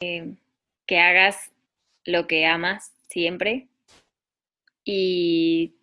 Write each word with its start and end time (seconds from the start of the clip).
que 0.00 0.98
hagas 0.98 1.52
lo 2.06 2.26
que 2.26 2.46
amas 2.46 2.92
siempre 3.08 3.68
y 4.82 5.74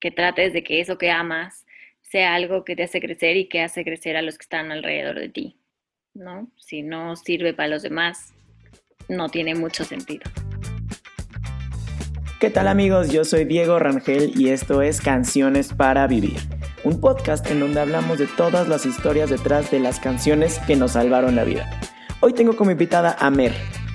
que 0.00 0.10
trates 0.10 0.54
de 0.54 0.64
que 0.64 0.80
eso 0.80 0.96
que 0.96 1.10
amas 1.10 1.66
sea 2.00 2.34
algo 2.34 2.64
que 2.64 2.74
te 2.74 2.84
hace 2.84 3.00
crecer 3.00 3.36
y 3.36 3.48
que 3.48 3.60
hace 3.60 3.84
crecer 3.84 4.16
a 4.16 4.22
los 4.22 4.38
que 4.38 4.44
están 4.44 4.72
alrededor 4.72 5.18
de 5.18 5.28
ti, 5.28 5.58
¿no? 6.14 6.50
Si 6.56 6.82
no 6.82 7.16
sirve 7.16 7.52
para 7.52 7.68
los 7.68 7.82
demás, 7.82 8.32
no 9.08 9.28
tiene 9.28 9.54
mucho 9.54 9.84
sentido. 9.84 10.22
¿Qué 12.40 12.48
tal 12.48 12.68
amigos? 12.68 13.12
Yo 13.12 13.24
soy 13.24 13.44
Diego 13.44 13.78
Rangel 13.78 14.32
y 14.40 14.48
esto 14.48 14.80
es 14.80 15.02
Canciones 15.02 15.72
para 15.74 16.06
Vivir, 16.06 16.38
un 16.82 17.00
podcast 17.00 17.46
en 17.50 17.60
donde 17.60 17.80
hablamos 17.80 18.18
de 18.18 18.26
todas 18.26 18.68
las 18.68 18.86
historias 18.86 19.28
detrás 19.28 19.70
de 19.70 19.80
las 19.80 20.00
canciones 20.00 20.58
que 20.66 20.76
nos 20.76 20.92
salvaron 20.92 21.36
la 21.36 21.44
vida. 21.44 21.80
Hoy 22.26 22.32
tengo 22.32 22.56
como 22.56 22.70
invitada 22.70 23.14
a 23.20 23.28
Mer. 23.28 23.52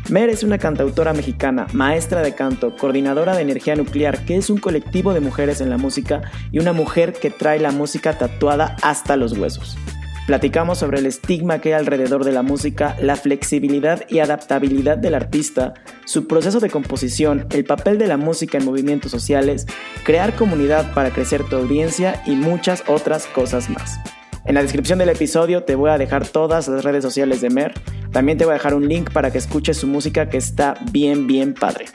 Mer 0.08 0.30
es 0.30 0.44
una 0.44 0.60
cantautora 0.60 1.14
mexicana, 1.14 1.66
maestra 1.74 2.22
de 2.22 2.36
canto, 2.36 2.76
coordinadora 2.78 3.36
de 3.36 3.42
energía 3.42 3.76
nuclear, 3.76 4.24
que 4.24 4.38
es 4.38 4.52
un 4.52 4.60
colectivo 4.60 5.16
de 5.16 5.20
mujeres 5.20 5.62
en 5.62 5.72
la 5.72 5.80
música 5.80 6.22
y 6.52 6.60
una 6.60 6.72
mujer 6.72 7.14
que 7.14 7.32
trae 7.32 7.60
la 7.60 7.72
música 7.72 8.20
tatuada 8.20 8.76
hasta 8.84 9.16
los 9.16 9.36
huesos. 9.36 9.80
Platicamos 10.28 10.78
sobre 10.78 11.00
el 11.00 11.08
estigma 11.08 11.58
que 11.58 11.74
hay 11.74 11.80
alrededor 11.80 12.24
de 12.24 12.32
la 12.32 12.44
música, 12.44 12.96
la 13.02 13.16
flexibilidad 13.16 14.06
y 14.10 14.20
adaptabilidad 14.20 15.00
del 15.00 15.16
artista, 15.16 15.74
su 16.06 16.28
proceso 16.28 16.60
de 16.60 16.70
composición, 16.70 17.48
el 17.50 17.66
papel 17.66 17.98
de 17.98 18.06
la 18.06 18.18
música 18.18 18.60
en 18.60 18.66
movimientos 18.66 19.10
sociales, 19.10 19.66
crear 20.04 20.36
comunidad 20.36 20.94
para 20.94 21.10
crecer 21.10 21.46
tu 21.46 21.56
audiencia 21.56 22.22
y 22.28 22.36
muchas 22.36 22.84
otras 22.88 23.26
cosas 23.26 23.72
más. 23.72 24.00
En 24.46 24.56
la 24.56 24.62
descripción 24.62 25.00
del 25.00 25.10
episodio 25.10 25.64
te 25.64 25.76
voy 25.76 25.90
a 25.90 25.98
dejar 25.98 26.28
todas 26.28 26.68
las 26.68 26.84
redes 26.84 27.04
sociales 27.04 27.42
de 27.42 27.50
Mer. 27.50 27.74
También 28.12 28.38
te 28.38 28.46
voy 28.46 28.52
a 28.52 28.54
dejar 28.56 28.74
un 28.74 28.88
link 28.88 29.12
para 29.12 29.32
que 29.32 29.38
escuches 29.38 29.78
su 29.78 29.86
música 29.86 30.30
que 30.30 30.38
está 30.38 30.76
bien, 30.92 31.28
bien 31.28 31.54
padre. 31.54 31.86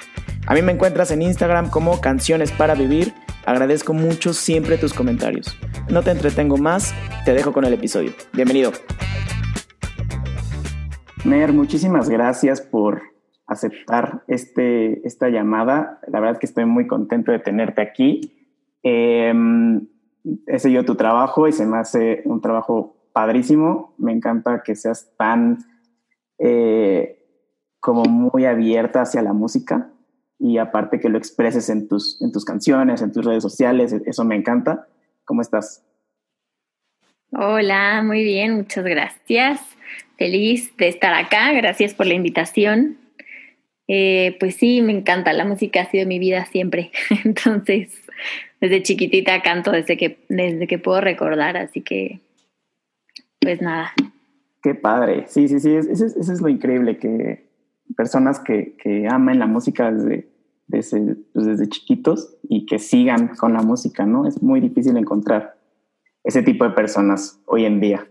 A 0.46 0.54
mí 0.54 0.60
me 0.60 0.72
encuentras 0.72 1.10
en 1.10 1.22
Instagram 1.22 1.70
como 1.70 2.00
Canciones 2.00 2.52
para 2.52 2.74
Vivir. 2.74 3.14
Agradezco 3.46 3.94
mucho 3.94 4.34
siempre 4.34 4.76
tus 4.76 4.92
comentarios. 4.92 5.56
No 5.88 6.02
te 6.02 6.10
entretengo 6.10 6.58
más, 6.58 6.94
te 7.24 7.32
dejo 7.32 7.52
con 7.52 7.64
el 7.64 7.72
episodio. 7.72 8.12
Bienvenido. 8.32 8.72
Mer, 11.24 11.52
muchísimas 11.54 12.10
gracias 12.10 12.60
por 12.60 13.02
aceptar 13.46 14.22
este, 14.28 15.06
esta 15.06 15.30
llamada. 15.30 15.98
La 16.08 16.20
verdad 16.20 16.34
es 16.34 16.38
que 16.40 16.46
estoy 16.46 16.66
muy 16.66 16.86
contento 16.86 17.32
de 17.32 17.38
tenerte 17.38 17.80
aquí. 17.80 18.52
Eh, 18.82 19.32
he 20.46 20.58
seguido 20.58 20.84
tu 20.84 20.94
trabajo 20.94 21.48
y 21.48 21.52
se 21.52 21.66
me 21.66 21.78
hace 21.78 22.22
un 22.24 22.40
trabajo 22.40 22.96
padrísimo. 23.12 23.94
Me 23.98 24.12
encanta 24.12 24.62
que 24.62 24.74
seas 24.74 25.12
tan 25.16 25.58
eh, 26.38 27.22
como 27.80 28.04
muy 28.04 28.46
abierta 28.46 29.02
hacia 29.02 29.22
la 29.22 29.32
música 29.32 29.90
y 30.38 30.58
aparte 30.58 31.00
que 31.00 31.08
lo 31.08 31.18
expreses 31.18 31.68
en 31.70 31.88
tus, 31.88 32.20
en 32.20 32.32
tus 32.32 32.44
canciones, 32.44 33.02
en 33.02 33.12
tus 33.12 33.24
redes 33.24 33.42
sociales, 33.42 33.92
eso 33.92 34.24
me 34.24 34.36
encanta. 34.36 34.88
¿Cómo 35.24 35.40
estás? 35.40 35.82
Hola, 37.32 38.02
muy 38.02 38.22
bien, 38.22 38.54
muchas 38.56 38.84
gracias. 38.84 39.60
Feliz 40.16 40.76
de 40.76 40.88
estar 40.88 41.12
acá, 41.14 41.52
gracias 41.52 41.94
por 41.94 42.06
la 42.06 42.14
invitación. 42.14 42.98
Eh, 43.86 44.36
pues 44.40 44.56
sí, 44.56 44.80
me 44.80 44.92
encanta, 44.92 45.32
la 45.32 45.44
música 45.44 45.82
ha 45.82 45.90
sido 45.90 46.06
mi 46.06 46.18
vida 46.18 46.46
siempre, 46.46 46.90
entonces 47.24 47.90
desde 48.60 48.82
chiquitita 48.82 49.42
canto 49.42 49.72
desde 49.72 49.98
que, 49.98 50.24
desde 50.28 50.66
que 50.66 50.78
puedo 50.78 51.00
recordar, 51.00 51.56
así 51.56 51.82
que, 51.82 52.20
pues 53.40 53.60
nada. 53.60 53.92
Qué 54.62 54.74
padre, 54.74 55.24
sí, 55.28 55.48
sí, 55.48 55.60
sí, 55.60 55.74
eso, 55.74 56.06
es 56.06 56.40
lo 56.40 56.48
increíble, 56.48 56.96
que 56.96 57.44
personas 57.94 58.40
que, 58.40 58.74
que 58.76 59.06
aman 59.06 59.38
la 59.38 59.46
música 59.46 59.92
desde, 59.92 60.28
desde, 60.66 61.16
pues, 61.34 61.44
desde 61.44 61.68
chiquitos 61.68 62.38
y 62.48 62.64
que 62.64 62.78
sigan 62.78 63.28
con 63.36 63.52
la 63.52 63.60
música, 63.60 64.06
¿no? 64.06 64.26
Es 64.26 64.42
muy 64.42 64.60
difícil 64.60 64.96
encontrar 64.96 65.58
ese 66.22 66.42
tipo 66.42 66.64
de 66.64 66.70
personas 66.70 67.38
hoy 67.44 67.66
en 67.66 67.80
día. 67.80 68.08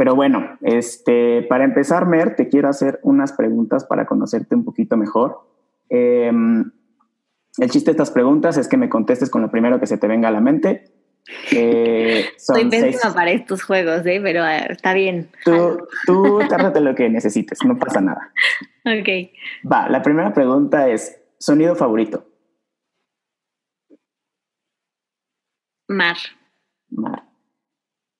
Pero 0.00 0.14
bueno, 0.14 0.56
este, 0.62 1.42
para 1.42 1.62
empezar, 1.62 2.06
Mer, 2.06 2.34
te 2.34 2.48
quiero 2.48 2.70
hacer 2.70 3.00
unas 3.02 3.34
preguntas 3.34 3.84
para 3.84 4.06
conocerte 4.06 4.54
un 4.54 4.64
poquito 4.64 4.96
mejor. 4.96 5.42
Eh, 5.90 6.32
el 7.58 7.70
chiste 7.70 7.90
de 7.90 7.92
estas 7.92 8.10
preguntas 8.10 8.56
es 8.56 8.66
que 8.66 8.78
me 8.78 8.88
contestes 8.88 9.28
con 9.28 9.42
lo 9.42 9.50
primero 9.50 9.78
que 9.78 9.86
se 9.86 9.98
te 9.98 10.08
venga 10.08 10.28
a 10.28 10.30
la 10.30 10.40
mente. 10.40 10.90
Eh, 11.52 12.24
Soy 12.38 12.70
pésima 12.70 13.12
para 13.12 13.30
estos 13.30 13.62
juegos, 13.62 14.06
¿eh? 14.06 14.20
pero 14.22 14.42
eh, 14.46 14.68
está 14.70 14.94
bien. 14.94 15.28
Tú, 15.44 15.86
tú 16.06 16.38
tárdate 16.48 16.80
lo 16.80 16.94
que 16.94 17.10
necesites, 17.10 17.58
no 17.66 17.76
pasa 17.78 18.00
nada. 18.00 18.32
Ok. 18.86 19.30
Va, 19.70 19.90
la 19.90 20.00
primera 20.00 20.32
pregunta 20.32 20.88
es, 20.88 21.20
¿sonido 21.36 21.74
favorito? 21.74 22.24
Mar. 25.88 26.16
Mar. 26.88 27.24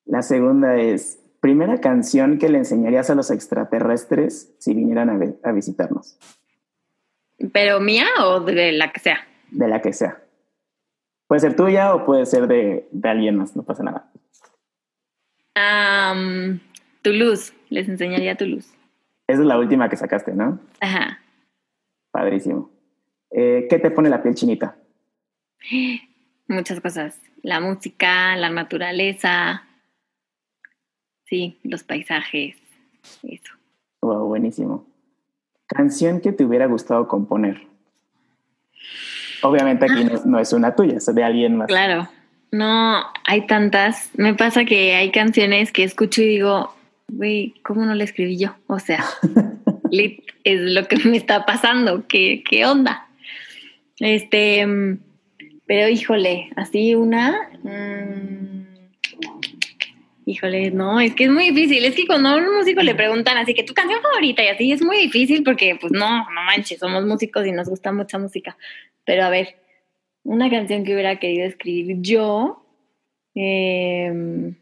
La 0.05 0.21
segunda 0.23 0.77
es, 0.77 1.20
primera 1.41 1.81
canción 1.81 2.39
que 2.39 2.49
le 2.49 2.59
enseñarías 2.59 3.11
a 3.11 3.15
los 3.15 3.31
extraterrestres 3.31 4.55
si 4.59 4.75
vinieran 4.75 5.39
a 5.43 5.53
visitarnos. 5.53 6.19
¿Pero 7.53 7.81
mía 7.81 8.07
o 8.23 8.41
de 8.41 8.73
la 8.73 8.93
que 8.93 9.01
sea? 9.01 9.27
De 9.51 9.67
la 9.67 9.81
que 9.81 9.93
sea. 9.93 10.23
Puede 11.27 11.41
ser 11.41 11.57
tuya 11.57 11.95
o 11.95 12.05
puede 12.05 12.27
ser 12.27 12.47
de, 12.47 12.89
alguien 13.03 13.37
más, 13.37 13.57
no 13.57 13.63
pasa 13.63 13.83
nada. 13.83 14.11
Tu 17.03 17.13
luz, 17.13 17.55
les 17.71 17.89
enseñaría 17.89 18.37
tu 18.37 18.45
luz. 18.45 18.67
Esa 19.27 19.41
es 19.41 19.47
la 19.47 19.59
última 19.59 19.89
que 19.89 19.97
sacaste, 19.97 20.35
¿no? 20.35 20.59
Ajá. 20.81 21.21
Padrísimo. 22.11 22.71
Eh, 23.31 23.67
¿Qué 23.71 23.79
te 23.79 23.91
pone 23.91 24.11
la 24.11 24.23
piel 24.23 24.35
chinita? 24.35 24.77
Muchas 26.49 26.81
cosas. 26.81 27.19
La 27.43 27.61
música, 27.61 28.37
la 28.37 28.51
naturaleza, 28.51 29.65
sí, 31.31 31.57
los 31.63 31.85
paisajes, 31.85 32.57
eso. 33.23 33.55
Wow, 34.03 34.27
buenísimo. 34.27 34.85
Canción 35.67 36.21
que 36.21 36.33
te 36.33 36.45
hubiera 36.45 36.67
gustado 36.67 37.07
componer. 37.09 37.63
Obviamente 39.43 39.87
aquí 39.87 40.07
no, 40.27 40.39
es 40.39 40.53
una 40.53 40.75
tuya, 40.75 40.99
es 40.99 41.07
de 41.07 41.25
alguien 41.25 41.57
más. 41.57 41.69
Claro. 41.69 42.09
No, 42.51 43.01
hay 43.25 43.47
tantas. 43.47 44.11
Me 44.15 44.35
pasa 44.35 44.65
que 44.65 44.97
hay 44.97 45.13
canciones 45.13 45.73
que 45.73 45.85
escucho 45.85 46.21
y 46.21 46.27
digo, 46.27 46.75
güey, 47.09 47.55
¿cómo 47.63 47.87
no 47.87 47.95
la 47.95 48.05
escribí 48.05 48.37
yo? 48.37 48.57
O 48.67 48.81
sea, 48.81 49.05
es 50.45 50.61
lo 50.61 50.89
que 50.89 50.97
me 51.09 51.17
está 51.17 51.47
pasando. 51.47 52.07
¿Qué, 52.09 52.43
qué 52.45 52.67
onda? 52.67 53.07
Este, 54.01 54.67
pero 55.67 55.89
híjole, 55.89 56.51
así 56.57 56.97
una. 56.97 57.49
Mm, 57.63 58.50
Híjole, 60.31 60.71
no, 60.71 61.01
es 61.01 61.17
que 61.17 61.25
es 61.25 61.31
muy 61.31 61.51
difícil. 61.51 61.85
Es 61.85 61.97
que 61.97 62.07
cuando 62.07 62.29
a 62.29 62.37
un 62.37 62.55
músico 62.55 62.83
le 62.83 62.95
preguntan 62.95 63.37
así 63.37 63.53
que 63.53 63.65
tu 63.65 63.75
canción 63.75 64.01
favorita 64.01 64.45
y 64.45 64.47
así 64.47 64.71
es 64.71 64.81
muy 64.81 64.99
difícil 64.99 65.43
porque, 65.43 65.77
pues 65.81 65.93
no, 65.93 66.19
no 66.31 66.43
manches, 66.47 66.79
somos 66.79 67.05
músicos 67.05 67.45
y 67.49 67.51
nos 67.51 67.69
gusta 67.69 67.91
mucha 67.91 68.17
música. 68.17 68.57
Pero 69.05 69.25
a 69.25 69.29
ver, 69.29 69.57
una 70.23 70.49
canción 70.49 70.85
que 70.85 70.93
hubiera 70.93 71.19
querido 71.19 71.49
escribir 71.49 71.97
yo. 72.01 72.65
Em, 73.35 74.55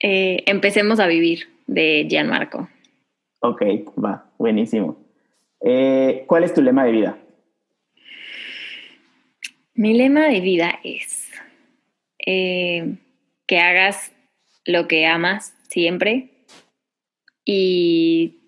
eh, 0.00 0.42
empecemos 0.46 0.98
a 0.98 1.06
vivir 1.06 1.48
de 1.68 2.08
Gianmarco. 2.10 2.68
Ok, 3.38 3.62
va, 4.04 4.28
buenísimo. 4.36 4.96
Eh, 5.60 6.24
¿Cuál 6.26 6.42
es 6.42 6.52
tu 6.52 6.60
lema 6.60 6.84
de 6.84 6.90
vida? 6.90 7.18
Mi 9.74 9.94
lema 9.94 10.26
de 10.26 10.40
vida 10.40 10.80
es 10.82 11.25
eh, 12.26 12.96
que 13.46 13.58
hagas 13.58 14.12
lo 14.64 14.88
que 14.88 15.06
amas 15.06 15.54
siempre 15.68 16.30
y 17.44 18.40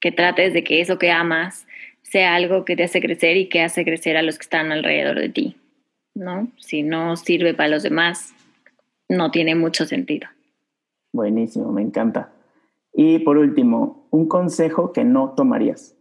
que 0.00 0.12
trates 0.12 0.54
de 0.54 0.64
que 0.64 0.80
eso 0.80 0.98
que 0.98 1.10
amas 1.10 1.66
sea 2.02 2.34
algo 2.34 2.64
que 2.64 2.76
te 2.76 2.84
hace 2.84 3.00
crecer 3.00 3.36
y 3.36 3.48
que 3.48 3.62
hace 3.62 3.84
crecer 3.84 4.16
a 4.16 4.22
los 4.22 4.38
que 4.38 4.42
están 4.42 4.72
alrededor 4.72 5.18
de 5.18 5.28
ti, 5.28 5.56
¿no? 6.14 6.50
Si 6.58 6.82
no 6.82 7.16
sirve 7.16 7.54
para 7.54 7.68
los 7.68 7.82
demás, 7.82 8.34
no 9.08 9.30
tiene 9.30 9.54
mucho 9.54 9.84
sentido. 9.84 10.28
Buenísimo, 11.12 11.70
me 11.72 11.82
encanta. 11.82 12.32
Y 12.92 13.18
por 13.20 13.38
último, 13.38 14.08
un 14.10 14.28
consejo 14.28 14.92
que 14.92 15.04
no 15.04 15.34
tomarías. 15.36 15.96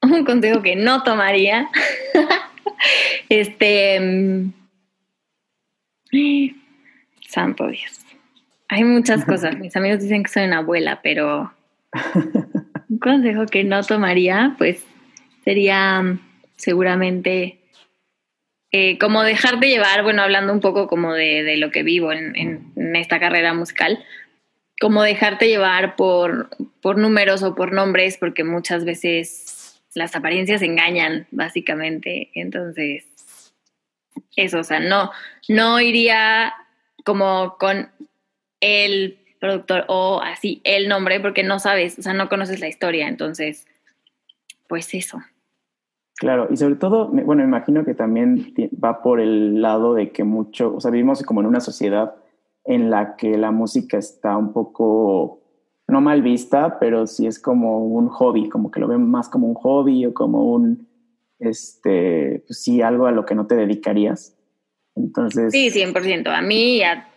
Un 0.02 0.24
consejo 0.24 0.62
que 0.62 0.76
no 0.76 1.02
tomaría. 1.02 1.68
este, 3.28 4.52
Santo 7.28 7.68
Dios. 7.68 8.04
Hay 8.68 8.84
muchas 8.84 9.24
cosas. 9.24 9.58
Mis 9.58 9.76
amigos 9.76 10.00
dicen 10.00 10.22
que 10.22 10.30
soy 10.30 10.44
una 10.44 10.58
abuela, 10.58 11.00
pero 11.02 11.52
un 12.88 12.98
consejo 12.98 13.46
que 13.46 13.64
no 13.64 13.82
tomaría, 13.82 14.54
pues 14.58 14.84
sería 15.44 16.02
mm, 16.02 16.20
seguramente 16.56 17.58
eh, 18.70 18.98
como 18.98 19.22
dejar 19.22 19.60
de 19.60 19.68
llevar, 19.68 20.02
bueno, 20.02 20.22
hablando 20.22 20.52
un 20.52 20.60
poco 20.60 20.88
como 20.88 21.14
de, 21.14 21.56
lo 21.56 21.70
que 21.70 21.82
vivo 21.82 22.12
en, 22.12 22.72
esta 22.94 23.18
carrera 23.18 23.54
musical, 23.54 24.04
como 24.78 25.02
dejarte 25.02 25.48
llevar 25.48 25.96
por, 25.96 26.50
por 26.82 26.98
números 26.98 27.42
o 27.42 27.54
por 27.54 27.72
nombres, 27.72 28.18
porque 28.18 28.44
muchas 28.44 28.84
veces 28.84 29.80
las 29.94 30.14
apariencias 30.14 30.60
engañan, 30.60 31.26
básicamente. 31.30 32.30
Entonces, 32.34 33.06
eso, 34.44 34.60
o 34.60 34.64
sea, 34.64 34.80
no, 34.80 35.10
no 35.48 35.80
iría 35.80 36.54
como 37.04 37.56
con 37.58 37.90
el 38.60 39.18
productor 39.40 39.84
o 39.88 40.20
así 40.22 40.60
el 40.64 40.88
nombre, 40.88 41.20
porque 41.20 41.42
no 41.42 41.58
sabes, 41.58 41.98
o 41.98 42.02
sea, 42.02 42.12
no 42.12 42.28
conoces 42.28 42.60
la 42.60 42.68
historia. 42.68 43.08
Entonces, 43.08 43.66
pues 44.68 44.92
eso. 44.94 45.18
Claro, 46.16 46.48
y 46.50 46.56
sobre 46.56 46.74
todo, 46.74 47.08
bueno, 47.08 47.42
me 47.42 47.48
imagino 47.48 47.84
que 47.84 47.94
también 47.94 48.52
va 48.82 49.02
por 49.02 49.20
el 49.20 49.62
lado 49.62 49.94
de 49.94 50.10
que 50.10 50.24
mucho, 50.24 50.74
o 50.74 50.80
sea, 50.80 50.90
vivimos 50.90 51.22
como 51.22 51.40
en 51.40 51.46
una 51.46 51.60
sociedad 51.60 52.16
en 52.64 52.90
la 52.90 53.14
que 53.14 53.38
la 53.38 53.52
música 53.52 53.98
está 53.98 54.36
un 54.36 54.52
poco, 54.52 55.40
no 55.86 56.00
mal 56.00 56.22
vista, 56.22 56.78
pero 56.80 57.06
sí 57.06 57.28
es 57.28 57.38
como 57.38 57.84
un 57.86 58.08
hobby, 58.08 58.48
como 58.48 58.72
que 58.72 58.80
lo 58.80 58.88
ven 58.88 59.08
más 59.08 59.28
como 59.28 59.46
un 59.46 59.54
hobby 59.54 60.06
o 60.06 60.12
como 60.12 60.52
un, 60.52 60.87
este, 61.40 62.42
pues 62.46 62.62
sí, 62.62 62.82
algo 62.82 63.06
a 63.06 63.12
lo 63.12 63.24
que 63.24 63.34
no 63.34 63.46
te 63.46 63.54
dedicarías. 63.54 64.34
Entonces... 64.96 65.52
Sí, 65.52 65.70
100%. 65.70 66.28
A 66.28 66.42
mí 66.42 66.76
y 66.76 66.82
a 66.82 67.08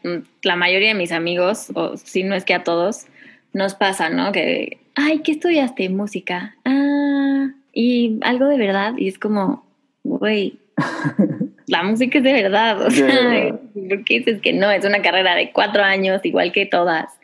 la 0.44 0.56
mayoría 0.56 0.90
de 0.90 0.96
mis 0.96 1.12
amigos, 1.12 1.72
o 1.74 1.98
si 1.98 2.24
no 2.24 2.36
es 2.36 2.46
que 2.46 2.54
a 2.54 2.64
todos, 2.64 3.08
nos 3.54 3.74
pasa, 3.74 4.10
¿no? 4.10 4.32
Que, 4.32 4.80
ay, 4.96 5.20
¿qué 5.20 5.34
estudiaste? 5.34 5.90
Música. 5.90 6.56
Ah, 6.66 7.50
y 7.74 8.20
algo 8.22 8.46
de 8.46 8.58
verdad. 8.58 8.94
Y 8.98 9.08
es 9.08 9.18
como, 9.18 9.66
güey, 10.04 10.60
la 11.68 11.84
música 11.84 12.20
es 12.20 12.24
de 12.24 12.34
verdad. 12.34 12.82
O 12.86 12.92
sea, 12.92 13.58
¿por 13.90 14.04
qué 14.04 14.20
dices 14.20 14.42
que 14.42 14.54
no? 14.54 14.70
Es 14.70 14.86
una 14.86 15.02
carrera 15.02 15.36
de 15.36 15.52
cuatro 15.52 15.84
años, 15.84 16.22
igual 16.24 16.52
que 16.52 16.66
todas. 16.66 17.20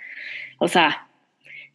O 0.59 0.67
sea, 0.67 1.07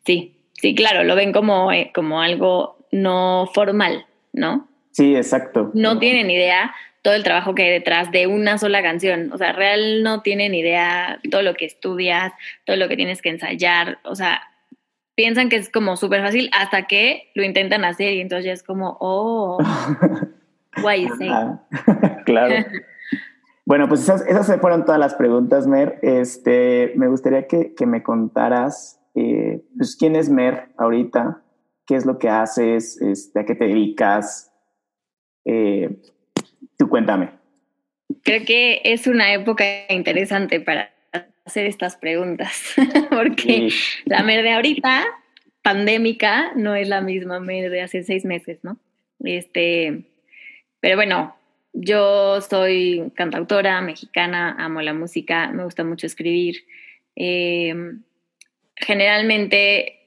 sí, 0.05 0.35
sí, 0.55 0.75
claro, 0.75 1.05
lo 1.05 1.15
ven 1.15 1.33
como, 1.33 1.71
eh, 1.73 1.93
como 1.95 2.21
algo 2.21 2.77
no 2.91 3.49
formal, 3.55 4.07
¿no? 4.33 4.69
Sí, 4.93 5.17
exacto. 5.17 5.71
No 5.75 5.99
tienen 5.99 6.31
idea 6.31 6.73
todo 7.03 7.15
el 7.15 7.25
trabajo 7.25 7.55
que 7.55 7.65
hay 7.65 7.71
detrás 7.71 8.11
de 8.13 8.27
una 8.29 8.59
sola 8.59 8.83
canción. 8.83 9.33
O 9.33 9.39
sea, 9.39 9.53
real 9.53 10.03
no 10.03 10.23
tienen 10.23 10.55
idea 10.55 11.21
todo 11.31 11.43
lo 11.43 11.55
que 11.55 11.65
estudias, 11.65 12.33
todo 12.65 12.77
lo 12.77 12.89
que 12.89 12.97
tienes 12.97 13.21
que 13.21 13.31
ensayar. 13.31 13.99
O 14.05 14.15
sea, 14.15 14.41
piensan 15.15 15.49
que 15.49 15.57
es 15.57 15.69
como 15.69 15.97
súper 15.97 16.23
fácil 16.23 16.49
hasta 16.57 16.87
que 16.87 17.31
lo 17.35 17.43
intentan 17.43 17.85
hacer 17.85 18.15
y 18.15 18.21
entonces 18.21 18.47
ya 18.47 18.53
es 18.53 18.63
como, 18.63 18.97
oh, 19.01 19.59
you 20.77 21.17
say? 21.17 21.29
claro. 22.25 22.55
bueno, 23.67 23.89
pues 23.89 24.03
esas, 24.03 24.27
esas 24.27 24.61
fueron 24.61 24.85
todas 24.85 25.01
las 25.01 25.15
preguntas, 25.15 25.67
Mer. 25.67 25.99
Este, 26.03 26.93
me 26.97 27.09
gustaría 27.09 27.49
que, 27.49 27.75
que 27.75 27.87
me 27.87 28.05
contaras, 28.05 29.01
eh, 29.15 29.63
pues, 29.77 29.97
quién 29.97 30.15
es 30.15 30.31
Mer 30.31 30.69
ahorita, 30.79 31.43
qué 31.85 31.97
es 31.97 32.07
lo 32.07 32.19
que 32.19 32.29
haces, 32.29 33.01
este, 33.03 33.41
a 33.41 33.45
qué 33.45 33.57
te 33.57 33.67
dedicas. 33.67 34.52
Eh, 35.45 35.91
tú 36.77 36.89
cuéntame. 36.89 37.31
Creo 38.23 38.45
que 38.45 38.81
es 38.85 39.07
una 39.07 39.33
época 39.33 39.65
interesante 39.89 40.61
para 40.61 40.93
hacer 41.45 41.67
estas 41.67 41.97
preguntas, 41.97 42.75
porque 43.11 43.69
la 44.05 44.23
Mer 44.23 44.43
de 44.43 44.53
ahorita, 44.53 45.05
pandémica, 45.63 46.53
no 46.55 46.75
es 46.75 46.89
la 46.89 47.01
misma 47.01 47.41
Mer 47.41 47.71
de 47.71 47.83
hace 47.83 48.03
seis 48.03 48.25
meses, 48.25 48.61
¿no? 48.63 48.79
Este, 49.21 50.05
pero 50.81 50.97
bueno, 50.97 51.37
yo 51.73 52.41
soy 52.41 53.13
cantautora 53.15 53.81
mexicana, 53.81 54.57
amo 54.59 54.83
la 54.83 54.93
música, 54.93 55.51
me 55.51 55.65
gusta 55.65 55.85
mucho 55.85 56.07
escribir. 56.07 56.65
Em, 57.17 58.03
generalmente 58.77 59.99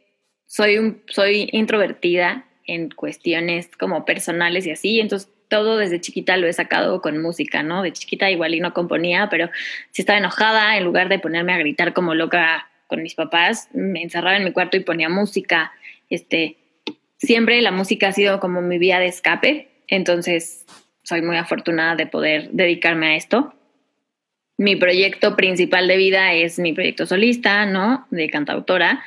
soy, 0.45 0.77
un, 0.77 1.01
soy 1.07 1.49
introvertida 1.51 2.45
en 2.65 2.89
cuestiones 2.89 3.69
como 3.77 4.05
personales 4.05 4.65
y 4.65 4.71
así, 4.71 4.99
entonces 4.99 5.29
todo 5.47 5.77
desde 5.77 6.01
chiquita 6.01 6.37
lo 6.37 6.47
he 6.47 6.53
sacado 6.53 7.01
con 7.01 7.21
música, 7.21 7.63
¿no? 7.63 7.83
De 7.83 7.93
chiquita 7.93 8.29
igual 8.31 8.55
y 8.55 8.59
no 8.59 8.73
componía, 8.73 9.27
pero 9.29 9.49
si 9.91 10.01
estaba 10.01 10.19
enojada, 10.19 10.77
en 10.77 10.83
lugar 10.83 11.09
de 11.09 11.19
ponerme 11.19 11.53
a 11.53 11.57
gritar 11.57 11.93
como 11.93 12.15
loca 12.15 12.69
con 12.87 13.01
mis 13.01 13.15
papás, 13.15 13.69
me 13.73 14.01
encerraba 14.03 14.37
en 14.37 14.43
mi 14.43 14.51
cuarto 14.51 14.77
y 14.77 14.81
ponía 14.81 15.09
música. 15.09 15.71
Este, 16.09 16.57
siempre 17.17 17.61
la 17.61 17.71
música 17.71 18.09
ha 18.09 18.11
sido 18.11 18.39
como 18.39 18.61
mi 18.61 18.77
vía 18.77 18.99
de 18.99 19.07
escape, 19.07 19.69
entonces 19.87 20.65
soy 21.03 21.21
muy 21.21 21.37
afortunada 21.37 21.95
de 21.95 22.07
poder 22.07 22.49
dedicarme 22.51 23.07
a 23.07 23.15
esto. 23.15 23.53
Mi 24.57 24.75
proyecto 24.75 25.35
principal 25.35 25.87
de 25.87 25.97
vida 25.97 26.33
es 26.33 26.59
mi 26.59 26.73
proyecto 26.73 27.05
solista, 27.05 27.65
¿no? 27.65 28.07
De 28.09 28.29
cantautora. 28.29 29.03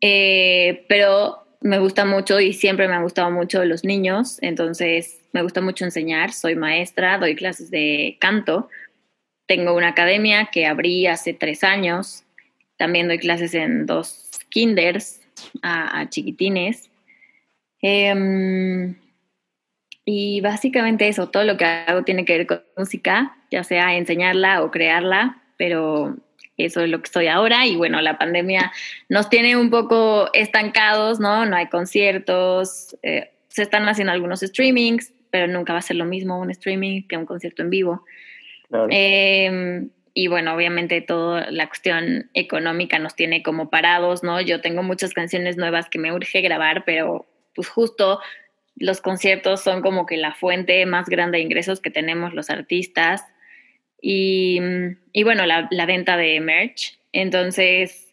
Eh, 0.00 0.84
pero 0.88 1.41
me 1.62 1.78
gusta 1.78 2.04
mucho 2.04 2.40
y 2.40 2.52
siempre 2.52 2.88
me 2.88 2.94
han 2.94 3.02
gustado 3.02 3.30
mucho 3.30 3.64
los 3.64 3.84
niños, 3.84 4.38
entonces 4.42 5.20
me 5.32 5.42
gusta 5.42 5.60
mucho 5.60 5.84
enseñar, 5.84 6.32
soy 6.32 6.54
maestra, 6.56 7.18
doy 7.18 7.34
clases 7.34 7.70
de 7.70 8.16
canto, 8.20 8.68
tengo 9.46 9.74
una 9.74 9.88
academia 9.88 10.48
que 10.52 10.66
abrí 10.66 11.06
hace 11.06 11.34
tres 11.34 11.64
años, 11.64 12.24
también 12.76 13.08
doy 13.08 13.18
clases 13.18 13.54
en 13.54 13.86
dos 13.86 14.30
kinders 14.48 15.20
a, 15.62 16.08
chiquitines. 16.08 16.90
Em, 17.80 18.94
y 20.04 20.40
básicamente 20.40 21.08
eso, 21.08 21.28
todo 21.28 21.44
lo 21.44 21.56
que 21.56 21.64
hago 21.64 22.02
tiene 22.02 22.24
que 22.24 22.38
ver 22.38 22.46
con 22.46 22.62
música, 22.76 23.36
ya 23.50 23.64
sea 23.64 23.96
enseñarla 23.96 24.62
o 24.62 24.70
crearla, 24.70 25.42
pero 25.56 26.16
eso 26.64 26.80
es 26.82 26.90
lo 26.90 26.98
que 26.98 27.06
estoy 27.06 27.26
ahora 27.26 27.66
y 27.66 27.76
bueno, 27.76 28.00
la 28.00 28.18
pandemia 28.18 28.72
nos 29.08 29.28
tiene 29.28 29.56
un 29.56 29.70
poco 29.70 30.30
estancados, 30.32 31.20
¿no? 31.20 31.46
No 31.46 31.56
hay 31.56 31.68
conciertos, 31.68 32.96
eh, 33.02 33.30
se 33.48 33.62
están 33.62 33.88
haciendo 33.88 34.12
algunos 34.12 34.40
streamings, 34.40 35.12
pero 35.30 35.46
nunca 35.46 35.72
va 35.72 35.80
a 35.80 35.82
ser 35.82 35.96
lo 35.96 36.04
mismo 36.04 36.38
un 36.38 36.50
streaming 36.50 37.02
que 37.08 37.16
un 37.16 37.26
concierto 37.26 37.62
en 37.62 37.70
vivo. 37.70 38.04
Em, 38.90 39.90
y 40.14 40.28
bueno, 40.28 40.54
obviamente 40.54 41.00
toda 41.00 41.50
la 41.50 41.66
cuestión 41.66 42.30
económica 42.34 42.98
nos 42.98 43.14
tiene 43.14 43.42
como 43.42 43.70
parados, 43.70 44.22
¿no? 44.22 44.40
Yo 44.40 44.60
tengo 44.60 44.82
muchas 44.82 45.14
canciones 45.14 45.56
nuevas 45.56 45.88
que 45.88 45.98
me 45.98 46.12
urge 46.12 46.40
grabar, 46.40 46.84
pero 46.84 47.26
pues 47.54 47.68
justo 47.68 48.20
los 48.76 49.00
conciertos 49.00 49.62
son 49.62 49.82
como 49.82 50.06
que 50.06 50.16
la 50.16 50.34
fuente 50.34 50.84
más 50.86 51.08
grande 51.08 51.38
de 51.38 51.44
ingresos 51.44 51.80
que 51.80 51.90
tenemos 51.90 52.34
los 52.34 52.50
artistas. 52.50 53.22
Y, 54.02 54.60
y 55.12 55.22
bueno, 55.22 55.46
la, 55.46 55.68
la 55.70 55.86
venta 55.86 56.18
de 56.18 56.38
merch. 56.40 56.98
Entonces, 57.12 58.12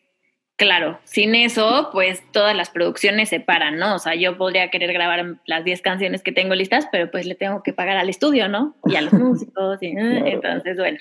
Claro, 0.59 0.99
sin 1.05 1.35
eso, 1.35 1.87
pues 1.93 2.21
todas 2.33 2.53
las 2.53 2.69
producciones 2.69 3.29
se 3.29 3.39
paran, 3.39 3.77
¿no? 3.77 3.95
O 3.95 3.99
sea, 3.99 4.15
yo 4.15 4.37
podría 4.37 4.69
querer 4.69 4.91
grabar 4.91 5.39
las 5.45 5.63
10 5.63 5.81
canciones 5.81 6.21
que 6.21 6.33
tengo 6.33 6.53
listas, 6.53 6.85
pero 6.91 7.09
pues 7.09 7.25
le 7.25 7.35
tengo 7.35 7.63
que 7.63 7.71
pagar 7.71 7.95
al 7.95 8.09
estudio, 8.09 8.49
¿no? 8.49 8.75
Y 8.83 8.97
a 8.97 9.01
los 9.01 9.13
músicos, 9.13 9.81
y, 9.81 9.97
eh, 9.97 10.33
entonces, 10.33 10.75
bueno. 10.75 10.97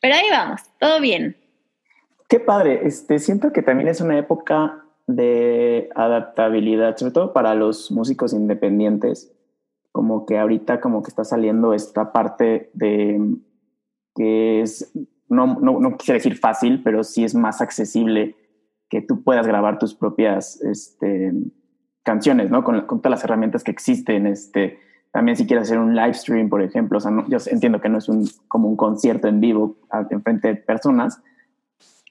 Pero 0.00 0.14
ahí 0.14 0.24
vamos, 0.30 0.62
todo 0.80 1.02
bien. 1.02 1.36
Qué 2.30 2.40
padre, 2.40 2.80
este, 2.84 3.18
siento 3.18 3.52
que 3.52 3.60
también 3.60 3.88
es 3.88 4.00
una 4.00 4.18
época 4.18 4.82
de 5.06 5.90
adaptabilidad, 5.94 6.96
sobre 6.96 7.12
todo 7.12 7.34
para 7.34 7.54
los 7.54 7.90
músicos 7.90 8.32
independientes, 8.32 9.30
como 9.92 10.24
que 10.24 10.38
ahorita 10.38 10.80
como 10.80 11.02
que 11.02 11.10
está 11.10 11.24
saliendo 11.24 11.74
esta 11.74 12.10
parte 12.10 12.70
de 12.72 13.20
que 14.14 14.60
es, 14.62 14.92
no, 15.28 15.58
no, 15.60 15.80
no 15.80 15.96
quisiera 15.96 16.18
decir 16.18 16.36
fácil, 16.36 16.82
pero 16.82 17.04
sí 17.04 17.24
es 17.24 17.34
más 17.34 17.60
accesible 17.60 18.36
que 18.88 19.02
tú 19.02 19.22
puedas 19.22 19.46
grabar 19.46 19.78
tus 19.78 19.94
propias 19.94 20.60
este, 20.62 21.32
canciones, 22.04 22.50
¿no? 22.50 22.62
Con, 22.62 22.86
todas 22.86 23.10
las 23.10 23.24
herramientas 23.24 23.64
que 23.64 23.72
existen. 23.72 24.26
Este, 24.26 24.78
también 25.10 25.36
si 25.36 25.46
quieres 25.46 25.64
hacer 25.64 25.78
un 25.78 25.96
live 25.96 26.14
stream, 26.14 26.48
por 26.48 26.62
ejemplo, 26.62 26.98
o 26.98 27.00
sea, 27.00 27.10
yo 27.28 27.38
entiendo 27.46 27.80
que 27.80 27.88
no 27.88 27.98
es 27.98 28.08
un, 28.08 28.28
como 28.46 28.68
un 28.68 28.76
concierto 28.76 29.26
en 29.26 29.40
vivo 29.40 29.76
en 30.10 30.22
frente 30.22 30.48
de 30.48 30.54
personas, 30.56 31.20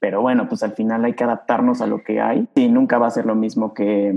pero 0.00 0.20
bueno, 0.20 0.48
pues 0.48 0.62
al 0.62 0.72
final 0.72 1.04
hay 1.04 1.14
que 1.14 1.24
adaptarnos 1.24 1.80
a 1.80 1.86
lo 1.86 2.02
que 2.04 2.20
hay 2.20 2.48
y 2.54 2.68
nunca 2.68 2.98
va 2.98 3.06
a 3.06 3.10
ser 3.10 3.24
lo 3.24 3.34
mismo 3.34 3.72
que, 3.72 4.14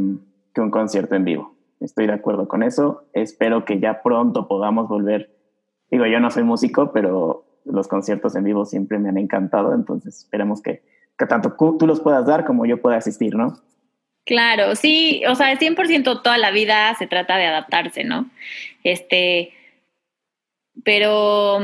que 0.53 0.61
un 0.61 0.71
concierto 0.71 1.15
en 1.15 1.23
vivo. 1.23 1.55
Estoy 1.79 2.07
de 2.07 2.13
acuerdo 2.13 2.47
con 2.47 2.63
eso. 2.63 3.05
Espero 3.13 3.63
que 3.63 3.79
ya 3.79 4.01
pronto 4.01 4.47
podamos 4.47 4.89
volver. 4.89 5.33
Digo, 5.89 6.05
yo 6.05 6.19
no 6.19 6.31
soy 6.31 6.43
músico, 6.43 6.91
pero 6.91 7.45
los 7.71 7.87
conciertos 7.87 8.35
en 8.35 8.43
vivo 8.43 8.65
siempre 8.65 8.99
me 8.99 9.09
han 9.09 9.17
encantado, 9.17 9.73
entonces 9.73 10.17
esperemos 10.19 10.61
que 10.61 10.81
que 11.17 11.25
tanto 11.25 11.55
tú 11.77 11.87
los 11.87 11.99
puedas 11.99 12.25
dar 12.25 12.45
como 12.45 12.65
yo 12.65 12.81
pueda 12.81 12.97
asistir, 12.97 13.35
¿no? 13.35 13.59
Claro, 14.25 14.75
sí, 14.75 15.23
o 15.27 15.35
sea, 15.35 15.57
100% 15.57 16.21
toda 16.21 16.37
la 16.37 16.51
vida 16.51 16.93
se 16.99 17.07
trata 17.07 17.37
de 17.37 17.45
adaptarse, 17.45 18.03
¿no? 18.03 18.29
Este, 18.83 19.53
pero 20.83 21.59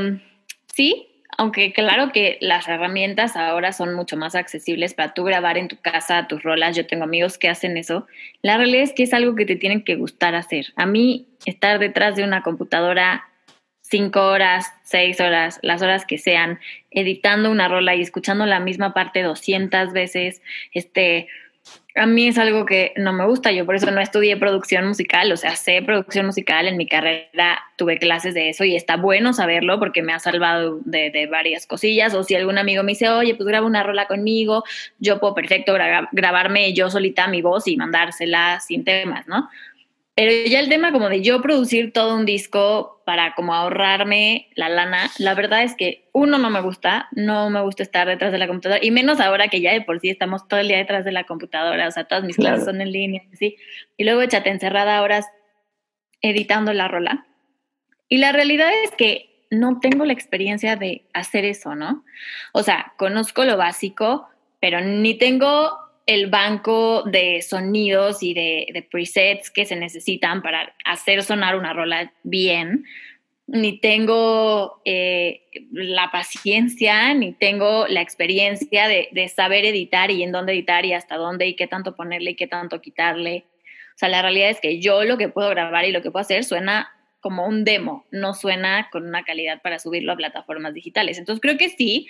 sí, 0.73 1.07
aunque 1.37 1.73
claro 1.73 2.11
que 2.13 2.37
las 2.41 2.67
herramientas 2.67 3.35
ahora 3.35 3.73
son 3.73 3.93
mucho 3.93 4.15
más 4.15 4.33
accesibles 4.33 4.93
para 4.93 5.13
tú 5.13 5.23
grabar 5.23 5.57
en 5.57 5.67
tu 5.67 5.77
casa 5.77 6.27
tus 6.27 6.41
rolas, 6.41 6.75
yo 6.75 6.87
tengo 6.87 7.03
amigos 7.03 7.37
que 7.37 7.49
hacen 7.49 7.75
eso, 7.75 8.07
la 8.41 8.57
realidad 8.57 8.83
es 8.83 8.93
que 8.93 9.03
es 9.03 9.13
algo 9.13 9.35
que 9.35 9.45
te 9.45 9.57
tienen 9.57 9.83
que 9.83 9.95
gustar 9.95 10.33
hacer. 10.33 10.67
A 10.77 10.85
mí 10.85 11.27
estar 11.45 11.79
detrás 11.79 12.15
de 12.15 12.23
una 12.23 12.43
computadora 12.43 13.25
cinco 13.93 14.25
horas, 14.25 14.73
seis 14.81 15.21
horas, 15.21 15.59
las 15.61 15.83
horas 15.83 16.03
que 16.03 16.17
sean, 16.17 16.59
editando 16.89 17.51
una 17.51 17.67
rola 17.67 17.93
y 17.93 18.01
escuchando 18.01 18.47
la 18.47 18.59
misma 18.59 18.91
parte 18.91 19.21
200 19.21 19.93
veces, 19.93 20.41
este, 20.71 21.27
a 21.93 22.07
mí 22.07 22.27
es 22.27 22.39
algo 22.39 22.65
que 22.65 22.91
no 22.97 23.13
me 23.13 23.23
gusta, 23.27 23.51
yo 23.51 23.67
por 23.67 23.75
eso 23.75 23.91
no 23.91 24.01
estudié 24.01 24.35
producción 24.35 24.87
musical, 24.87 25.31
o 25.31 25.37
sea, 25.37 25.55
sé 25.55 25.79
producción 25.83 26.25
musical, 26.25 26.67
en 26.67 26.75
mi 26.75 26.87
carrera 26.87 27.61
tuve 27.75 27.99
clases 27.99 28.33
de 28.33 28.49
eso 28.49 28.63
y 28.63 28.75
está 28.75 28.97
bueno 28.97 29.31
saberlo 29.31 29.77
porque 29.77 30.01
me 30.01 30.11
ha 30.11 30.17
salvado 30.17 30.79
de, 30.85 31.27
varias 31.29 31.67
cosillas, 31.67 32.15
o 32.15 32.23
si 32.23 32.33
algún 32.33 32.57
amigo 32.57 32.81
me 32.81 32.93
dice, 32.93 33.09
oye, 33.09 33.35
pues 33.35 33.45
graba 33.45 33.67
una 33.67 33.83
rola 33.83 34.07
conmigo, 34.07 34.63
yo 34.97 35.19
puedo 35.19 35.35
perfecto 35.35 35.75
grabarme 36.11 36.73
yo 36.73 36.89
solita 36.89 37.27
mi 37.27 37.43
voz 37.43 37.67
y 37.67 37.77
mandársela 37.77 38.59
sin 38.59 38.83
temas, 38.83 39.27
¿no? 39.27 39.49
Pero 40.15 40.31
ya 40.47 40.59
el 40.59 40.69
tema 40.69 40.91
como 40.91 41.09
de 41.09 41.21
yo 41.21 41.41
producir 41.41 41.91
todo 41.91 42.15
un 42.15 42.25
disco 42.25 43.01
para 43.03 43.33
como 43.33 43.55
ahorrarme 43.55 44.49
la 44.55 44.69
lana, 44.69 45.09
la 45.17 45.33
verdad 45.33 45.63
es 45.63 45.75
que 45.75 46.07
uno 46.13 46.37
no 46.37 46.51
me 46.51 46.61
gusta, 46.61 47.07
no 47.13 47.49
me 47.49 47.61
gusta 47.61 47.81
estar 47.81 48.07
detrás 48.07 48.31
de 48.31 48.37
la 48.37 48.47
computadora 48.47 48.79
y 48.83 48.91
menos 48.91 49.19
ahora 49.19 49.47
que 49.47 49.59
ya 49.59 49.73
de 49.73 49.81
por 49.81 49.99
sí 49.99 50.09
estamos 50.09 50.47
todo 50.47 50.59
el 50.59 50.67
día 50.67 50.77
detrás 50.77 51.03
de 51.03 51.11
la 51.11 51.23
computadora, 51.23 51.87
o 51.87 51.91
sea, 51.91 52.03
todas 52.03 52.23
mis 52.23 52.35
clases 52.35 52.65
son 52.65 52.79
en 52.79 52.91
línea, 52.91 53.23
¿sí? 53.33 53.57
Y 53.97 54.03
luego 54.03 54.21
échate 54.21 54.51
encerrada 54.51 55.01
horas 55.01 55.25
editando 56.21 56.73
la 56.73 56.87
rola. 56.87 57.25
Y 58.07 58.17
la 58.17 58.31
realidad 58.31 58.69
es 58.83 58.91
que 58.91 59.47
no 59.49 59.79
tengo 59.79 60.05
la 60.05 60.13
experiencia 60.13 60.75
de 60.75 61.07
hacer 61.13 61.45
eso, 61.45 61.75
¿no? 61.75 62.05
O 62.53 62.61
sea, 62.61 62.93
conozco 62.97 63.45
lo 63.45 63.57
básico, 63.57 64.27
pero 64.59 64.79
ni 64.81 65.15
tengo 65.15 65.82
el 66.05 66.27
banco 66.29 67.03
de 67.03 67.41
sonidos 67.41 68.23
y 68.23 68.33
de, 68.33 68.87
presets 68.91 69.49
que 69.49 69.65
se 69.65 69.75
necesitan 69.75 70.41
para 70.41 70.75
hacer 70.85 71.23
sonar 71.23 71.55
una 71.55 71.73
rola 71.73 72.11
bien, 72.23 72.85
ni 73.47 73.79
tengo 73.79 74.81
eh, 74.85 75.43
la 75.71 76.11
paciencia, 76.11 77.13
ni 77.13 77.33
tengo 77.33 77.87
la 77.87 78.01
experiencia 78.01 78.87
de, 78.87 79.09
de, 79.11 79.27
saber 79.27 79.65
editar 79.65 80.11
y 80.11 80.23
en 80.23 80.31
dónde 80.31 80.53
editar 80.53 80.85
y 80.85 80.93
hasta 80.93 81.17
dónde 81.17 81.47
y 81.47 81.55
qué 81.55 81.67
tanto 81.67 81.95
ponerle 81.95 82.31
y 82.31 82.35
qué 82.35 82.47
tanto 82.47 82.81
quitarle. 82.81 83.45
O 83.95 83.97
sea, 83.97 84.09
la 84.09 84.21
realidad 84.21 84.49
es 84.49 84.59
que 84.59 84.79
yo 84.79 85.03
lo 85.03 85.17
que 85.17 85.29
puedo 85.29 85.49
grabar 85.49 85.85
y 85.85 85.91
lo 85.91 86.01
que 86.01 86.09
puedo 86.09 86.21
hacer 86.21 86.43
suena 86.43 86.89
como 87.23 87.47
un 87.47 87.63
demo, 87.63 88.05
no 88.11 88.33
suena 88.33 88.89
con 88.91 89.07
una 89.07 89.23
calidad 89.23 89.61
para 89.61 89.79
subirlo 89.79 90.11
a 90.11 90.17
plataformas 90.17 90.73
digitales. 90.73 91.17
Entonces 91.17 91.41
creo 91.41 91.57
que 91.57 91.69
sí, 91.69 92.07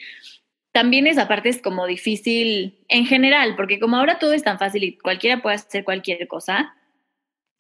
también 0.74 1.06
esa 1.06 1.28
parte 1.28 1.50
es 1.50 1.62
como 1.62 1.86
difícil 1.86 2.80
en 2.90 3.06
general, 3.06 3.56
porque 3.56 3.80
como 3.80 3.96
ahora 3.96 4.18
todo 4.18 4.34
es 4.34 4.44
tan 4.44 4.58
fácil 4.58 4.84
y 4.84 4.98
cualquiera 4.98 5.42
puede 5.42 5.56
hacer 5.56 5.84
cualquier 5.84 6.28
cosa, 6.28 6.76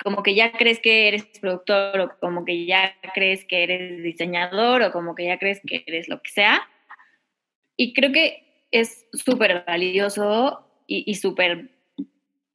como 0.03 0.23
que 0.23 0.33
ya 0.33 0.51
crees 0.51 0.79
que 0.79 1.07
eres 1.07 1.23
productor 1.39 1.99
o 2.01 2.19
como 2.19 2.43
que 2.43 2.65
ya 2.65 2.95
crees 3.13 3.45
que 3.45 3.63
eres 3.63 4.03
diseñador 4.03 4.81
o 4.81 4.91
como 4.91 5.13
que 5.13 5.25
ya 5.25 5.37
crees 5.37 5.61
que 5.65 5.83
eres 5.85 6.09
lo 6.09 6.21
que 6.21 6.31
sea. 6.31 6.67
Y 7.77 7.93
creo 7.93 8.11
que 8.11 8.67
es 8.71 9.05
súper 9.13 9.63
valioso 9.65 10.67
y, 10.87 11.13
súper 11.15 11.69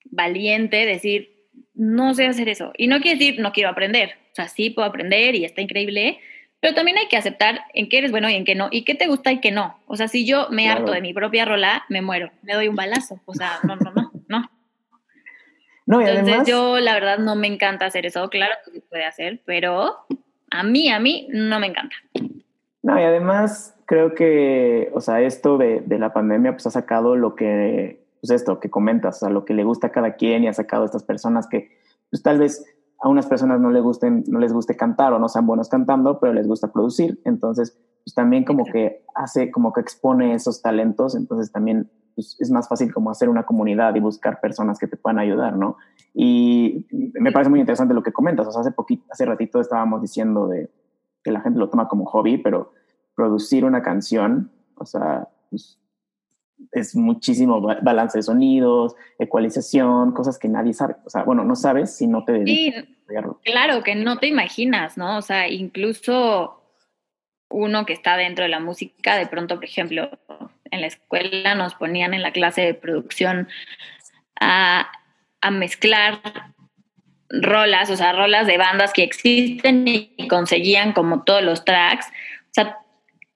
valiente 0.04 0.84
decir, 0.84 1.46
no 1.74 2.14
sé 2.14 2.26
hacer 2.26 2.48
eso. 2.48 2.72
Y 2.76 2.88
no 2.88 3.00
quiere 3.00 3.18
decir, 3.18 3.40
no 3.40 3.52
quiero 3.52 3.70
aprender. 3.70 4.16
O 4.32 4.34
sea, 4.34 4.48
sí 4.48 4.70
puedo 4.70 4.88
aprender 4.88 5.36
y 5.36 5.44
está 5.44 5.62
increíble, 5.62 6.18
pero 6.60 6.74
también 6.74 6.98
hay 6.98 7.06
que 7.08 7.16
aceptar 7.16 7.60
en 7.74 7.88
qué 7.88 7.98
eres 7.98 8.10
bueno 8.10 8.28
y 8.28 8.34
en 8.34 8.44
qué 8.44 8.54
no, 8.54 8.68
y 8.70 8.84
qué 8.84 8.94
te 8.94 9.06
gusta 9.06 9.30
y 9.30 9.40
qué 9.40 9.52
no. 9.52 9.78
O 9.86 9.96
sea, 9.96 10.08
si 10.08 10.26
yo 10.26 10.48
me 10.50 10.68
harto 10.68 10.90
de 10.92 11.00
mi 11.00 11.14
propia 11.14 11.44
rola, 11.44 11.84
me 11.88 12.02
muero, 12.02 12.30
me 12.42 12.54
doy 12.54 12.68
un 12.68 12.76
balazo. 12.76 13.20
O 13.26 13.34
sea, 13.34 13.58
no, 13.62 13.76
no, 13.76 13.92
no, 13.92 14.12
no. 14.28 14.50
no 15.86 16.00
y 16.00 16.04
Entonces 16.04 16.48
yo 16.48 16.78
la 16.80 16.94
verdad 16.94 17.18
no 17.18 17.36
me 17.36 17.46
encanta 17.46 17.86
hacer 17.86 18.06
eso. 18.06 18.28
Claro 18.28 18.54
que 18.64 18.72
se 18.72 18.80
puede 18.80 19.04
hacer, 19.04 19.40
pero 19.44 19.98
a 20.50 20.62
mí, 20.64 20.90
a 20.90 20.98
mí 20.98 21.28
no 21.30 21.60
me 21.60 21.68
encanta. 21.68 21.94
No, 22.82 22.98
y 22.98 23.04
además 23.04 23.76
creo 23.86 24.14
que, 24.14 24.90
o 24.92 25.00
sea, 25.00 25.20
esto 25.20 25.58
de, 25.58 25.80
de 25.80 25.98
la 25.98 26.12
pandemia 26.12 26.52
pues 26.52 26.66
ha 26.66 26.70
sacado 26.70 27.14
lo 27.14 27.36
que, 27.36 28.04
pues 28.20 28.30
esto 28.32 28.58
que 28.58 28.68
comentas, 28.68 29.16
o 29.16 29.20
sea, 29.20 29.28
lo 29.30 29.44
que 29.44 29.54
le 29.54 29.62
gusta 29.64 29.88
a 29.88 29.92
cada 29.92 30.14
quien 30.14 30.42
y 30.42 30.48
ha 30.48 30.52
sacado 30.52 30.82
a 30.82 30.86
estas 30.86 31.04
personas 31.04 31.46
que 31.46 31.78
pues 32.10 32.22
tal 32.22 32.38
vez 32.38 32.64
a 33.00 33.08
unas 33.08 33.26
personas 33.26 33.60
no 33.60 33.70
les, 33.70 33.82
gusten, 33.82 34.24
no 34.26 34.38
les 34.38 34.52
guste 34.52 34.76
cantar 34.76 35.12
o 35.12 35.18
no 35.18 35.28
sean 35.28 35.46
buenos 35.46 35.68
cantando, 35.68 36.18
pero 36.18 36.32
les 36.32 36.46
gusta 36.48 36.72
producir. 36.72 37.20
Entonces, 37.24 37.78
pues 38.04 38.14
también 38.14 38.44
como 38.44 38.64
que 38.64 39.04
hace, 39.14 39.50
como 39.50 39.72
que 39.72 39.80
expone 39.80 40.34
esos 40.34 40.62
talentos. 40.62 41.14
Entonces 41.14 41.52
también 41.52 41.90
pues, 42.14 42.36
es 42.40 42.50
más 42.50 42.68
fácil 42.68 42.92
como 42.92 43.10
hacer 43.10 43.28
una 43.28 43.46
comunidad 43.46 43.94
y 43.94 44.00
buscar 44.00 44.40
personas 44.40 44.78
que 44.78 44.88
te 44.88 44.96
puedan 44.96 45.20
ayudar, 45.20 45.56
¿no? 45.56 45.76
Y 46.12 46.86
me 46.90 47.30
parece 47.30 47.50
muy 47.50 47.60
interesante 47.60 47.94
lo 47.94 48.02
que 48.02 48.12
comentas. 48.12 48.46
O 48.48 48.50
sea, 48.50 48.62
hace 48.62 48.72
poquito, 48.72 49.04
hace 49.10 49.24
ratito 49.24 49.60
estábamos 49.60 50.02
diciendo 50.02 50.48
de 50.48 50.68
que 51.22 51.30
la 51.30 51.40
gente 51.40 51.60
lo 51.60 51.70
toma 51.70 51.86
como 51.86 52.06
hobby, 52.06 52.38
pero 52.38 52.72
producir 53.14 53.64
una 53.64 53.82
canción, 53.82 54.50
o 54.74 54.84
sea, 54.84 55.28
pues, 55.50 55.78
es 56.72 56.94
muchísimo 56.94 57.60
balance 57.60 58.18
de 58.18 58.22
sonidos, 58.22 58.94
ecualización, 59.18 60.12
cosas 60.12 60.38
que 60.38 60.48
nadie 60.48 60.74
sabe. 60.74 60.96
O 61.04 61.10
sea, 61.10 61.22
bueno, 61.24 61.44
no 61.44 61.56
sabes 61.56 61.96
si 61.96 62.06
no 62.06 62.24
te 62.24 62.32
dedicas 62.32 62.84
Claro, 63.44 63.82
que 63.82 63.94
no 63.94 64.18
te 64.18 64.26
imaginas, 64.26 64.98
¿no? 64.98 65.16
O 65.16 65.22
sea, 65.22 65.48
incluso 65.48 66.62
uno 67.48 67.86
que 67.86 67.94
está 67.94 68.16
dentro 68.16 68.42
de 68.42 68.50
la 68.50 68.60
música, 68.60 69.16
de 69.16 69.26
pronto, 69.26 69.54
por 69.54 69.64
ejemplo, 69.64 70.10
en 70.70 70.82
la 70.82 70.88
escuela 70.88 71.54
nos 71.54 71.74
ponían 71.74 72.12
en 72.12 72.22
la 72.22 72.32
clase 72.32 72.60
de 72.60 72.74
producción 72.74 73.48
a, 74.38 74.90
a 75.40 75.50
mezclar 75.50 76.20
rolas, 77.30 77.90
o 77.90 77.96
sea, 77.96 78.12
rolas 78.12 78.46
de 78.46 78.58
bandas 78.58 78.92
que 78.92 79.02
existen 79.02 79.88
y 79.88 80.28
conseguían 80.28 80.92
como 80.92 81.22
todos 81.24 81.42
los 81.42 81.64
tracks. 81.64 82.06
O 82.08 82.52
sea, 82.52 82.78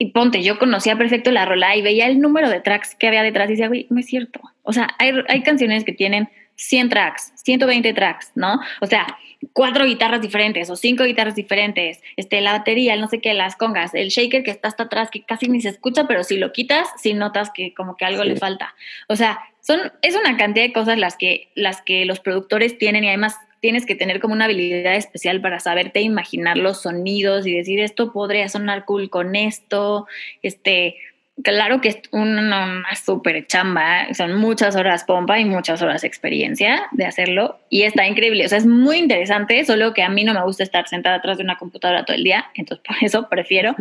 y 0.03 0.07
ponte, 0.07 0.43
yo 0.43 0.59
conocía 0.59 0.99
perfecto 0.99 1.31
la 1.31 1.45
rola 1.45 1.77
y 1.77 1.81
veía 1.81 2.09
el 2.09 2.19
número 2.19 2.51
de 2.51 2.59
tracks 2.59 2.97
que 2.97 3.07
había 3.07 3.23
detrás 3.23 3.49
y 3.49 3.53
decía, 3.53 3.69
güey, 3.69 3.87
no 3.89 4.01
es 4.01 4.07
cierto. 4.07 4.41
O 4.63 4.73
sea, 4.73 4.89
hay, 4.99 5.13
hay 5.29 5.45
canciones 5.45 5.85
que 5.85 5.93
tienen 5.93 6.29
100 6.57 6.89
tracks, 6.89 7.33
120 7.37 7.95
tracks, 7.95 8.33
¿no? 8.35 8.59
O 8.81 8.87
sea, 8.87 9.07
cuatro 9.53 9.85
guitarras 9.85 10.21
diferentes 10.21 10.69
o 10.71 10.75
cinco 10.75 11.05
guitarras 11.05 11.37
diferentes, 11.37 12.01
este, 12.17 12.41
la 12.41 12.51
batería, 12.51 12.95
el 12.95 13.01
no 13.01 13.07
sé 13.07 13.21
qué, 13.21 13.33
las 13.33 13.55
congas, 13.55 13.95
el 13.95 14.09
shaker 14.09 14.43
que 14.43 14.51
está 14.51 14.67
hasta 14.67 14.83
atrás, 14.83 15.09
que 15.09 15.23
casi 15.23 15.47
ni 15.47 15.61
se 15.61 15.69
escucha, 15.69 16.09
pero 16.09 16.25
si 16.25 16.37
lo 16.37 16.51
quitas, 16.51 16.89
si 17.01 17.15
notas 17.15 17.53
que 17.55 17.73
como 17.73 17.97
que 17.97 18.05
algo 18.05 18.25
le 18.25 18.35
falta. 18.35 18.75
O 19.07 19.15
sea, 19.15 19.39
son, 19.61 19.93
es 20.03 20.17
una 20.17 20.37
cantidad 20.37 20.67
de 20.67 20.73
cosas 20.73 20.99
las 20.99 21.17
que, 21.17 21.53
las 21.55 21.81
que 21.81 22.07
los 22.07 22.19
productores 22.19 22.77
tienen 22.77 23.05
y 23.05 23.09
además 23.09 23.37
tienes 23.63 23.87
que 23.87 23.95
tener 23.95 24.19
como 24.19 24.35
una 24.35 24.47
habilidad 24.47 24.97
especial 24.97 25.41
para 25.41 25.61
saberte 25.61 26.01
imaginar 26.01 26.59
los 26.59 26.83
sonidos 26.83 27.47
y 27.47 27.57
decir 27.57 27.79
esto 27.79 28.13
podría 28.13 28.49
sonar 28.49 28.85
cool 28.85 29.09
con 29.09 29.37
esto, 29.37 30.09
este, 30.43 30.97
claro 31.45 31.81
que 31.81 31.91
es 31.91 31.99
una, 32.11 32.85
súper 33.03 33.47
chamba, 33.47 34.13
son 34.15 34.35
muchas 34.35 34.75
horas 34.75 35.05
pompa 35.05 35.39
y 35.39 35.45
muchas 35.45 35.81
horas 35.81 36.03
experiencia 36.03 36.89
de 36.91 37.07
hacerlo 37.07 37.61
y 37.71 37.83
está 37.83 38.05
increíble, 38.09 38.45
o 38.45 38.49
sea, 38.49 38.59
es 38.59 38.67
muy 38.67 38.99
interesante, 38.99 39.65
solo 39.65 39.95
que 39.95 40.03
a 40.03 40.09
mí 40.09 40.25
no 40.25 40.35
me 40.35 40.43
gusta 40.43 40.65
estar 40.65 40.89
sentada 40.89 41.17
atrás 41.17 41.39
de 41.39 41.45
una 41.45 41.57
computadora 41.57 42.05
todo 42.05 42.17
el 42.17 42.25
día, 42.25 42.51
entonces 42.57 42.85
por 42.85 42.97
eso 43.01 43.29
prefiero 43.29 43.77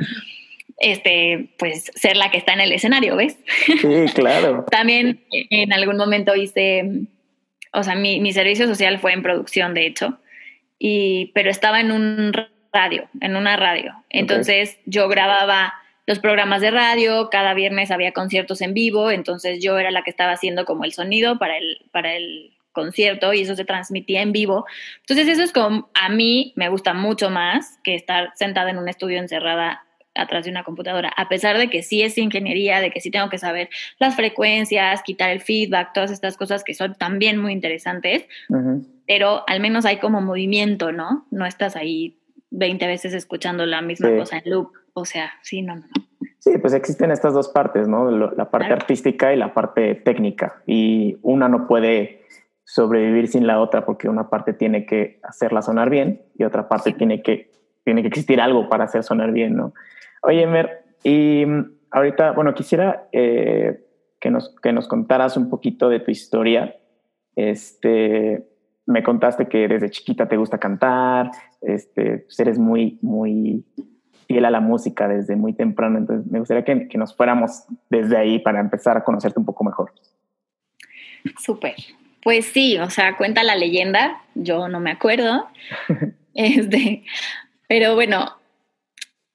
este, 0.77 1.47
pues 1.57 1.91
ser 1.95 2.17
la 2.17 2.29
que 2.29 2.38
está 2.38 2.53
en 2.53 2.61
el 2.61 2.71
escenario, 2.71 3.15
¿ves? 3.15 3.35
Sí, 3.65 4.05
claro. 4.13 4.65
También 4.71 5.21
en 5.31 5.73
algún 5.73 5.97
momento 5.97 6.35
hice 6.35 7.07
o 7.74 7.84
sea, 7.84 7.96
mi, 7.96 8.32
servicio 8.34 8.68
social 8.68 9.00
fue 9.00 9.13
en 9.13 9.24
producción, 9.24 9.74
de 9.74 9.86
hecho, 9.86 10.20
y, 10.80 11.32
pero 11.34 11.50
estaba 11.50 11.80
en 11.80 11.92
un 11.92 12.34
radio, 12.74 13.10
en 13.20 13.36
una 13.36 13.58
radio. 13.58 13.94
Entonces 14.10 14.80
yo 14.86 15.08
grababa 15.08 15.74
los 16.08 16.20
programas 16.20 16.62
de 16.62 16.72
radio, 16.72 17.30
cada 17.30 17.54
viernes 17.54 17.92
había 17.92 18.12
conciertos 18.12 18.62
en 18.62 18.74
vivo, 18.74 19.12
entonces 19.12 19.63
yo 19.63 19.78
era 19.78 19.92
la 19.92 20.04
que 20.04 20.10
estaba 20.10 20.32
haciendo 20.32 20.66
como 20.66 20.84
el 20.84 20.94
sonido 20.94 21.38
para 21.38 21.58
el, 21.58 21.86
para 21.92 22.16
el 22.16 22.54
concierto 22.72 23.34
y 23.34 23.42
eso 23.42 23.56
se 23.56 23.66
transmitía 23.66 24.22
en 24.22 24.32
vivo. 24.32 24.66
Entonces 25.01 25.28
eso 25.28 25.44
es 25.44 25.54
como, 25.54 25.90
a 25.94 26.10
mí 26.10 26.54
me 26.56 26.70
gusta 26.70 26.94
mucho 26.94 27.30
más 27.30 27.80
que 27.84 27.96
estar 27.96 28.32
sentada 28.36 28.72
en 28.72 28.78
un 28.78 28.90
estudio 28.90 29.20
encerrada 29.20 29.86
atrás 30.15 30.46
de 30.46 30.51
una 30.51 30.63
computadora, 30.63 31.12
a 31.15 31.30
pesar 31.30 31.58
de 31.58 31.70
que 31.70 31.84
sí 31.84 32.01
es 32.01 32.18
ingeniería, 32.18 32.80
de 32.80 32.91
que 32.91 33.00
sí 33.00 33.12
tengo 33.12 33.30
que 33.30 33.38
saber 33.38 33.70
las 34.00 34.15
frecuencias, 34.15 35.01
quitar 35.03 35.30
el 35.30 35.41
feedback, 35.41 35.94
todas 35.94 36.12
estas 36.12 36.38
cosas 36.38 36.63
que 36.63 36.74
son 36.74 36.96
también 36.96 37.38
muy 37.38 37.53
interesantes, 37.53 38.25
pero 39.08 39.44
al 39.48 39.60
menos 39.60 39.86
hay 39.86 39.98
como 39.98 40.22
movimiento, 40.22 40.91
¿no? 40.91 41.25
No 41.32 41.46
estás 41.46 41.75
ahí 41.75 42.18
20 42.51 42.86
veces 42.88 43.13
escuchando 43.13 43.65
la 43.65 43.82
misma 43.82 44.10
cosa 44.18 44.38
en 44.38 44.51
loop, 44.51 44.72
o 44.94 45.06
sea, 45.06 45.32
sí, 45.41 45.62
no, 45.62 45.75
no. 45.75 45.88
Sí, 46.39 46.58
pues 46.58 46.74
existen 46.74 47.12
estas 47.12 47.34
dos 47.34 47.50
partes, 47.50 47.88
¿no? 47.88 48.10
La 48.12 48.50
parte 48.50 48.74
artística 48.74 49.34
y 49.34 49.38
la 49.38 49.53
parte 49.53 49.96
técnica, 49.96 50.62
y 50.65 51.18
una 51.22 51.48
no 51.48 51.68
puede 51.68 52.22
sobrevivir 52.63 53.27
sin 53.27 53.48
la 53.48 53.60
otra 53.60 53.86
porque 53.86 54.08
una 54.08 54.30
parte 54.30 54.53
tiene 54.53 54.86
que 54.86 55.20
hacerla 55.24 55.62
sonar 55.62 55.89
bien 55.89 56.22
y 56.38 56.46
otra 56.46 56.70
parte 56.70 56.94
tiene 56.94 57.22
que 57.22 57.51
tiene 57.84 58.01
que 58.01 58.08
existir 58.08 58.39
algo 58.39 58.70
para 58.70 58.86
hacer 58.86 59.03
sonar 59.03 59.32
bien, 59.32 59.56
¿no? 59.56 59.74
Oye, 60.22 60.46
Mer, 60.48 60.84
y 61.04 61.46
mm, 61.46 61.72
ahorita, 61.92 62.32
bueno, 62.32 62.54
quisiera 62.54 63.08
eh, 63.12 63.84
que, 64.20 64.32
nos, 64.32 64.56
que 64.62 64.72
nos 64.72 64.88
contaras 64.88 65.38
un 65.38 65.50
poquito 65.50 65.90
de 65.90 66.00
tu 66.00 66.12
historia. 66.12 66.75
Este, 67.36 68.48
me 68.86 69.04
contaste 69.04 69.48
que 69.48 69.68
desde 69.68 69.90
chiquita 69.90 70.28
te 70.28 70.38
gusta 70.38 70.58
cantar, 70.58 71.32
este, 71.62 72.20
pues 72.20 72.40
eres 72.40 72.60
muy, 72.60 73.00
muy 73.01 73.66
fiel 74.28 74.46
a 74.46 74.51
la 74.51 74.60
música 74.60 75.08
desde 75.08 75.36
muy 75.36 75.54
temprano. 75.54 75.98
Entonces, 75.98 76.32
me 76.32 76.40
gustaría 76.40 76.63
que, 76.63 76.88
que 76.88 76.98
nos 76.98 77.16
fuéramos 77.16 77.63
desde 77.90 78.18
ahí 78.18 78.40
para 78.40 78.60
empezar 78.60 78.98
a 78.98 79.04
conocerte 79.04 79.40
un 79.40 79.46
poco 79.46 79.63
mejor. 79.63 79.92
Súper. 81.38 81.75
Pues 82.24 82.46
sí, 82.46 82.78
o 82.78 82.90
sea, 82.90 83.18
cuenta 83.18 83.44
la 83.44 83.56
leyenda, 83.56 84.22
yo 84.36 84.68
no 84.68 84.80
me 84.80 84.92
acuerdo. 84.92 85.48
este, 86.36 87.04
pero 87.68 87.96
bueno, 87.96 88.40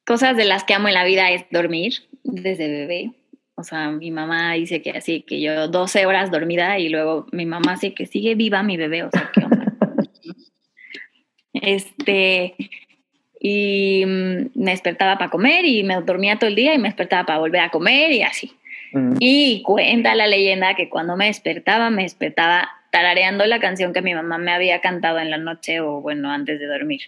cosas 0.07 0.37
de 0.37 0.45
las 0.45 0.65
que 0.65 0.75
amo 0.75 0.89
en 0.89 0.95
la 0.95 1.05
vida 1.05 1.31
es 1.31 1.45
dormir 1.51 1.95
desde 2.23 2.69
bebé. 2.69 3.11
O 3.57 3.65
sea, 3.65 3.91
mi 3.91 4.11
mamá 4.11 4.53
dice 4.53 4.81
que 4.83 4.91
así, 4.91 5.23
que 5.23 5.41
yo 5.41 5.69
12 5.69 6.07
horas 6.07 6.31
dormida 6.31 6.79
y 6.79 6.89
luego 6.89 7.27
mi 7.33 7.47
mamá 7.47 7.73
dice 7.73 7.95
que 7.95 8.07
sigue 8.07 8.35
viva 8.35 8.63
mi 8.63 8.77
bebé, 8.77 9.03
o 9.03 9.11
sea, 9.11 9.31
¿qué 9.33 9.45
onda? 9.45 9.73
este, 11.55 12.55
y 13.41 14.05
mm, 14.07 14.51
me 14.55 14.71
despertaba 14.71 15.19
para 15.19 15.31
comer 15.31 15.65
y 15.65 15.83
me 15.83 16.01
dormía 16.03 16.39
todo 16.39 16.49
el 16.49 16.57
día 16.57 16.75
y 16.75 16.79
me 16.79 16.89
despertaba 16.89 17.25
para 17.25 17.39
volver 17.39 17.63
a 17.63 17.71
comer 17.71 18.13
y 18.13 18.23
así. 18.23 18.53
Y 19.21 19.63
cuenta 19.63 20.15
la 20.15 20.27
leyenda 20.27 20.75
que 20.75 20.89
cuando 20.89 21.17
me 21.17 21.27
despertaba, 21.27 21.91
me 21.91 22.05
despertaba 22.05 22.71
tarareando 22.91 23.45
la 23.45 23.61
canción 23.61 23.93
que 23.93 24.01
mi 24.01 24.15
mamá 24.15 24.39
me 24.39 24.53
había 24.53 24.81
cantado 24.81 25.19
en 25.19 25.31
la 25.31 25.37
noche 25.37 25.81
o 25.81 26.01
bueno, 26.01 26.31
antes 26.31 26.59
de 26.59 26.67
dormir. 26.67 27.03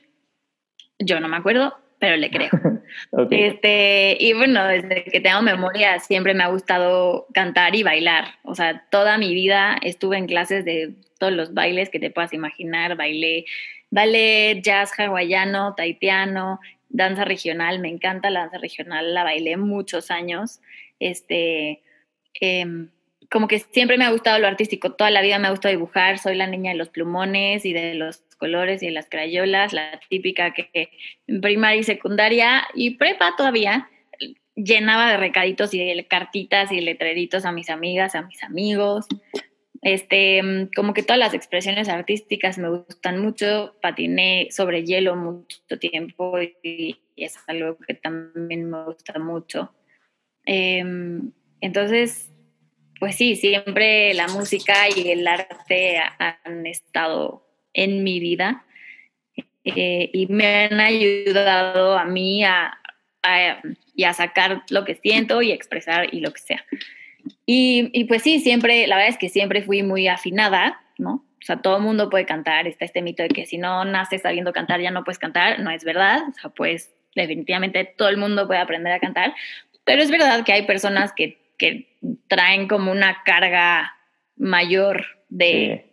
Yo 0.98 1.18
no 1.20 1.28
me 1.28 1.38
acuerdo, 1.38 1.78
pero 1.98 2.16
le 2.16 2.30
creo. 2.30 2.50
este, 3.30 4.16
y 4.20 4.32
bueno, 4.32 4.64
desde 4.66 5.04
que 5.04 5.20
tengo 5.20 5.42
memoria 5.42 5.98
siempre 5.98 6.34
me 6.34 6.44
ha 6.44 6.48
gustado 6.48 7.26
cantar 7.34 7.74
y 7.74 7.82
bailar. 7.82 8.24
O 8.44 8.54
sea, 8.54 8.84
toda 8.90 9.18
mi 9.18 9.34
vida 9.34 9.78
estuve 9.82 10.18
en 10.18 10.26
clases 10.26 10.64
de 10.64 10.94
todos 11.18 11.32
los 11.32 11.54
bailes 11.54 11.90
que 11.90 12.00
te 12.00 12.10
puedas 12.10 12.32
imaginar. 12.32 12.96
Bailé 12.96 13.44
ballet, 13.90 14.62
jazz 14.62 14.92
hawaiano, 14.98 15.74
taitiano, 15.74 16.60
danza 16.88 17.24
regional. 17.24 17.80
Me 17.80 17.88
encanta 17.88 18.30
la 18.30 18.40
danza 18.40 18.58
regional, 18.58 19.14
la 19.14 19.24
bailé 19.24 19.56
muchos 19.56 20.10
años. 20.10 20.60
Este, 21.00 21.82
em, 22.40 22.90
como 23.30 23.48
que 23.48 23.58
siempre 23.58 23.98
me 23.98 24.04
ha 24.04 24.10
gustado 24.10 24.38
lo 24.38 24.46
artístico. 24.46 24.92
Toda 24.92 25.10
la 25.10 25.20
vida 25.20 25.38
me 25.38 25.48
ha 25.48 25.50
gustado 25.50 25.74
dibujar. 25.74 26.18
Soy 26.18 26.34
la 26.36 26.46
niña 26.46 26.70
de 26.70 26.78
los 26.78 26.88
plumones 26.88 27.64
y 27.64 27.72
de 27.72 27.94
los 27.94 28.22
colores 28.38 28.82
y 28.82 28.90
las 28.90 29.08
crayolas, 29.10 29.72
la 29.74 30.00
típica 30.08 30.54
que 30.54 30.90
en 31.26 31.40
primaria 31.40 31.80
y 31.80 31.84
secundaria 31.84 32.66
y 32.74 32.96
prepa 32.96 33.34
todavía 33.36 33.90
llenaba 34.54 35.10
de 35.10 35.16
recaditos 35.16 35.72
y 35.74 35.78
de 35.78 36.06
cartitas 36.06 36.72
y 36.72 36.80
letreritos 36.80 37.44
a 37.44 37.52
mis 37.52 37.70
amigas, 37.70 38.14
a 38.14 38.22
mis 38.22 38.42
amigos. 38.42 39.06
Este, 39.80 40.40
como 40.74 40.92
que 40.92 41.04
todas 41.04 41.18
las 41.18 41.34
expresiones 41.34 41.88
artísticas 41.88 42.58
me 42.58 42.68
gustan 42.68 43.20
mucho. 43.20 43.76
Patiné 43.80 44.48
sobre 44.50 44.84
hielo 44.84 45.14
mucho 45.16 45.78
tiempo 45.78 46.40
y, 46.40 47.00
es 47.16 47.36
algo 47.46 47.76
que 47.78 47.94
también 47.94 48.70
me 48.70 48.84
gusta 48.84 49.18
mucho. 49.18 49.72
Em, 50.44 51.32
entonces, 51.60 52.32
pues 53.00 53.16
sí, 53.16 53.36
siempre 53.36 54.14
la 54.14 54.28
música 54.28 54.88
y 54.94 55.10
el 55.10 55.26
arte 55.26 55.98
han 56.18 56.66
estado 56.66 57.47
en 57.72 58.04
mi 58.04 58.20
vida 58.20 58.64
eh, 59.64 60.10
y 60.12 60.26
me 60.28 60.64
han 60.64 60.80
ayudado 60.80 61.98
a 61.98 62.04
mí 62.04 62.44
a, 62.44 62.78
y 63.94 64.04
a 64.04 64.12
sacar 64.12 64.62
lo 64.70 64.84
que 64.84 64.94
siento 64.94 65.42
y 65.42 65.52
expresar 65.52 66.12
y 66.14 66.20
lo 66.20 66.32
que 66.32 66.40
sea. 66.40 66.64
Y, 67.44 67.90
y, 67.92 68.04
pues 68.04 68.22
sí, 68.22 68.40
siempre, 68.40 68.86
la 68.86 68.96
verdad 68.96 69.10
es 69.10 69.18
que 69.18 69.28
siempre 69.28 69.62
fui 69.62 69.82
muy 69.82 70.08
afinada, 70.08 70.80
¿no? 70.96 71.24
O 71.40 71.44
sea, 71.44 71.60
todo 71.60 71.76
el 71.76 71.82
mundo 71.82 72.10
puede 72.10 72.26
cantar, 72.26 72.66
está 72.66 72.84
este 72.84 73.02
mito 73.02 73.22
de 73.22 73.28
que 73.28 73.46
si 73.46 73.58
no 73.58 73.84
naces 73.84 74.22
sabiendo 74.22 74.52
cantar 74.52 74.80
ya 74.80 74.90
no 74.90 75.04
puedes 75.04 75.18
cantar, 75.18 75.60
no 75.60 75.70
es 75.70 75.84
verdad, 75.84 76.20
o 76.28 76.32
sea, 76.32 76.50
pues 76.50 76.94
definitivamente 77.14 77.84
todo 77.84 78.08
el 78.08 78.16
mundo 78.16 78.46
puede 78.46 78.60
aprender 78.60 78.92
a 78.92 79.00
cantar, 79.00 79.34
pero 79.84 80.02
es 80.02 80.10
verdad 80.10 80.44
que 80.44 80.52
hay 80.52 80.62
personas 80.66 81.12
que, 81.12 81.38
que 81.58 81.96
traen 82.28 82.68
como 82.68 82.90
una 82.90 83.22
carga 83.24 83.94
mayor 84.36 85.04
de, 85.28 85.87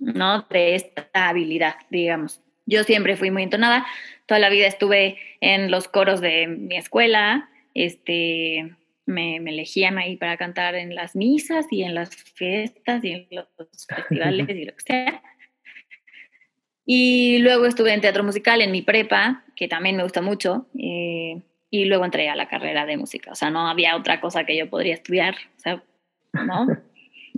¿no? 0.00 0.46
De 0.50 0.74
esta 0.74 1.08
habilidad, 1.28 1.76
digamos. 1.90 2.40
Yo 2.66 2.84
siempre 2.84 3.16
fui 3.16 3.30
muy 3.30 3.42
entonada, 3.42 3.86
toda 4.26 4.40
la 4.40 4.50
vida 4.50 4.66
estuve 4.66 5.18
en 5.40 5.70
los 5.70 5.88
coros 5.88 6.20
de 6.20 6.46
mi 6.46 6.76
escuela, 6.76 7.48
este, 7.74 8.76
me, 9.06 9.40
me, 9.40 9.50
elegían 9.50 9.96
ahí 9.96 10.16
para 10.16 10.36
cantar 10.36 10.74
en 10.74 10.94
las 10.94 11.16
misas 11.16 11.66
y 11.70 11.82
en 11.82 11.94
las 11.94 12.14
fiestas 12.14 13.02
y 13.04 13.12
en 13.12 13.26
los 13.30 13.46
festivales 13.88 14.48
y 14.48 14.64
lo 14.64 14.74
que 14.74 14.82
sea. 14.82 15.22
Y 16.84 17.38
luego 17.40 17.66
estuve 17.66 17.92
en 17.92 18.00
teatro 18.00 18.24
musical 18.24 18.62
en 18.62 18.72
mi 18.72 18.80
prepa, 18.80 19.44
que 19.54 19.68
también 19.68 19.96
me 19.96 20.02
gusta 20.02 20.22
mucho, 20.22 20.68
eh, 20.78 21.42
y 21.70 21.84
luego 21.84 22.06
entré 22.06 22.30
a 22.30 22.36
la 22.36 22.48
carrera 22.48 22.86
de 22.86 22.96
música. 22.96 23.30
O 23.30 23.34
sea, 23.34 23.50
no 23.50 23.68
había 23.68 23.94
otra 23.94 24.22
cosa 24.22 24.44
que 24.44 24.56
yo 24.56 24.70
podría 24.70 24.94
estudiar, 24.94 25.34
o 25.56 25.60
sea, 25.60 25.82
¿no? 26.32 26.66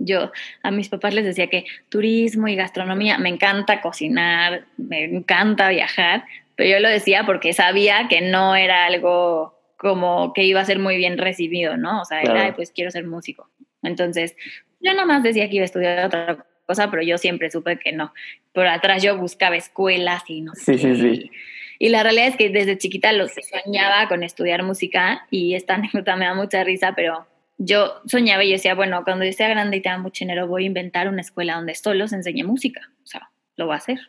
Yo 0.05 0.31
a 0.63 0.71
mis 0.71 0.89
papás 0.89 1.13
les 1.13 1.25
decía 1.25 1.47
que 1.47 1.65
turismo 1.89 2.47
y 2.47 2.55
gastronomía, 2.55 3.17
me 3.17 3.29
encanta 3.29 3.81
cocinar, 3.81 4.65
me 4.77 5.03
encanta 5.03 5.69
viajar, 5.69 6.25
pero 6.55 6.69
yo 6.69 6.79
lo 6.79 6.89
decía 6.89 7.25
porque 7.25 7.53
sabía 7.53 8.07
que 8.09 8.21
no 8.21 8.55
era 8.55 8.85
algo 8.85 9.57
como 9.77 10.33
que 10.33 10.43
iba 10.43 10.61
a 10.61 10.65
ser 10.65 10.77
muy 10.77 10.95
bien 10.97 11.17
recibido, 11.17 11.75
¿no? 11.75 12.01
O 12.01 12.05
sea, 12.05 12.21
era, 12.21 12.55
pues 12.55 12.71
quiero 12.71 12.91
ser 12.91 13.05
músico. 13.05 13.49
Entonces, 13.81 14.35
yo 14.79 14.93
nada 14.93 15.05
más 15.05 15.23
decía 15.23 15.49
que 15.49 15.55
iba 15.55 15.63
a 15.63 15.65
estudiar 15.65 16.05
otra 16.05 16.45
cosa, 16.67 16.91
pero 16.91 17.01
yo 17.01 17.17
siempre 17.17 17.49
supe 17.49 17.79
que 17.79 17.91
no. 17.91 18.13
Por 18.53 18.67
atrás 18.67 19.01
yo 19.01 19.17
buscaba 19.17 19.55
escuelas 19.55 20.21
y 20.27 20.41
no 20.41 20.53
sé. 20.53 20.77
Sí, 20.77 20.95
sí, 20.95 20.95
sí. 20.95 21.31
Y 21.79 21.89
la 21.89 22.03
realidad 22.03 22.27
es 22.27 22.35
que 22.35 22.49
desde 22.49 22.77
chiquita 22.77 23.11
lo 23.11 23.27
soñaba 23.27 24.07
con 24.07 24.21
estudiar 24.21 24.61
música 24.61 25.25
y 25.31 25.55
esta 25.55 25.73
anécdota 25.77 26.15
me 26.15 26.25
da 26.25 26.35
mucha 26.35 26.63
risa, 26.63 26.93
pero 26.95 27.25
yo 27.63 28.01
soñaba 28.07 28.43
y 28.43 28.49
yo 28.49 28.53
decía, 28.53 28.73
bueno, 28.73 29.03
cuando 29.03 29.23
yo 29.23 29.31
sea 29.33 29.47
grande 29.47 29.77
y 29.77 29.81
tenga 29.81 29.99
mucho 29.99 30.25
dinero, 30.25 30.47
voy 30.47 30.63
a 30.63 30.67
inventar 30.67 31.07
una 31.07 31.21
escuela 31.21 31.55
donde 31.55 31.75
solo 31.75 32.07
se 32.07 32.15
enseñe 32.15 32.43
música. 32.43 32.81
O 33.03 33.05
sea, 33.05 33.29
lo 33.55 33.67
voy 33.67 33.75
a 33.75 33.77
hacer. 33.77 33.99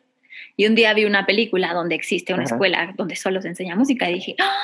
Y 0.56 0.66
un 0.66 0.74
día 0.74 0.94
vi 0.94 1.04
una 1.04 1.26
película 1.26 1.74
donde 1.74 1.94
existe 1.94 2.32
una 2.32 2.44
escuela 2.44 2.94
donde 2.96 3.14
solo 3.14 3.42
se 3.42 3.48
enseña 3.48 3.76
música 3.76 4.08
y 4.08 4.14
dije, 4.14 4.36
¡Ah! 4.40 4.56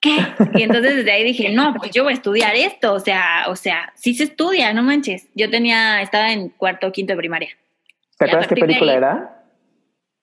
¿qué? 0.00 0.16
Y 0.54 0.62
entonces 0.62 0.96
desde 0.96 1.12
ahí 1.12 1.22
dije, 1.22 1.50
no, 1.50 1.74
pues 1.74 1.90
yo 1.90 2.02
voy 2.02 2.12
a 2.12 2.16
estudiar 2.16 2.54
esto. 2.56 2.94
O 2.94 3.00
sea, 3.00 3.44
o 3.48 3.56
sea, 3.56 3.92
sí 3.94 4.14
se 4.14 4.24
estudia, 4.24 4.72
no 4.72 4.82
manches. 4.82 5.28
Yo 5.34 5.50
tenía, 5.50 6.00
estaba 6.00 6.32
en 6.32 6.48
cuarto 6.48 6.86
o 6.86 6.92
quinto 6.92 7.12
de 7.12 7.18
primaria. 7.18 7.50
¿Te 8.16 8.24
acuerdas 8.24 8.48
qué 8.48 8.56
película 8.56 8.94
era? 8.94 9.44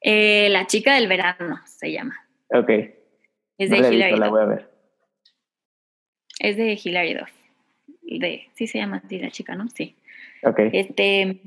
Eh, 0.01 0.49
la 0.49 0.65
chica 0.65 0.95
del 0.95 1.07
verano 1.07 1.59
se 1.65 1.91
llama. 1.91 2.15
Ok. 2.49 2.69
Es 3.59 3.69
de 3.69 3.77
Hilary 3.77 4.17
La 4.17 4.29
voy 4.29 4.41
a 4.41 4.45
ver. 4.45 4.71
Es 6.39 6.57
de 6.57 6.79
Hilary 6.83 7.13
Duff 7.13 7.40
de, 8.19 8.50
sí 8.54 8.67
se 8.67 8.80
llama 8.80 9.02
así 9.04 9.19
la 9.19 9.32
chica, 9.32 9.56
¿no? 9.56 9.67
Sí. 9.69 9.95
Ok. 10.43 10.60
Este, 10.71 11.41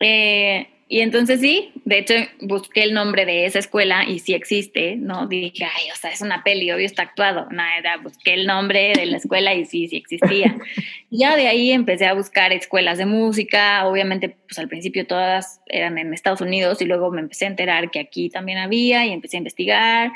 eh, 0.00 0.68
y 0.86 1.00
entonces 1.00 1.40
sí, 1.40 1.72
de 1.84 1.98
hecho 1.98 2.14
busqué 2.40 2.82
el 2.82 2.92
nombre 2.92 3.24
de 3.24 3.46
esa 3.46 3.58
escuela 3.58 4.04
y 4.06 4.18
sí 4.18 4.34
existe, 4.34 4.96
¿no? 4.96 5.26
Dije, 5.26 5.64
ay, 5.64 5.90
o 5.90 5.96
sea, 5.96 6.10
es 6.10 6.20
una 6.20 6.44
peli, 6.44 6.70
obvio 6.70 6.84
está 6.84 7.02
actuado. 7.02 7.48
Nada, 7.50 7.96
busqué 8.02 8.34
el 8.34 8.46
nombre 8.46 8.92
de 8.94 9.06
la 9.06 9.16
escuela 9.16 9.54
y 9.54 9.64
sí, 9.64 9.88
sí 9.88 9.96
existía. 9.96 10.56
ya 11.10 11.36
de 11.36 11.48
ahí 11.48 11.70
empecé 11.72 12.06
a 12.06 12.12
buscar 12.12 12.52
escuelas 12.52 12.98
de 12.98 13.06
música, 13.06 13.86
obviamente, 13.86 14.28
pues 14.28 14.58
al 14.58 14.68
principio 14.68 15.06
todas 15.06 15.62
eran 15.66 15.96
en 15.96 16.12
Estados 16.12 16.42
Unidos 16.42 16.82
y 16.82 16.84
luego 16.84 17.10
me 17.10 17.22
empecé 17.22 17.46
a 17.46 17.48
enterar 17.48 17.90
que 17.90 18.00
aquí 18.00 18.28
también 18.28 18.58
había 18.58 19.06
y 19.06 19.12
empecé 19.12 19.38
a 19.38 19.38
investigar 19.38 20.12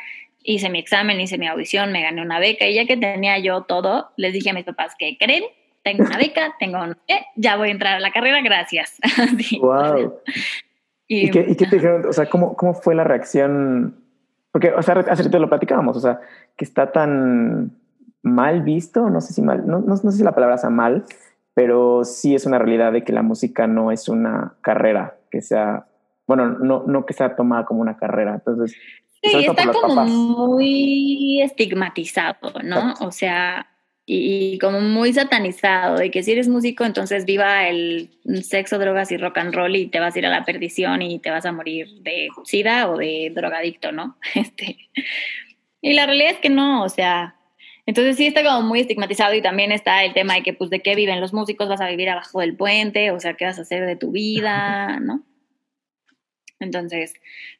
hice 0.54 0.70
mi 0.70 0.78
examen, 0.78 1.20
hice 1.20 1.36
mi 1.36 1.46
audición, 1.46 1.92
me 1.92 2.02
gané 2.02 2.22
una 2.22 2.38
beca 2.38 2.66
y 2.66 2.74
ya 2.74 2.86
que 2.86 2.96
tenía 2.96 3.38
yo 3.38 3.64
todo, 3.64 4.08
les 4.16 4.32
dije 4.32 4.50
a 4.50 4.54
mis 4.54 4.64
papás 4.64 4.94
que 4.98 5.18
creen, 5.18 5.44
tengo 5.82 6.04
una 6.04 6.16
beca, 6.16 6.54
tengo 6.58 6.82
un, 6.82 6.96
ya 7.36 7.56
voy 7.56 7.68
a 7.68 7.72
entrar 7.72 7.96
a 7.96 8.00
la 8.00 8.10
carrera, 8.10 8.40
gracias. 8.42 8.98
Wow. 9.60 10.20
Y, 11.10 11.30
qué, 11.30 11.42
te 11.42 11.64
dijeron? 11.64 12.04
O 12.04 12.12
sea, 12.12 12.28
¿cómo, 12.28 12.54
¿cómo 12.54 12.74
fue 12.74 12.94
la 12.94 13.02
reacción? 13.02 13.96
Porque, 14.52 14.72
o 14.72 14.82
sea, 14.82 14.94
hace 15.08 15.22
rato 15.22 15.38
lo 15.38 15.48
platicábamos, 15.48 15.96
o 15.96 16.00
sea, 16.00 16.20
que 16.54 16.66
está 16.66 16.92
tan 16.92 17.70
mal 18.20 18.60
visto, 18.60 19.08
no 19.08 19.22
sé 19.22 19.32
si 19.32 19.40
mal, 19.40 19.66
no, 19.66 19.78
no, 19.78 19.86
no 19.86 19.96
sé 19.96 20.18
si 20.18 20.22
la 20.22 20.34
palabra 20.34 20.58
sea 20.58 20.68
mal, 20.68 21.06
pero 21.54 22.04
sí 22.04 22.34
es 22.34 22.44
una 22.44 22.58
realidad 22.58 22.92
de 22.92 23.04
que 23.04 23.14
la 23.14 23.22
música 23.22 23.66
no 23.66 23.90
es 23.90 24.10
una 24.10 24.56
carrera 24.60 25.16
que 25.30 25.40
sea, 25.40 25.86
bueno, 26.26 26.50
no, 26.50 26.84
no 26.86 27.06
que 27.06 27.14
sea 27.14 27.36
tomada 27.36 27.64
como 27.64 27.80
una 27.80 27.96
carrera. 27.96 28.34
Entonces, 28.34 28.76
Sí, 29.22 29.46
está 29.46 29.72
como 29.72 30.04
muy 30.04 31.42
estigmatizado, 31.42 32.52
¿no? 32.62 32.94
O 33.00 33.10
sea, 33.10 33.68
y, 34.06 34.58
como 34.58 34.80
muy 34.80 35.12
satanizado, 35.12 35.96
de 35.96 36.10
que 36.10 36.22
si 36.22 36.32
eres 36.32 36.48
músico, 36.48 36.84
entonces 36.84 37.26
viva 37.26 37.68
el 37.68 38.10
sexo, 38.42 38.78
drogas 38.78 39.12
y 39.12 39.16
rock 39.16 39.38
and 39.38 39.54
roll 39.54 39.76
y 39.76 39.88
te 39.88 40.00
vas 40.00 40.14
a 40.14 40.18
ir 40.18 40.26
a 40.26 40.30
la 40.30 40.44
perdición 40.44 41.02
y 41.02 41.18
te 41.18 41.30
vas 41.30 41.44
a 41.44 41.52
morir 41.52 41.88
de 42.00 42.28
sida 42.44 42.88
o 42.88 42.96
de 42.96 43.32
drogadicto, 43.34 43.92
¿no? 43.92 44.16
Este, 44.34 44.78
y 45.82 45.92
la 45.92 46.06
realidad 46.06 46.32
es 46.32 46.38
que 46.38 46.50
no, 46.50 46.82
o 46.82 46.88
sea, 46.88 47.36
entonces 47.84 48.16
sí 48.16 48.26
está 48.26 48.42
como 48.42 48.62
muy 48.62 48.80
estigmatizado 48.80 49.34
y 49.34 49.42
también 49.42 49.72
está 49.72 50.04
el 50.04 50.14
tema 50.14 50.34
de 50.34 50.42
que, 50.42 50.52
pues, 50.52 50.70
¿de 50.70 50.80
qué 50.80 50.94
viven 50.94 51.20
los 51.20 51.32
músicos? 51.32 51.68
¿Vas 51.68 51.80
a 51.80 51.88
vivir 51.88 52.08
abajo 52.08 52.40
del 52.40 52.56
puente? 52.56 53.10
O 53.12 53.20
sea, 53.20 53.34
¿qué 53.34 53.44
vas 53.44 53.58
a 53.58 53.62
hacer 53.62 53.86
de 53.86 53.96
tu 53.96 54.10
vida? 54.10 55.00
¿No? 55.00 55.22
Entonces, 56.60 57.14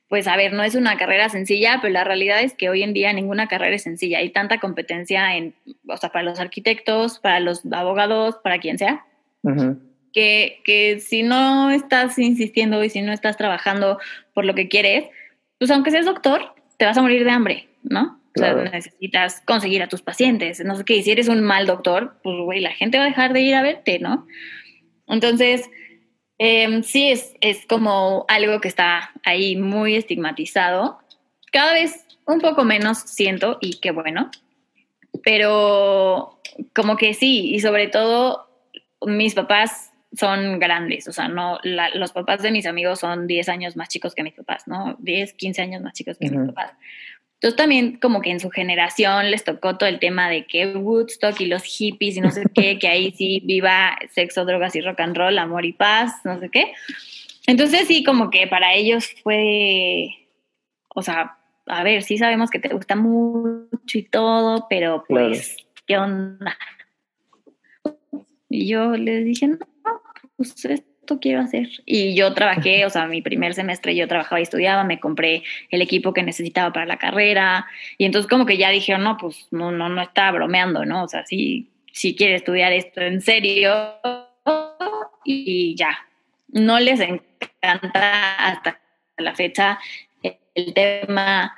pues 0.09 0.27
a 0.27 0.37
ver, 0.37 0.55
no 0.55 0.63
es 0.63 0.75
una 0.75 0.97
carrera 0.97 1.29
sencilla, 1.29 1.79
pero 1.83 1.93
la 1.93 2.05
realidad 2.05 2.41
es 2.41 2.55
que 2.55 2.71
hoy 2.71 2.83
en 2.83 2.95
día 2.95 3.13
ninguna 3.13 3.47
carrera 3.47 3.77
es 3.77 3.83
sencilla. 3.83 4.19
Hay 4.19 4.31
tanta 4.31 4.59
competencia 4.59 5.37
en, 5.37 5.55
o 5.87 5.97
sea, 5.97 6.11
para 6.11 6.25
los 6.25 6.41
arquitectos, 6.41 7.19
para 7.19 7.41
los 7.41 7.63
abogados, 7.71 8.37
para 8.43 8.59
quien 8.59 8.79
sea, 8.79 9.05
que, 10.13 10.61
que 10.65 11.01
si 11.01 11.23
no 11.23 11.71
estás 11.71 12.19
insistiendo 12.19 12.83
y 12.83 12.89
si 12.89 13.03
no 13.03 13.13
estás 13.13 13.37
trabajando 13.37 13.99
por 14.33 14.47
lo 14.47 14.55
que 14.55 14.69
quieres, 14.69 15.05
pues 15.59 15.71
aunque 15.71 15.91
seas 15.91 16.07
doctor, 16.07 16.55
te 16.79 16.87
vas 16.87 16.97
a 16.97 17.03
morir 17.03 17.25
de 17.25 17.31
hambre, 17.31 17.69
¿no? 17.83 18.19
O 18.35 18.41
sea, 18.41 18.55
necesitas 18.55 19.43
conseguir 19.43 19.83
a 19.83 19.89
tus 19.89 20.01
pacientes, 20.01 20.65
no 20.65 20.77
sé 20.77 20.85
qué, 20.85 20.97
y 20.97 21.03
si 21.03 21.11
eres 21.11 21.29
un 21.29 21.43
mal 21.43 21.67
doctor, 21.67 22.19
pues 22.23 22.37
güey, 22.41 22.61
la 22.61 22.73
gente 22.73 22.99
va 22.99 23.05
a 23.05 23.09
dejar 23.09 23.33
de 23.33 23.41
ir 23.41 23.55
a 23.55 23.63
verte, 23.63 23.99
¿no? 23.99 24.27
Entonces, 25.07 25.69
Em, 26.39 26.83
sí, 26.83 27.11
es, 27.11 27.35
es 27.41 27.67
como 27.67 28.25
algo 28.29 28.61
que 28.61 28.69
está 28.69 29.13
ahí 29.25 29.57
muy 29.57 29.97
estigmatizado. 29.97 30.99
Cada 31.51 31.73
vez 31.73 32.05
un 32.27 32.41
poco 32.41 32.65
menos 32.65 32.99
siento 32.99 33.59
y 33.61 33.81
qué 33.81 33.91
bueno, 33.91 34.31
pero 35.25 36.39
como 36.75 36.97
que 36.97 37.15
sí, 37.15 37.55
y 37.55 37.61
sobre 37.61 37.89
todo 37.89 38.49
mis 39.07 39.35
papás 39.35 39.93
son 40.15 40.59
grandes, 40.59 41.07
o 41.09 41.13
sea, 41.13 41.29
no, 41.29 41.59
los 41.95 42.13
papás 42.13 42.43
de 42.43 42.51
mis 42.51 42.67
amigos 42.67 43.01
son 43.01 43.27
10 43.27 43.49
años 43.49 43.77
más 43.77 43.89
chicos 43.89 44.15
que 44.15 44.23
mis 44.23 44.35
papás, 44.35 44.67
¿no? 44.67 44.97
10, 45.01 45.35
15 45.35 45.63
años 45.63 45.83
más 45.83 45.93
chicos 45.93 46.19
que 46.19 46.31
mis 46.31 46.49
papás. 46.49 46.73
Entonces 47.41 47.57
también 47.57 47.99
como 48.01 48.21
que 48.21 48.33
en 48.33 48.41
su 48.41 48.51
generación 48.51 49.31
les 49.31 49.45
tocó 49.45 49.79
todo 49.79 49.89
el 49.89 50.01
tema 50.01 50.29
de 50.29 50.45
que 50.45 50.67
Woodstock 50.75 51.41
y 51.41 51.47
los 51.47 51.63
hippies 51.63 52.17
y 52.17 52.21
no 52.21 52.33
sé 52.33 52.43
qué, 52.53 52.81
que 52.81 52.89
ahí 52.89 53.13
sí 53.13 53.41
viva 53.45 53.97
sexo, 54.11 54.45
drogas 54.45 54.75
y 54.75 54.81
rock 54.81 54.99
and 54.99 55.17
roll, 55.17 55.39
amor 55.39 55.65
y 55.65 55.73
paz, 55.73 56.13
no 56.25 56.41
sé 56.41 56.49
qué. 56.49 56.73
Entonces 57.47 57.87
sí, 57.87 58.03
como 58.03 58.31
que 58.31 58.49
para 58.49 58.75
ellos 58.75 59.09
fue, 59.23 60.09
o 60.89 61.03
sea, 61.03 61.39
a 61.67 61.85
ver, 61.85 62.03
sí 62.03 62.19
sabemos 62.19 62.51
que 62.51 62.59
te 62.59 62.71
gusta 62.71 62.97
mucho 62.97 63.99
y 63.99 64.03
todo, 64.03 64.67
pero 64.69 65.05
pues, 65.07 65.57
¿qué 65.87 65.97
onda? 65.97 66.59
Y 68.49 68.67
yo 68.67 68.97
les 68.97 69.25
dije, 69.25 69.47
no, 69.47 69.59
pues 70.37 70.55
quiero 71.19 71.41
hacer. 71.41 71.69
Y 71.87 72.15
yo 72.15 72.35
trabajé, 72.35 72.85
o 72.85 72.91
sea, 72.91 73.07
mi 73.07 73.23
primer 73.23 73.55
semestre 73.55 73.97
yo 73.97 74.07
trabajaba 74.07 74.41
y 74.41 74.43
estudiaba, 74.43 74.85
me 74.85 75.01
compré 75.01 75.43
el 75.71 75.81
equipo 75.81 76.13
que 76.13 76.23
necesitaba 76.23 76.73
para 76.73 76.87
la 76.87 76.99
carrera. 76.99 77.67
Y 77.97 78.05
entonces 78.05 78.29
como 78.29 78.47
que 78.47 78.59
ya 78.59 78.71
dije, 78.71 78.97
no, 78.99 79.17
pues 79.17 79.49
no, 79.51 79.73
no, 79.73 79.89
no 79.89 80.03
estaba 80.03 80.33
bromeando, 80.33 80.85
¿no? 80.85 81.05
O 81.05 81.09
sea, 81.09 81.25
si, 81.25 81.69
si 81.93 82.15
quiere 82.15 82.35
estudiar 82.35 82.73
esto 82.73 83.01
en 83.01 83.21
serio 83.21 83.95
y 85.25 85.75
ya. 85.77 85.99
No 86.49 86.79
les 86.81 87.01
encanta 87.01 88.35
hasta 88.37 88.81
la 89.17 89.35
fecha 89.35 89.79
el 90.55 90.75
tema, 90.75 91.55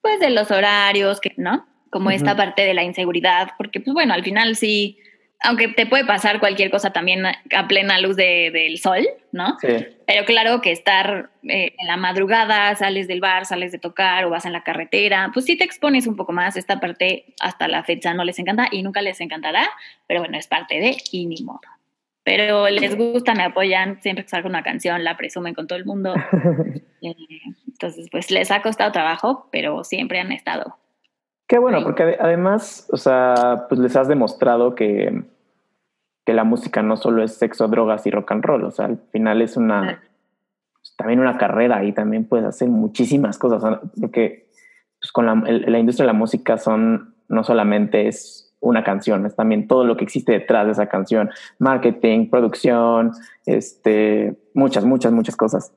pues, 0.00 0.20
de 0.20 0.30
los 0.30 0.50
horarios, 0.50 1.20
que, 1.20 1.34
¿no? 1.36 1.66
Como 1.90 2.10
esta 2.10 2.36
parte 2.36 2.62
de 2.62 2.74
la 2.74 2.84
inseguridad, 2.84 3.50
porque, 3.58 3.80
pues, 3.80 3.94
bueno, 3.94 4.14
al 4.14 4.24
final 4.24 4.56
sí 4.56 4.98
aunque 5.40 5.68
te 5.68 5.86
puede 5.86 6.04
pasar 6.04 6.40
cualquier 6.40 6.70
cosa 6.70 6.92
también 6.92 7.24
a 7.26 7.68
plena 7.68 8.00
luz 8.00 8.16
del 8.16 8.78
sol, 8.78 9.06
¿no? 9.30 9.56
Sí. 9.60 9.68
Pero 10.06 10.24
claro 10.24 10.60
que 10.60 10.72
estar 10.72 11.30
eh, 11.44 11.74
en 11.78 11.86
la 11.86 11.96
madrugada, 11.96 12.74
sales 12.74 13.06
del 13.06 13.20
bar, 13.20 13.46
sales 13.46 13.70
de 13.70 13.78
tocar 13.78 14.24
o 14.24 14.30
vas 14.30 14.46
en 14.46 14.52
la 14.52 14.64
carretera, 14.64 15.30
pues 15.32 15.46
sí 15.46 15.56
te 15.56 15.64
expones 15.64 16.06
un 16.06 16.16
poco 16.16 16.32
más. 16.32 16.56
Esta 16.56 16.80
parte 16.80 17.26
hasta 17.40 17.68
la 17.68 17.84
fecha 17.84 18.14
no 18.14 18.24
les 18.24 18.38
encanta 18.38 18.68
y 18.70 18.82
nunca 18.82 19.00
les 19.00 19.20
encantará, 19.20 19.68
pero 20.06 20.20
bueno, 20.20 20.36
es 20.36 20.48
parte 20.48 20.80
de 20.80 20.96
y 21.12 21.26
ni 21.26 21.42
modo. 21.42 21.60
Pero 22.24 22.68
les 22.68 22.96
gusta, 22.96 23.34
me 23.34 23.44
apoyan, 23.44 24.02
siempre 24.02 24.24
que 24.24 24.30
salgo 24.30 24.48
una 24.48 24.62
canción 24.62 25.02
la 25.04 25.16
presumen 25.16 25.54
con 25.54 25.66
todo 25.66 25.78
el 25.78 25.84
mundo. 25.84 26.14
Eh, 27.00 27.14
entonces, 27.68 28.08
pues 28.10 28.32
les 28.32 28.50
ha 28.50 28.60
costado 28.60 28.90
trabajo, 28.90 29.48
pero 29.52 29.84
siempre 29.84 30.18
han 30.18 30.32
estado 30.32 30.76
Qué 31.48 31.58
bueno, 31.58 31.82
porque 31.82 32.18
además, 32.20 32.86
o 32.92 32.98
sea, 32.98 33.64
pues 33.70 33.80
les 33.80 33.96
has 33.96 34.06
demostrado 34.06 34.74
que, 34.74 35.24
que 36.26 36.34
la 36.34 36.44
música 36.44 36.82
no 36.82 36.98
solo 36.98 37.24
es 37.24 37.36
sexo, 37.36 37.68
drogas 37.68 38.06
y 38.06 38.10
rock 38.10 38.32
and 38.32 38.44
roll, 38.44 38.64
o 38.64 38.70
sea, 38.70 38.84
al 38.84 38.98
final 39.10 39.40
es 39.40 39.56
una, 39.56 40.02
pues, 40.74 40.94
también 40.94 41.20
una 41.20 41.38
carrera 41.38 41.82
y 41.84 41.92
también 41.92 42.26
puedes 42.26 42.44
hacer 42.44 42.68
muchísimas 42.68 43.38
cosas, 43.38 43.80
porque 43.98 44.50
pues 45.00 45.10
con 45.10 45.24
la, 45.24 45.34
la, 45.36 45.78
industria 45.78 46.04
de 46.04 46.12
la 46.12 46.18
música 46.18 46.58
son, 46.58 47.14
no 47.28 47.42
solamente 47.44 48.08
es 48.08 48.54
una 48.60 48.84
canción, 48.84 49.24
es 49.24 49.34
también 49.34 49.68
todo 49.68 49.84
lo 49.84 49.96
que 49.96 50.04
existe 50.04 50.32
detrás 50.32 50.66
de 50.66 50.72
esa 50.72 50.86
canción, 50.86 51.30
marketing, 51.58 52.28
producción, 52.28 53.12
este, 53.46 54.36
muchas, 54.52 54.84
muchas, 54.84 55.12
muchas 55.12 55.36
cosas. 55.36 55.72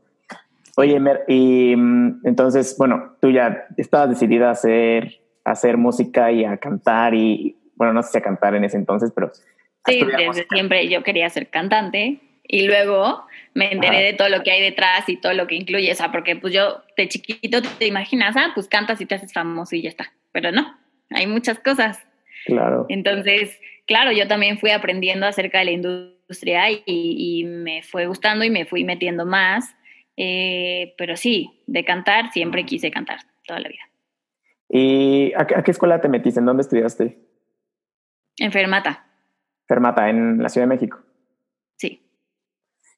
Oye, 0.76 1.00
Mer, 1.00 1.24
y 1.30 1.76
mm, 1.78 2.22
entonces, 2.26 2.76
bueno, 2.78 3.14
tú 3.22 3.30
ya 3.30 3.68
estabas 3.78 4.10
decidida 4.10 4.52
a 4.52 4.56
hacer 5.44 5.72
hacer 5.72 5.78
música 5.78 6.32
y 6.32 6.46
a 6.46 6.58
cantar 6.58 7.14
y, 7.14 7.56
bueno, 7.76 7.94
no 7.94 8.04
sé 8.04 8.12
si 8.12 8.18
a 8.18 8.22
cantar 8.22 8.56
en 8.56 8.64
ese 8.64 8.78
entonces, 8.78 9.12
pero... 9.14 9.32
Sí, 9.88 10.04
desde 10.06 10.46
siempre 10.52 10.88
yo 10.90 11.02
quería 11.04 11.28
ser 11.30 11.50
cantante 11.50 12.20
y 12.44 12.68
luego 12.68 13.26
me 13.54 13.72
enteré 13.72 14.04
de 14.04 14.14
todo 14.14 14.30
lo 14.30 14.44
que 14.44 14.52
hay 14.52 14.62
detrás 14.62 15.08
y 15.08 15.18
todo 15.18 15.34
lo 15.34 15.48
que 15.48 15.56
incluye, 15.56 15.92
o 15.92 15.96
sea, 15.96 16.12
porque 16.12 16.36
pues 16.36 16.54
yo 16.54 16.84
de 16.98 17.08
chiquito 17.08 17.62
te 17.62 17.88
imaginas, 17.88 18.36
ah, 18.38 18.52
pues 18.54 18.68
cantas 18.68 19.02
y 19.02 19.06
te 19.06 19.16
haces 19.16 19.34
famoso 19.34 19.76
y 19.76 19.82
ya 19.82 19.90
está, 19.90 20.12
pero 20.32 20.52
no, 20.52 20.78
hay 21.10 21.28
muchas 21.28 21.60
cosas. 21.60 22.00
Claro. 22.46 22.86
Entonces, 22.90 23.60
claro, 23.86 24.12
yo 24.12 24.28
también 24.28 24.60
fui 24.60 24.72
aprendiendo 24.72 25.26
acerca 25.26 25.60
de 25.60 25.66
la 25.66 25.72
industria 25.72 26.66
y, 26.86 27.44
me 27.46 27.84
fue 27.84 28.06
gustando 28.06 28.46
y 28.46 28.50
me 28.50 28.66
fui 28.66 28.84
metiendo 28.84 29.26
más, 29.26 29.76
eh, 30.18 30.94
pero 30.98 31.18
sí, 31.18 31.62
de 31.68 31.84
cantar 31.84 32.32
siempre 32.32 32.66
quise 32.66 32.92
cantar 32.92 33.20
toda 33.46 33.60
la 33.60 33.70
vida. 33.70 33.91
¿Y 34.74 35.34
a, 35.34 35.46
qué 35.46 35.72
escuela 35.72 36.00
te 36.00 36.08
metiste? 36.08 36.40
¿En 36.40 36.46
dónde 36.46 36.62
estudiaste? 36.62 37.20
En 38.38 38.54
Fermata. 38.54 39.06
Fermata, 39.68 40.10
en 40.10 40.42
la 40.42 40.48
Ciudad 40.48 40.64
de 40.66 40.74
México. 40.74 41.00
Sí. 41.76 42.02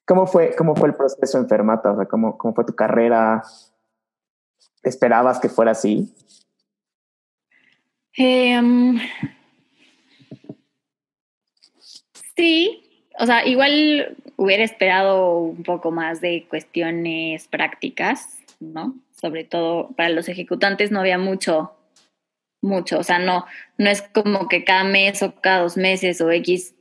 ¿Cómo 0.06 0.28
fue, 0.28 0.54
cómo 0.56 0.76
fue 0.76 0.88
el 0.88 0.94
proceso 0.94 1.36
en 1.36 1.48
Fermata? 1.48 1.90
O 1.90 1.96
sea, 1.96 2.06
¿cómo, 2.06 2.38
cómo 2.38 2.54
fue 2.54 2.64
tu 2.64 2.76
carrera? 2.76 3.42
¿Esperabas 4.84 5.40
que 5.40 5.48
fuera 5.48 5.72
así? 5.72 6.14
Em, 8.16 9.00
sí, 12.36 13.08
o 13.18 13.26
sea, 13.26 13.44
igual 13.44 14.16
hubiera 14.36 14.62
esperado 14.62 15.38
un 15.38 15.64
poco 15.64 15.90
más 15.90 16.20
de 16.20 16.46
cuestiones 16.48 17.48
prácticas, 17.48 18.38
¿no? 18.60 18.94
Sobre 19.24 19.44
todo 19.44 19.88
para 19.96 20.10
los 20.10 20.28
ejecutantes 20.28 20.90
no 20.90 21.00
había 21.00 21.16
mucho, 21.16 21.72
mucho, 22.60 22.98
o 22.98 23.02
sea, 23.02 23.18
no, 23.18 23.46
no 23.78 23.88
es 23.88 24.02
como 24.02 24.48
que 24.48 24.64
cada 24.64 24.84
mes 24.84 25.22
o 25.22 25.34
cada 25.40 25.62
dos 25.62 25.78
meses 25.78 26.20
o 26.20 26.30
X, 26.30 26.74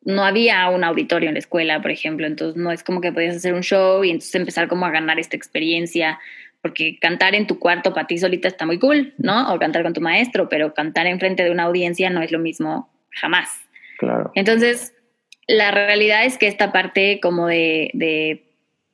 no 0.00 0.24
había 0.24 0.70
un 0.70 0.84
auditorio 0.84 1.28
en 1.28 1.34
la 1.34 1.40
escuela, 1.40 1.82
por 1.82 1.90
ejemplo, 1.90 2.26
entonces 2.26 2.56
no 2.56 2.72
es 2.72 2.82
como 2.82 3.02
que 3.02 3.12
podías 3.12 3.36
hacer 3.36 3.52
un 3.52 3.60
show 3.60 4.02
y 4.02 4.08
entonces 4.08 4.34
empezar 4.36 4.68
como 4.68 4.86
a 4.86 4.90
ganar 4.90 5.18
esta 5.18 5.36
experiencia, 5.36 6.18
porque 6.62 6.98
cantar 6.98 7.34
en 7.34 7.46
tu 7.46 7.58
cuarto 7.58 7.92
para 7.92 8.06
ti 8.06 8.16
solita 8.16 8.48
está 8.48 8.64
muy 8.64 8.78
cool, 8.78 9.12
¿no? 9.18 9.52
O 9.52 9.58
cantar 9.58 9.82
con 9.82 9.92
tu 9.92 10.00
maestro, 10.00 10.48
pero 10.48 10.72
cantar 10.72 11.06
en 11.08 11.20
frente 11.20 11.44
de 11.44 11.50
una 11.50 11.64
audiencia 11.64 12.08
no 12.08 12.22
es 12.22 12.32
lo 12.32 12.38
mismo 12.38 12.90
jamás. 13.10 13.50
Claro. 13.98 14.32
Entonces, 14.34 14.94
la 15.46 15.72
realidad 15.72 16.24
es 16.24 16.38
que 16.38 16.46
esta 16.46 16.72
parte 16.72 17.20
como 17.20 17.48
de, 17.48 17.90
de 17.92 18.49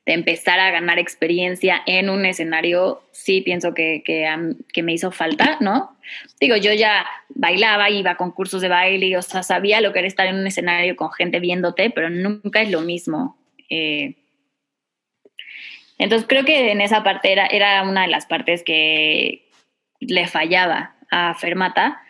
de 0.07 0.13
empezar 0.13 0.61
a 0.61 0.71
ganar 0.71 1.01
experiencia 1.01 1.83
en 1.85 2.09
un 2.09 2.25
escenario, 2.25 3.03
sí 3.11 3.41
pienso 3.41 3.75
que, 3.75 4.05
que, 4.05 4.83
me 4.83 4.93
hizo 4.93 5.11
falta, 5.11 5.59
¿no? 5.61 5.97
Digo, 6.41 6.57
yo 6.57 6.73
ya 6.73 7.05
bailaba, 7.31 7.91
iba 7.91 8.13
a 8.13 8.17
concursos 8.17 8.63
de 8.63 8.69
baile, 8.69 9.17
o 9.17 9.23
sea, 9.23 9.43
sabía 9.43 9.81
lo 9.81 9.93
que 9.93 9.99
era 9.99 10.09
estar 10.09 10.29
en 10.29 10.37
un 10.37 10.47
escenario 10.47 10.95
con 10.95 11.11
gente 11.11 11.41
viéndote, 11.41 11.91
pero 11.91 12.09
nunca 12.09 12.63
es 12.63 12.71
lo 12.71 12.83
mismo. 12.83 13.37
Eh. 13.69 14.15
entonces 15.99 16.29
creo 16.29 16.45
que 16.45 16.71
en 16.71 16.81
esa 16.81 17.03
parte 17.03 17.33
era, 17.33 17.47
era 17.47 17.83
una 17.83 18.03
de 18.03 18.09
las 18.09 18.27
partes 18.27 18.63
que 18.63 19.49
le 19.99 20.29
fallaba 20.29 20.95
a 21.11 21.35
Fermata, 21.35 22.01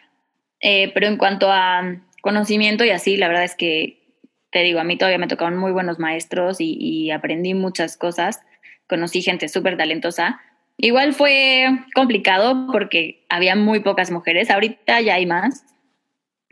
eh, 0.60 0.90
pero 0.92 1.06
en 1.06 1.16
cuanto 1.16 1.50
a 1.50 1.96
conocimiento 2.20 2.84
y 2.84 2.90
así, 2.90 3.16
la 3.16 3.28
verdad 3.28 3.44
es 3.44 3.54
que 3.54 4.05
te 4.50 4.62
digo, 4.62 4.80
a 4.80 4.84
mí 4.84 4.96
todavía 4.96 5.18
me 5.18 5.26
tocaron 5.26 5.58
muy 5.58 5.72
buenos 5.72 5.98
maestros 5.98 6.58
y, 6.60 7.10
aprendí 7.10 7.54
muchas 7.54 7.96
cosas, 7.96 8.40
conocí 8.86 9.22
gente 9.22 9.48
súper 9.48 9.76
talentosa. 9.76 10.40
Igual 10.78 11.14
fue 11.14 11.66
complicado 11.94 12.68
porque 12.70 13.24
había 13.28 13.56
muy 13.56 13.80
pocas 13.80 14.10
mujeres, 14.10 14.50
ahorita 14.50 15.00
ya 15.00 15.14
hay 15.14 15.26
más, 15.26 15.64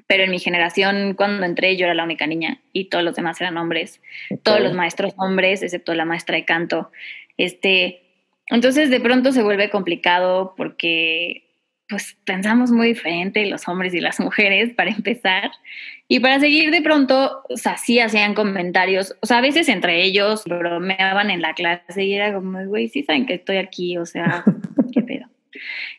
pero 0.07 0.25
en 0.25 0.31
mi 0.31 0.39
generación 0.39 1.15
cuando 1.15 1.47
entré 1.47 1.77
yo 1.77 1.87
era 1.87 1.95
la 1.95 2.05
única 2.05 2.27
niña 2.27 2.61
y 2.73 2.87
todos 2.87 3.05
los 3.05 3.17
demás 3.17 3.41
eran 3.41 3.57
hombres, 3.57 4.01
todos 4.43 4.61
los 4.61 4.73
maestros 4.75 5.15
hombres, 5.17 5.63
excepto 5.63 5.95
la 5.95 6.05
maestra 6.05 6.37
de 6.37 6.45
canto. 6.45 6.91
Este, 7.37 8.03
entonces 8.47 8.91
de 8.91 9.01
pronto 9.01 9.33
se 9.33 9.43
vuelve 9.43 9.71
complicado 9.71 10.55
porque 10.57 11.45
pues 11.89 12.17
pensamos 12.25 12.71
muy 12.71 12.89
diferente 12.89 13.45
los 13.47 13.69
hombres 13.69 13.95
y 13.95 14.01
las 14.01 14.21
mujeres 14.21 14.75
para 14.75 14.91
empezar. 14.91 15.51
Y 16.07 16.21
para 16.21 16.39
seguir 16.39 16.71
de 16.71 16.83
pronto, 16.83 17.43
o 17.49 17.57
sea, 17.57 17.77
sí 17.77 17.99
hacían 17.99 18.35
comentarios, 18.35 19.17
o 19.23 19.27
sea, 19.27 19.39
a 19.39 19.43
veces 19.43 19.69
entre 19.69 20.03
ellos 20.03 20.45
bromeaban 20.45 21.31
en 21.31 21.41
la 21.41 21.55
clase 21.55 22.05
y 22.05 22.15
era 22.15 22.35
como, 22.35 22.63
güey, 22.67 22.89
sí 22.89 23.03
saben 23.03 23.25
que 23.27 23.35
estoy 23.35 23.57
aquí, 23.57 23.97
o 23.97 24.05
sea, 24.05 24.45
qué 24.93 25.03
pedo. 25.03 25.27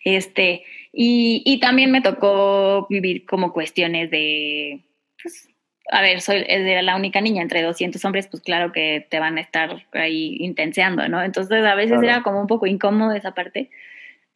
Este, 0.03 0.63
y, 0.93 1.41
y 1.45 1.59
también 1.59 1.91
me 1.91 2.01
tocó 2.01 2.85
vivir 2.89 3.25
como 3.25 3.51
cuestiones 3.51 4.11
de, 4.11 4.81
pues, 5.21 5.49
a 5.91 6.01
ver, 6.01 6.21
soy 6.21 6.43
era 6.47 6.81
la 6.81 6.95
única 6.95 7.21
niña 7.21 7.41
entre 7.41 7.61
200 7.61 8.03
hombres, 8.05 8.27
pues 8.27 8.41
claro 8.43 8.71
que 8.71 9.07
te 9.09 9.19
van 9.19 9.37
a 9.37 9.41
estar 9.41 9.85
ahí 9.93 10.37
intenseando, 10.39 11.07
¿no? 11.09 11.21
Entonces 11.23 11.63
a 11.63 11.75
veces 11.75 12.01
era 12.01 12.23
como 12.23 12.41
un 12.41 12.47
poco 12.47 12.67
incómodo 12.67 13.13
esa 13.13 13.33
parte, 13.33 13.69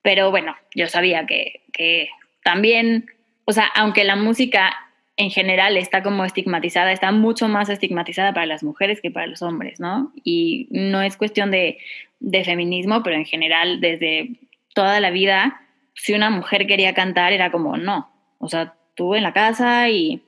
pero 0.01 0.31
bueno, 0.31 0.55
yo 0.75 0.87
sabía 0.87 1.25
que, 1.25 1.61
que 1.73 2.09
también, 2.43 3.07
o 3.45 3.51
sea, 3.51 3.65
aunque 3.75 4.03
la 4.03 4.15
música 4.15 4.75
en 5.19 5.31
general 5.31 5.75
está 5.75 6.01
como 6.01 6.23
estigmatizada, 6.23 6.93
está 6.93 7.11
mucho 7.11 7.49
más 7.49 7.67
estigmatizada 7.67 8.33
para 8.33 8.45
las 8.45 8.63
mujeres 8.63 9.01
que 9.01 9.11
para 9.11 9.27
los 9.27 9.41
hombres, 9.41 9.77
¿no? 9.77 10.13
Y 10.23 10.69
no 10.71 11.01
es 11.01 11.17
cuestión 11.17 11.51
de, 11.51 11.77
de 12.21 12.45
feminismo, 12.45 13.03
pero 13.03 13.17
en 13.17 13.25
general 13.25 13.81
desde 13.81 14.39
toda 14.73 15.01
la 15.01 15.09
vida, 15.09 15.59
si 15.93 16.13
una 16.13 16.29
mujer 16.29 16.67
quería 16.67 16.93
cantar 16.93 17.33
era 17.33 17.51
como, 17.51 17.75
no, 17.75 18.09
o 18.37 18.47
sea, 18.47 18.75
tú 18.95 19.13
en 19.13 19.23
la 19.23 19.33
casa 19.33 19.89
y 19.89 20.21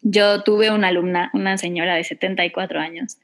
yo 0.00 0.42
tuve 0.42 0.70
una 0.70 0.88
alumna, 0.88 1.30
una 1.34 1.58
señora 1.58 1.94
de 1.94 2.04
74 2.04 2.80
años, 2.80 3.18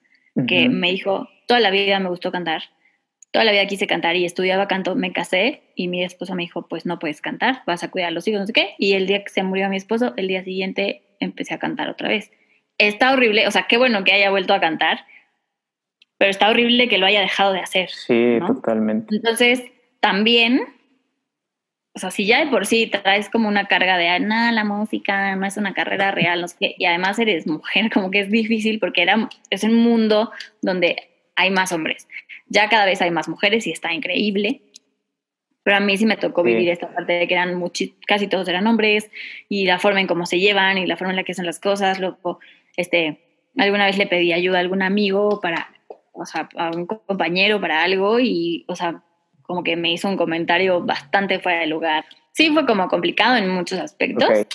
que 0.47 0.69
me 0.69 0.91
dijo, 0.91 1.31
toda 1.47 1.61
la 1.61 1.71
vida 1.71 1.99
me 1.99 2.11
gustó 2.11 2.31
cantar, 2.31 2.65
toda 3.31 3.47
la 3.47 3.53
vida 3.53 3.65
quise 3.67 3.87
cantar 3.87 4.17
y 4.17 4.27
estudiaba 4.27 4.69
canto, 4.69 4.95
me 4.97 5.15
casé 5.15 5.63
y 5.75 5.89
mi 5.89 6.05
esposo 6.05 6.35
me 6.35 6.43
dijo, 6.43 6.69
pues 6.69 6.85
no 6.85 6.99
puedes 6.99 7.23
cantar, 7.23 7.63
vas 7.67 7.83
a 7.83 7.91
cuidar 7.91 8.09
a 8.09 8.11
los 8.11 8.29
hijos, 8.29 8.41
no 8.41 8.47
sé 8.47 8.53
qué. 8.53 8.75
Y 8.79 8.93
el 8.93 9.07
día 9.07 9.25
que 9.25 9.31
se 9.31 9.43
murió 9.43 9.71
mi 9.71 9.79
esposo, 9.79 10.13
el 10.19 10.29
día 10.29 10.45
siguiente 10.45 11.06
empecé 11.21 11.55
a 11.55 11.59
cantar 11.59 11.89
otra 11.89 12.09
vez. 12.09 12.31
Está 12.79 13.13
horrible, 13.13 13.47
o 13.47 13.51
sea, 13.51 13.67
qué 13.69 13.79
bueno 13.79 14.05
que 14.05 14.13
haya 14.13 14.31
vuelto 14.31 14.55
a 14.55 14.61
cantar, 14.61 15.01
pero 16.19 16.31
está 16.31 16.49
horrible 16.49 16.89
que 16.89 16.99
lo 16.99 17.07
haya 17.07 17.21
dejado 17.21 17.53
de 17.53 17.61
hacer. 17.61 17.91
Sí, 17.91 18.39
totalmente. 18.47 19.17
Entonces, 19.17 19.65
también 20.01 20.77
o 21.97 21.99
sea, 21.99 22.11
si 22.11 22.27
ya 22.27 22.45
de 22.45 22.51
por 22.51 22.67
sí 22.67 22.89
traes 22.89 23.31
como 23.31 23.49
una 23.49 23.65
carga 23.65 23.97
de, 23.97 24.21
nada, 24.21 24.53
la 24.53 24.65
música 24.65 25.35
no 25.35 25.47
es 25.47 25.57
una 25.57 25.73
carrera 25.73 26.11
real, 26.11 26.43
no 26.43 26.49
sé 26.49 26.75
y 26.77 26.85
además 26.85 27.19
eres 27.19 27.47
mujer, 27.47 27.91
como 27.93 28.11
que 28.11 28.21
es 28.21 28.31
difícil 28.31 28.79
porque 28.79 29.01
era, 29.03 29.29
es 29.49 29.65
un 29.65 29.77
mundo 29.77 30.31
donde 30.61 30.97
hay 31.37 31.51
más 31.51 31.73
hombres. 31.73 32.07
Ya 32.49 32.69
cada 32.69 32.85
vez 32.85 33.01
hay 33.01 33.11
más 33.11 33.29
mujeres 33.29 33.67
y 33.67 33.73
está 33.73 33.95
increíble. 33.95 34.61
Pero 35.67 35.79
a 35.79 35.81
mí 35.81 35.97
sí 35.97 36.07
me 36.07 36.17
tocó 36.17 36.45
vivir 36.45 36.69
esta 36.69 36.87
parte 36.87 37.15
de 37.15 37.27
que 37.27 37.35
eran 37.35 37.61
casi 38.07 38.29
todos 38.29 38.47
eran 38.47 38.69
hombres 38.69 39.11
y 39.49 39.67
la 39.67 39.81
forma 39.81 40.01
en 40.01 40.07
cómo 40.07 40.25
se 40.25 40.39
llevan 40.39 40.79
y 40.79 40.87
la 40.87 40.97
forma 40.97 41.11
en 41.11 41.17
la 41.17 41.25
que 41.25 41.33
hacen 41.33 41.45
las 41.45 41.59
cosas. 41.59 41.99
Luego, 41.99 42.39
este, 42.77 43.19
alguna 43.59 43.87
vez 43.87 43.99
le 43.99 44.07
pedí 44.07 44.33
ayuda 44.33 44.59
a 44.59 44.61
algún 44.61 44.81
amigo 44.81 45.41
para, 45.41 45.67
o 46.13 46.25
sea, 46.25 46.49
a 46.57 46.71
un 46.71 46.87
compañero 46.87 47.61
para 47.61 47.83
algo 47.83 48.21
y, 48.21 48.65
o 48.69 48.77
sea, 48.77 49.03
como 49.43 49.65
que 49.65 49.75
me 49.75 49.91
hizo 49.91 50.09
un 50.09 50.17
comentario 50.17 50.85
bastante 50.85 51.41
fuera 51.41 51.63
de 51.63 51.67
lugar. 51.67 52.05
Sí, 52.31 52.53
fue 52.53 52.65
como 52.65 52.87
complicado 52.87 53.37
en 53.37 53.49
muchos 53.49 53.81
aspectos. 53.81 54.47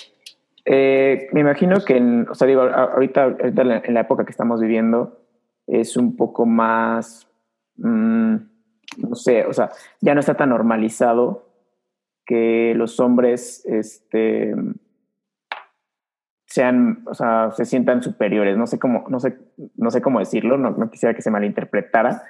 Eh, 0.64 1.28
me 1.32 1.40
imagino 1.40 1.84
que, 1.84 2.24
o 2.26 2.34
sea, 2.34 2.48
digo, 2.48 2.62
ahorita, 2.62 3.36
en 3.38 3.92
la 3.92 4.00
época 4.00 4.24
que 4.24 4.30
estamos 4.30 4.62
viviendo 4.62 5.20
es 5.66 5.94
un 5.98 6.16
poco 6.16 6.46
más, 6.46 7.28
mm, 7.76 8.36
no 8.96 9.14
sé, 9.14 9.46
o 9.46 9.52
sea, 9.52 9.70
ya 10.00 10.14
no 10.14 10.20
está 10.20 10.34
tan 10.34 10.50
normalizado 10.50 11.48
que 12.24 12.74
los 12.76 13.00
hombres, 13.00 13.64
este, 13.66 14.54
sean, 16.46 17.02
o 17.06 17.14
sea, 17.14 17.50
se 17.52 17.64
sientan 17.64 18.02
superiores. 18.02 18.56
No 18.56 18.66
sé 18.66 18.78
cómo, 18.78 19.04
no 19.08 19.20
sé, 19.20 19.38
no 19.76 19.90
sé 19.90 20.02
cómo 20.02 20.18
decirlo, 20.18 20.58
no, 20.58 20.70
no 20.70 20.90
quisiera 20.90 21.14
que 21.14 21.22
se 21.22 21.30
malinterpretara, 21.30 22.22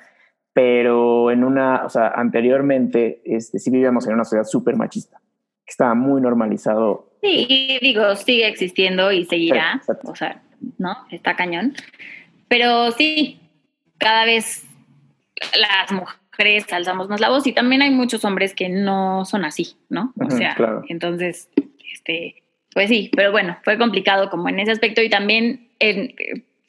pero 0.53 1.31
en 1.31 1.45
una, 1.45 1.85
o 1.85 1.89
sea, 1.89 2.09
anteriormente 2.09 3.21
este, 3.25 3.59
sí 3.59 3.71
vivíamos 3.71 4.07
en 4.07 4.15
una 4.15 4.25
sociedad 4.25 4.45
súper 4.45 4.77
machista, 4.77 5.19
que 5.65 5.71
estaba 5.71 5.95
muy 5.95 6.21
normalizado. 6.21 7.11
Sí, 7.21 7.79
digo, 7.81 8.15
sigue 8.17 8.47
existiendo 8.47 9.11
y 9.13 9.25
seguirá, 9.25 9.81
o 10.05 10.15
sea, 10.15 10.43
¿no? 10.79 10.97
Está 11.11 11.35
cañón. 11.35 11.75
Pero 12.49 12.91
sí, 12.93 13.41
cada 13.99 14.25
vez 14.25 14.65
las 15.59 15.91
mujeres 15.93 16.22
alzamos 16.73 17.09
más 17.09 17.21
la 17.21 17.29
voz 17.29 17.47
y 17.47 17.53
también 17.53 17.83
hay 17.83 17.91
muchos 17.91 18.25
hombres 18.25 18.55
que 18.55 18.69
no 18.69 19.25
son 19.25 19.45
así, 19.45 19.77
¿no? 19.89 20.13
O 20.21 20.31
sea, 20.31 20.57
entonces, 20.89 21.49
este, 21.93 22.43
pues 22.75 22.89
sí, 22.89 23.11
pero 23.15 23.33
bueno, 23.33 23.59
fue 23.63 23.79
complicado 23.79 24.31
como 24.31 24.49
en 24.49 24.61
ese 24.61 24.73
aspecto 24.73 25.03
y 25.03 25.11
también, 25.11 25.69
en, 25.79 26.15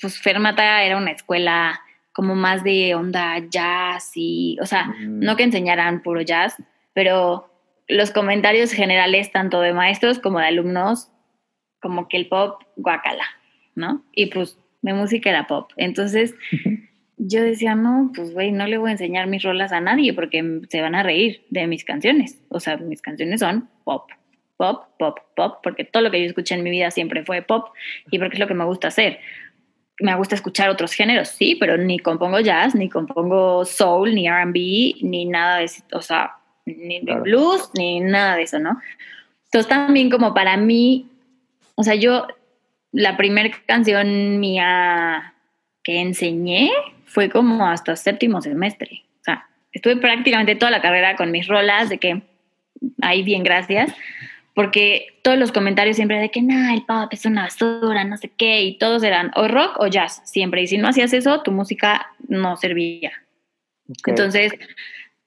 pues 0.01 0.19
Fermata 0.19 0.83
era 0.83 0.97
una 0.97 1.11
escuela 1.11 1.81
como 2.13 2.35
más 2.35 2.63
de 2.63 2.93
onda 2.95 3.39
jazz 3.49 4.11
y, 4.15 4.57
o 4.61 4.65
sea, 4.65 4.93
no 4.99 5.35
que 5.35 5.43
enseñaran 5.43 6.03
puro 6.03 6.21
jazz, 6.21 6.55
pero 6.93 7.49
los 7.87 8.11
comentarios 8.11 8.71
generales 8.71 9.31
tanto 9.31 9.61
de 9.61 9.73
maestros 9.73 10.19
como 10.19 10.39
de 10.39 10.45
alumnos, 10.45 11.09
como 11.81 12.07
que 12.07 12.17
el 12.17 12.27
pop 12.27 12.61
guacala, 12.75 13.25
¿no? 13.75 14.03
Y 14.13 14.27
pues 14.27 14.59
mi 14.81 14.93
música 14.93 15.29
era 15.29 15.47
pop. 15.47 15.71
Entonces 15.75 16.35
yo 17.27 17.41
decía, 17.41 17.75
no, 17.75 18.11
pues 18.15 18.33
güey, 18.33 18.51
no 18.51 18.67
le 18.67 18.77
voy 18.77 18.89
a 18.89 18.93
enseñar 18.93 19.27
mis 19.27 19.43
rolas 19.43 19.71
a 19.71 19.81
nadie 19.81 20.13
porque 20.13 20.61
se 20.69 20.81
van 20.81 20.95
a 20.95 21.03
reír 21.03 21.41
de 21.49 21.67
mis 21.67 21.83
canciones. 21.83 22.41
O 22.49 22.59
sea, 22.59 22.77
mis 22.77 23.01
canciones 23.01 23.39
son 23.39 23.69
pop, 23.83 24.09
pop, 24.57 24.85
pop, 24.97 25.19
pop, 25.35 25.59
porque 25.63 25.85
todo 25.85 26.03
lo 26.03 26.11
que 26.11 26.21
yo 26.21 26.27
escuché 26.27 26.55
en 26.55 26.63
mi 26.63 26.69
vida 26.69 26.91
siempre 26.91 27.23
fue 27.23 27.41
pop 27.41 27.69
y 28.11 28.19
porque 28.19 28.35
es 28.35 28.39
lo 28.39 28.47
que 28.47 28.53
me 28.53 28.65
gusta 28.65 28.89
hacer 28.89 29.19
me 29.99 30.15
gusta 30.15 30.35
escuchar 30.35 30.69
otros 30.69 30.93
géneros, 30.93 31.29
sí, 31.29 31.55
pero 31.55 31.77
ni 31.77 31.99
compongo 31.99 32.39
jazz, 32.39 32.75
ni 32.75 32.89
compongo 32.89 33.63
soul, 33.65 34.15
ni 34.15 34.29
RB, 34.29 35.01
ni 35.01 35.25
nada 35.25 35.57
de 35.57 35.65
eso, 35.65 35.83
o 35.93 36.01
sea, 36.01 36.37
ni 36.65 36.99
blues, 36.99 37.69
ni 37.75 37.99
nada 37.99 38.35
de 38.35 38.43
eso, 38.43 38.59
¿no? 38.59 38.79
Entonces 39.45 39.69
también 39.69 40.09
como 40.09 40.33
para 40.33 40.57
mí, 40.57 41.09
o 41.75 41.83
sea, 41.83 41.95
yo, 41.95 42.27
la 42.91 43.17
primera 43.17 43.49
canción 43.65 44.39
mía 44.39 45.33
que 45.83 45.99
enseñé 45.99 46.71
fue 47.13 47.29
como 47.29 47.65
hasta 47.67 47.95
séptimo 47.95 48.41
semestre. 48.41 49.03
O 49.21 49.23
sea, 49.23 49.47
estuve 49.71 49.97
prácticamente 49.97 50.55
toda 50.55 50.71
la 50.71 50.81
carrera 50.81 51.15
con 51.15 51.31
mis 51.31 51.47
rolas 51.47 51.89
de 51.89 51.97
que 51.97 52.21
ahí 53.01 53.23
bien, 53.23 53.43
gracias 53.43 53.93
porque 54.53 55.07
todos 55.23 55.37
los 55.37 55.51
comentarios 55.51 55.95
siempre 55.95 56.19
de 56.19 56.29
que, 56.29 56.41
nah, 56.41 56.73
el 56.73 56.83
pop 56.83 57.11
es 57.11 57.25
una 57.25 57.43
basura, 57.43 58.03
no 58.03 58.17
sé 58.17 58.29
qué, 58.29 58.61
y 58.61 58.77
todos 58.77 59.03
eran 59.03 59.31
o 59.35 59.47
rock 59.47 59.79
o 59.79 59.87
jazz, 59.87 60.21
siempre. 60.25 60.61
Y 60.61 60.67
si 60.67 60.77
no 60.77 60.87
hacías 60.87 61.13
eso, 61.13 61.41
tu 61.41 61.51
música 61.51 62.07
no 62.27 62.55
servía. 62.55 63.11
Entonces, 64.05 64.53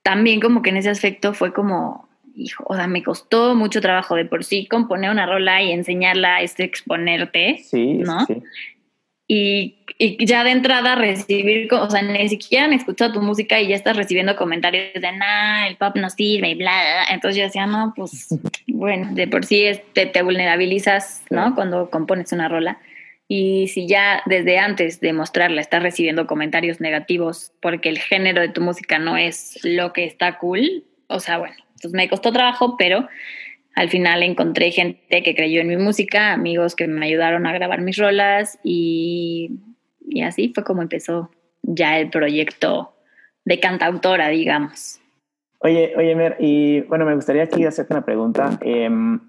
también 0.03 0.41
como 0.41 0.63
que 0.63 0.71
en 0.71 0.77
ese 0.77 0.91
aspecto 0.91 1.35
fue 1.35 1.53
como, 1.53 2.09
hijo, 2.37 2.65
o 2.69 2.77
sea, 2.77 2.87
me 2.87 3.03
costó 3.03 3.55
mucho 3.57 3.81
trabajo 3.81 4.15
de 4.15 4.27
por 4.27 4.45
sí 4.45 4.67
componer 4.67 5.11
una 5.11 5.27
rola 5.27 5.61
y 5.61 5.73
enseñarla, 5.73 6.41
este, 6.43 6.63
exponerte, 6.63 7.59
sí, 7.65 7.95
¿no? 7.95 8.25
Sí. 8.27 8.43
Y, 9.29 9.77
y, 9.99 10.25
ya 10.25 10.45
de 10.45 10.51
entrada 10.51 10.95
recibir, 10.95 11.73
o 11.73 11.91
sea, 11.91 12.03
ni 12.03 12.29
siquiera 12.29 12.67
han 12.67 12.73
escuchado 12.73 13.15
tu 13.15 13.23
música 13.23 13.61
y 13.61 13.69
ya 13.69 13.75
estás 13.75 13.97
recibiendo 13.97 14.37
comentarios 14.37 14.93
de, 14.95 15.13
nah, 15.13 15.67
el 15.67 15.77
pop 15.77 15.97
no 15.97 16.09
sirve 16.11 16.51
y 16.51 16.55
bla, 16.55 17.05
Entonces 17.11 17.37
yo 17.37 17.45
decía, 17.45 17.67
no, 17.67 17.93
pues, 17.97 18.29
bueno, 18.69 19.09
de 19.13 19.27
por 19.27 19.45
sí 19.45 19.67
te, 19.95 20.07
te 20.07 20.23
vulnerabilizas, 20.23 21.25
¿no? 21.31 21.55
Cuando 21.55 21.91
compones 21.91 22.33
una 22.33 22.49
rola. 22.49 22.79
Y 23.29 23.67
si 23.69 23.89
ya 23.89 24.23
desde 24.27 24.59
antes 24.59 25.01
de 25.01 25.13
mostrarla 25.13 25.61
estás 25.61 25.83
recibiendo 25.83 26.29
comentarios 26.29 26.81
negativos 26.81 27.53
porque 27.61 27.89
el 27.89 27.99
género 27.99 28.41
de 28.41 28.51
tu 28.51 28.61
música 28.61 29.01
no 29.01 29.17
es 29.17 29.59
lo 29.65 29.93
que 29.93 30.05
está 30.05 30.39
cool, 30.39 30.85
o 31.09 31.19
sea, 31.19 31.39
bueno, 31.39 31.57
entonces 31.75 31.93
me 31.93 32.09
costó 32.09 32.33
trabajo, 32.33 32.77
pero 32.77 33.09
al 33.77 33.91
final 33.91 34.23
encontré 34.23 34.71
gente 34.71 35.23
que 35.23 35.35
creyó 35.35 35.61
en 35.61 35.69
mi 35.69 35.77
música, 35.77 36.33
amigos 36.33 36.75
que 36.75 36.89
me 36.89 37.07
ayudaron 37.07 37.47
a 37.47 37.53
grabar 37.53 37.83
mis 37.83 37.99
rolas 37.99 38.59
y, 38.65 39.61
así 40.25 40.51
fue 40.55 40.65
como 40.65 40.81
empezó 40.81 41.31
ya 41.63 41.99
el 41.99 42.09
proyecto 42.09 42.95
de 43.45 43.61
cantautora, 43.61 44.29
digamos. 44.29 44.99
Oye, 45.59 45.93
oye, 45.95 46.15
Mer, 46.15 46.37
y 46.41 46.81
bueno, 46.83 47.05
me 47.05 47.15
gustaría 47.15 47.43
aquí 47.43 47.67
hacerte 47.67 47.93
una 47.93 48.05
pregunta. 48.05 48.59
Em, 48.63 49.21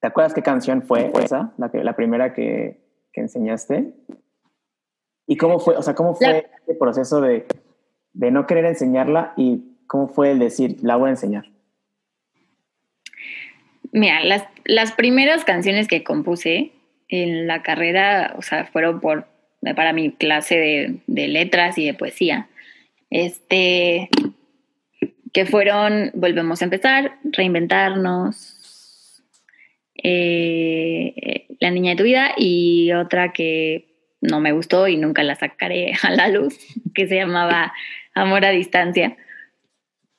¿Te 0.00 0.06
acuerdas 0.06 0.34
qué 0.34 0.42
canción 0.42 0.82
fue 0.82 1.10
esa, 1.22 1.54
la, 1.56 1.70
que, 1.70 1.82
la 1.82 1.96
primera 1.96 2.34
que, 2.34 2.78
que 3.10 3.22
enseñaste? 3.22 3.94
¿Y 5.26 5.36
cómo 5.38 5.60
fue, 5.60 5.76
o 5.76 5.82
sea, 5.82 5.94
cómo 5.94 6.14
fue 6.14 6.50
el 6.66 6.76
proceso 6.76 7.22
de, 7.22 7.46
de 8.12 8.30
no 8.30 8.46
querer 8.46 8.66
enseñarla 8.66 9.32
y 9.36 9.78
cómo 9.86 10.08
fue 10.08 10.32
el 10.32 10.38
decir, 10.38 10.76
la 10.82 10.96
voy 10.96 11.08
a 11.08 11.12
enseñar? 11.12 11.46
Mira, 13.92 14.22
las, 14.24 14.44
las 14.64 14.92
primeras 14.92 15.44
canciones 15.44 15.88
que 15.88 16.04
compuse 16.04 16.72
en 17.08 17.46
la 17.46 17.62
carrera, 17.62 18.34
o 18.38 18.42
sea, 18.42 18.66
fueron 18.66 19.00
por, 19.00 19.26
para 19.74 19.92
mi 19.92 20.12
clase 20.12 21.00
de, 21.06 21.28
letras 21.28 21.76
y 21.78 21.86
de 21.86 21.94
poesía. 21.94 22.48
Este, 23.10 24.08
que 25.32 25.46
fueron 25.46 26.12
Volvemos 26.14 26.62
a 26.62 26.64
empezar, 26.64 27.18
Reinventarnos, 27.24 29.22
eh, 30.02 31.46
La 31.58 31.70
niña 31.70 31.90
de 31.90 31.96
tu 31.96 32.04
vida 32.04 32.32
y 32.36 32.92
otra 32.92 33.32
que 33.32 33.88
no 34.20 34.40
me 34.40 34.52
gustó 34.52 34.86
y 34.86 34.96
nunca 34.96 35.22
la 35.22 35.34
sacaré 35.34 35.94
a 36.02 36.10
la 36.10 36.28
luz, 36.28 36.58
que 36.94 37.06
se 37.06 37.16
llamaba 37.16 37.72
Amor 38.14 38.44
a 38.44 38.50
distancia. 38.50 39.16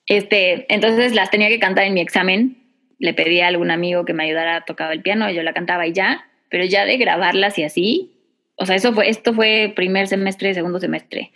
Este, 0.07 0.65
entonces 0.73 1.13
las 1.13 1.29
tenía 1.29 1.47
que 1.49 1.59
cantar 1.59 1.85
en 1.85 1.93
mi 1.93 2.01
examen. 2.01 2.60
Le 3.01 3.13
pedí 3.13 3.41
a 3.41 3.47
algún 3.47 3.71
amigo 3.71 4.05
que 4.05 4.13
me 4.13 4.23
ayudara 4.23 4.57
a 4.57 4.65
tocar 4.65 4.91
el 4.91 5.01
piano, 5.01 5.29
yo 5.29 5.41
la 5.41 5.53
cantaba 5.53 5.87
y 5.87 5.93
ya, 5.93 6.29
pero 6.49 6.63
ya 6.65 6.85
de 6.85 6.97
grabarlas 6.97 7.57
y 7.57 7.63
así, 7.63 8.11
o 8.55 8.65
sea, 8.65 8.75
eso 8.75 8.93
fue, 8.93 9.09
esto 9.09 9.33
fue 9.33 9.73
primer 9.75 10.07
semestre, 10.07 10.53
segundo 10.53 10.79
semestre, 10.79 11.31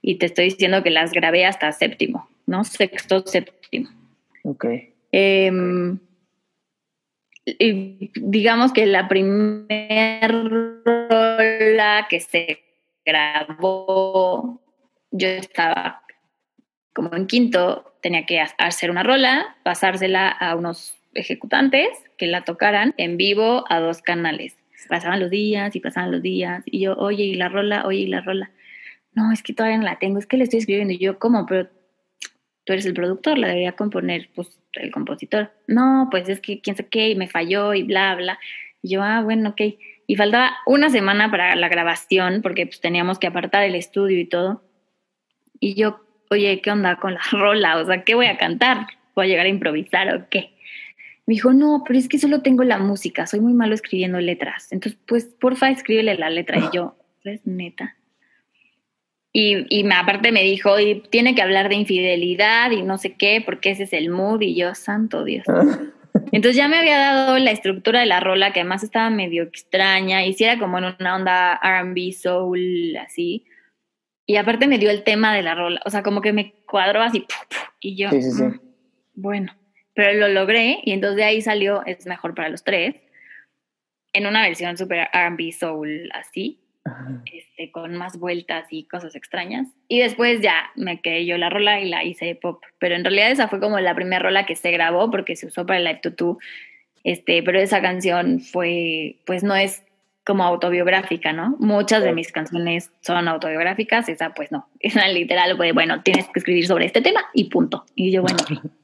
y 0.00 0.14
te 0.14 0.26
estoy 0.26 0.46
diciendo 0.46 0.82
que 0.82 0.90
las 0.90 1.12
grabé 1.12 1.44
hasta 1.44 1.70
séptimo, 1.72 2.28
¿no? 2.46 2.64
Sexto, 2.64 3.20
séptimo. 3.26 3.90
Ok. 4.44 4.64
Em, 5.12 5.98
digamos 8.14 8.72
que 8.72 8.86
la 8.86 9.08
primera 9.08 10.28
rola 10.28 12.06
que 12.08 12.20
se 12.20 12.60
grabó, 13.04 14.60
yo 15.10 15.28
estaba 15.28 16.02
como 16.94 17.14
en 17.14 17.26
quinto, 17.26 17.94
tenía 18.00 18.26
que 18.26 18.40
hacer 18.58 18.90
una 18.90 19.02
rola, 19.02 19.56
pasársela 19.62 20.28
a 20.28 20.54
unos 20.54 20.99
ejecutantes 21.14 21.88
que 22.16 22.26
la 22.26 22.42
tocaran 22.42 22.94
en 22.96 23.16
vivo 23.16 23.64
a 23.68 23.80
dos 23.80 24.02
canales. 24.02 24.56
Pasaban 24.88 25.20
los 25.20 25.30
días 25.30 25.76
y 25.76 25.80
pasaban 25.80 26.10
los 26.10 26.22
días 26.22 26.62
y 26.66 26.80
yo, 26.80 26.94
oye, 26.94 27.24
y 27.24 27.34
la 27.34 27.48
rola, 27.48 27.86
oye, 27.86 28.00
y 28.00 28.06
la 28.06 28.20
rola. 28.20 28.50
No, 29.12 29.32
es 29.32 29.42
que 29.42 29.52
todavía 29.52 29.78
no 29.78 29.84
la 29.84 29.98
tengo, 29.98 30.18
es 30.18 30.26
que 30.26 30.36
le 30.36 30.44
estoy 30.44 30.60
escribiendo. 30.60 30.94
Y 30.94 30.98
yo, 30.98 31.18
¿cómo? 31.18 31.46
Pero 31.46 31.68
tú 32.64 32.72
eres 32.72 32.86
el 32.86 32.94
productor, 32.94 33.38
la 33.38 33.48
debería 33.48 33.72
componer 33.72 34.30
pues 34.34 34.60
el 34.74 34.90
compositor. 34.90 35.52
No, 35.66 36.08
pues 36.10 36.28
es 36.28 36.40
que 36.40 36.60
quién 36.60 36.76
sé 36.76 36.86
qué, 36.88 37.10
y 37.10 37.14
me 37.14 37.28
falló 37.28 37.74
y 37.74 37.82
bla, 37.82 38.14
bla. 38.14 38.38
Y 38.82 38.90
yo, 38.90 39.02
ah, 39.02 39.22
bueno, 39.22 39.50
ok. 39.50 39.60
Y 40.06 40.16
faltaba 40.16 40.52
una 40.66 40.90
semana 40.90 41.30
para 41.30 41.54
la 41.56 41.68
grabación 41.68 42.40
porque 42.42 42.66
pues 42.66 42.80
teníamos 42.80 43.18
que 43.18 43.26
apartar 43.26 43.64
el 43.64 43.74
estudio 43.74 44.18
y 44.18 44.26
todo. 44.26 44.62
Y 45.60 45.74
yo, 45.74 46.00
oye, 46.30 46.60
¿qué 46.62 46.70
onda 46.70 46.96
con 46.96 47.14
la 47.14 47.20
rola? 47.32 47.76
O 47.78 47.84
sea, 47.84 48.02
¿qué 48.04 48.14
voy 48.14 48.26
a 48.26 48.38
cantar? 48.38 48.86
¿Voy 49.14 49.26
a 49.26 49.28
llegar 49.28 49.46
a 49.46 49.50
improvisar 49.50 50.14
o 50.14 50.28
qué? 50.30 50.54
Me 51.30 51.34
dijo, 51.34 51.52
no, 51.52 51.84
pero 51.86 51.96
es 51.96 52.08
que 52.08 52.18
solo 52.18 52.42
tengo 52.42 52.64
la 52.64 52.78
música, 52.78 53.24
soy 53.24 53.38
muy 53.38 53.52
malo 53.52 53.72
escribiendo 53.72 54.18
letras. 54.18 54.72
Entonces, 54.72 54.98
pues, 55.06 55.26
porfa, 55.26 55.70
escríbele 55.70 56.16
la 56.16 56.28
letra. 56.28 56.58
Y 56.58 56.74
yo, 56.74 56.96
es 57.22 57.46
neta. 57.46 57.96
Y, 59.32 59.64
y 59.68 59.84
me, 59.84 59.94
aparte 59.94 60.32
me 60.32 60.42
dijo, 60.42 60.80
y 60.80 61.04
tiene 61.08 61.36
que 61.36 61.42
hablar 61.42 61.68
de 61.68 61.76
infidelidad 61.76 62.72
y 62.72 62.82
no 62.82 62.98
sé 62.98 63.14
qué, 63.14 63.40
porque 63.46 63.70
ese 63.70 63.84
es 63.84 63.92
el 63.92 64.10
mood. 64.10 64.40
Y 64.40 64.56
yo, 64.56 64.74
santo 64.74 65.22
Dios. 65.22 65.44
Entonces 66.32 66.56
ya 66.56 66.66
me 66.66 66.78
había 66.78 66.98
dado 66.98 67.38
la 67.38 67.52
estructura 67.52 68.00
de 68.00 68.06
la 68.06 68.18
rola, 68.18 68.52
que 68.52 68.58
además 68.58 68.82
estaba 68.82 69.08
medio 69.08 69.44
extraña, 69.44 70.26
y 70.26 70.32
si 70.32 70.42
era 70.42 70.58
como 70.58 70.78
en 70.78 70.96
una 70.98 71.14
onda 71.14 71.60
RB, 71.62 72.12
soul, 72.12 72.96
así. 72.96 73.44
Y 74.26 74.34
aparte 74.34 74.66
me 74.66 74.78
dio 74.78 74.90
el 74.90 75.04
tema 75.04 75.32
de 75.32 75.42
la 75.44 75.54
rola, 75.54 75.80
o 75.84 75.90
sea, 75.90 76.02
como 76.02 76.22
que 76.22 76.32
me 76.32 76.54
cuadró 76.66 77.00
así, 77.02 77.24
y 77.78 77.94
yo, 77.94 78.10
Sí, 78.10 78.20
sí, 78.20 78.32
sí. 78.32 78.42
"Mm, 78.42 78.60
bueno, 79.14 79.52
pero 79.94 80.12
lo 80.14 80.28
logré, 80.28 80.80
y 80.84 80.92
entonces 80.92 81.16
de 81.16 81.24
ahí 81.24 81.40
salió 81.40 81.84
Es 81.84 82.06
Mejor 82.06 82.34
para 82.34 82.48
los 82.48 82.64
Tres, 82.64 82.96
en 84.12 84.26
una 84.26 84.42
versión 84.42 84.76
super 84.76 85.08
RB, 85.12 85.52
soul, 85.52 86.10
así, 86.12 86.60
este, 87.32 87.70
con 87.70 87.96
más 87.96 88.18
vueltas 88.18 88.66
y 88.70 88.84
cosas 88.84 89.14
extrañas. 89.14 89.68
Y 89.88 90.00
después 90.00 90.40
ya 90.40 90.70
me 90.74 91.00
quedé 91.00 91.26
yo 91.26 91.36
la 91.38 91.50
rola 91.50 91.80
y 91.80 91.88
la 91.88 92.04
hice 92.04 92.34
pop. 92.34 92.62
Pero 92.78 92.94
en 92.94 93.04
realidad 93.04 93.30
esa 93.30 93.48
fue 93.48 93.60
como 93.60 93.78
la 93.78 93.94
primera 93.94 94.22
rola 94.22 94.46
que 94.46 94.56
se 94.56 94.70
grabó 94.70 95.10
porque 95.10 95.36
se 95.36 95.46
usó 95.46 95.66
para 95.66 95.78
el 95.78 95.84
Live 95.84 96.00
Tutu. 96.02 96.38
Este, 97.04 97.42
pero 97.42 97.58
esa 97.60 97.80
canción 97.80 98.40
fue, 98.40 99.16
pues 99.26 99.42
no 99.42 99.54
es 99.54 99.84
como 100.24 100.44
autobiográfica, 100.44 101.32
¿no? 101.32 101.56
Muchas 101.58 102.02
de 102.02 102.12
mis 102.12 102.30
canciones 102.30 102.90
son 103.00 103.26
autobiográficas, 103.28 104.08
esa 104.08 104.34
pues 104.34 104.52
no. 104.52 104.68
Esa 104.80 105.08
literal 105.08 105.56
fue, 105.56 105.72
bueno, 105.72 106.02
tienes 106.02 106.26
que 106.28 106.40
escribir 106.40 106.66
sobre 106.66 106.86
este 106.86 107.02
tema 107.02 107.24
y 107.32 107.44
punto. 107.44 107.84
Y 107.94 108.10
yo, 108.10 108.22
bueno. 108.22 108.38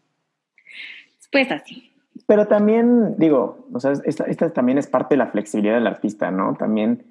pues 1.32 1.50
así. 1.50 1.92
Pero 2.26 2.46
también, 2.46 3.16
digo, 3.18 3.66
o 3.72 3.78
sea, 3.80 3.92
esta, 4.04 4.24
esta 4.24 4.52
también 4.52 4.78
es 4.78 4.86
parte 4.86 5.14
de 5.14 5.18
la 5.18 5.26
flexibilidad 5.28 5.74
del 5.74 5.86
artista, 5.86 6.30
¿no? 6.30 6.54
También, 6.54 7.04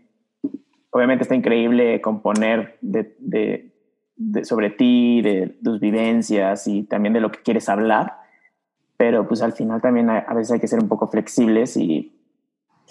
obviamente 0.90 1.24
está 1.24 1.36
increíble 1.36 2.02
componer 2.02 2.78
de, 2.82 3.16
de- 3.20 3.72
de- 4.18 4.46
sobre 4.46 4.70
ti, 4.72 5.22
de 5.22 5.48
tus 5.64 5.80
vivencias 5.80 6.68
y 6.68 6.84
también 6.84 7.14
de 7.14 7.20
lo 7.22 7.32
que 7.32 7.40
quieres 7.42 7.70
hablar, 7.70 8.14
pero 8.98 9.28
pues 9.28 9.42
al 9.42 9.54
final 9.54 9.82
también 9.82 10.10
a, 10.10 10.20
a 10.20 10.34
veces 10.34 10.54
hay 10.54 10.60
que 10.60 10.68
ser 10.68 10.80
un 10.80 10.88
poco 10.88 11.08
flexibles 11.08 11.76
y 11.78 12.14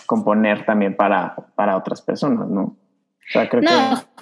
componer 0.06 0.64
también 0.66 0.96
para, 0.96 1.34
para 1.54 1.76
otras 1.76 2.02
personas, 2.02 2.48
¿no? 2.48 2.62
O 2.62 3.32
sea, 3.32 3.48
creo 3.48 3.62
No, 3.62 3.70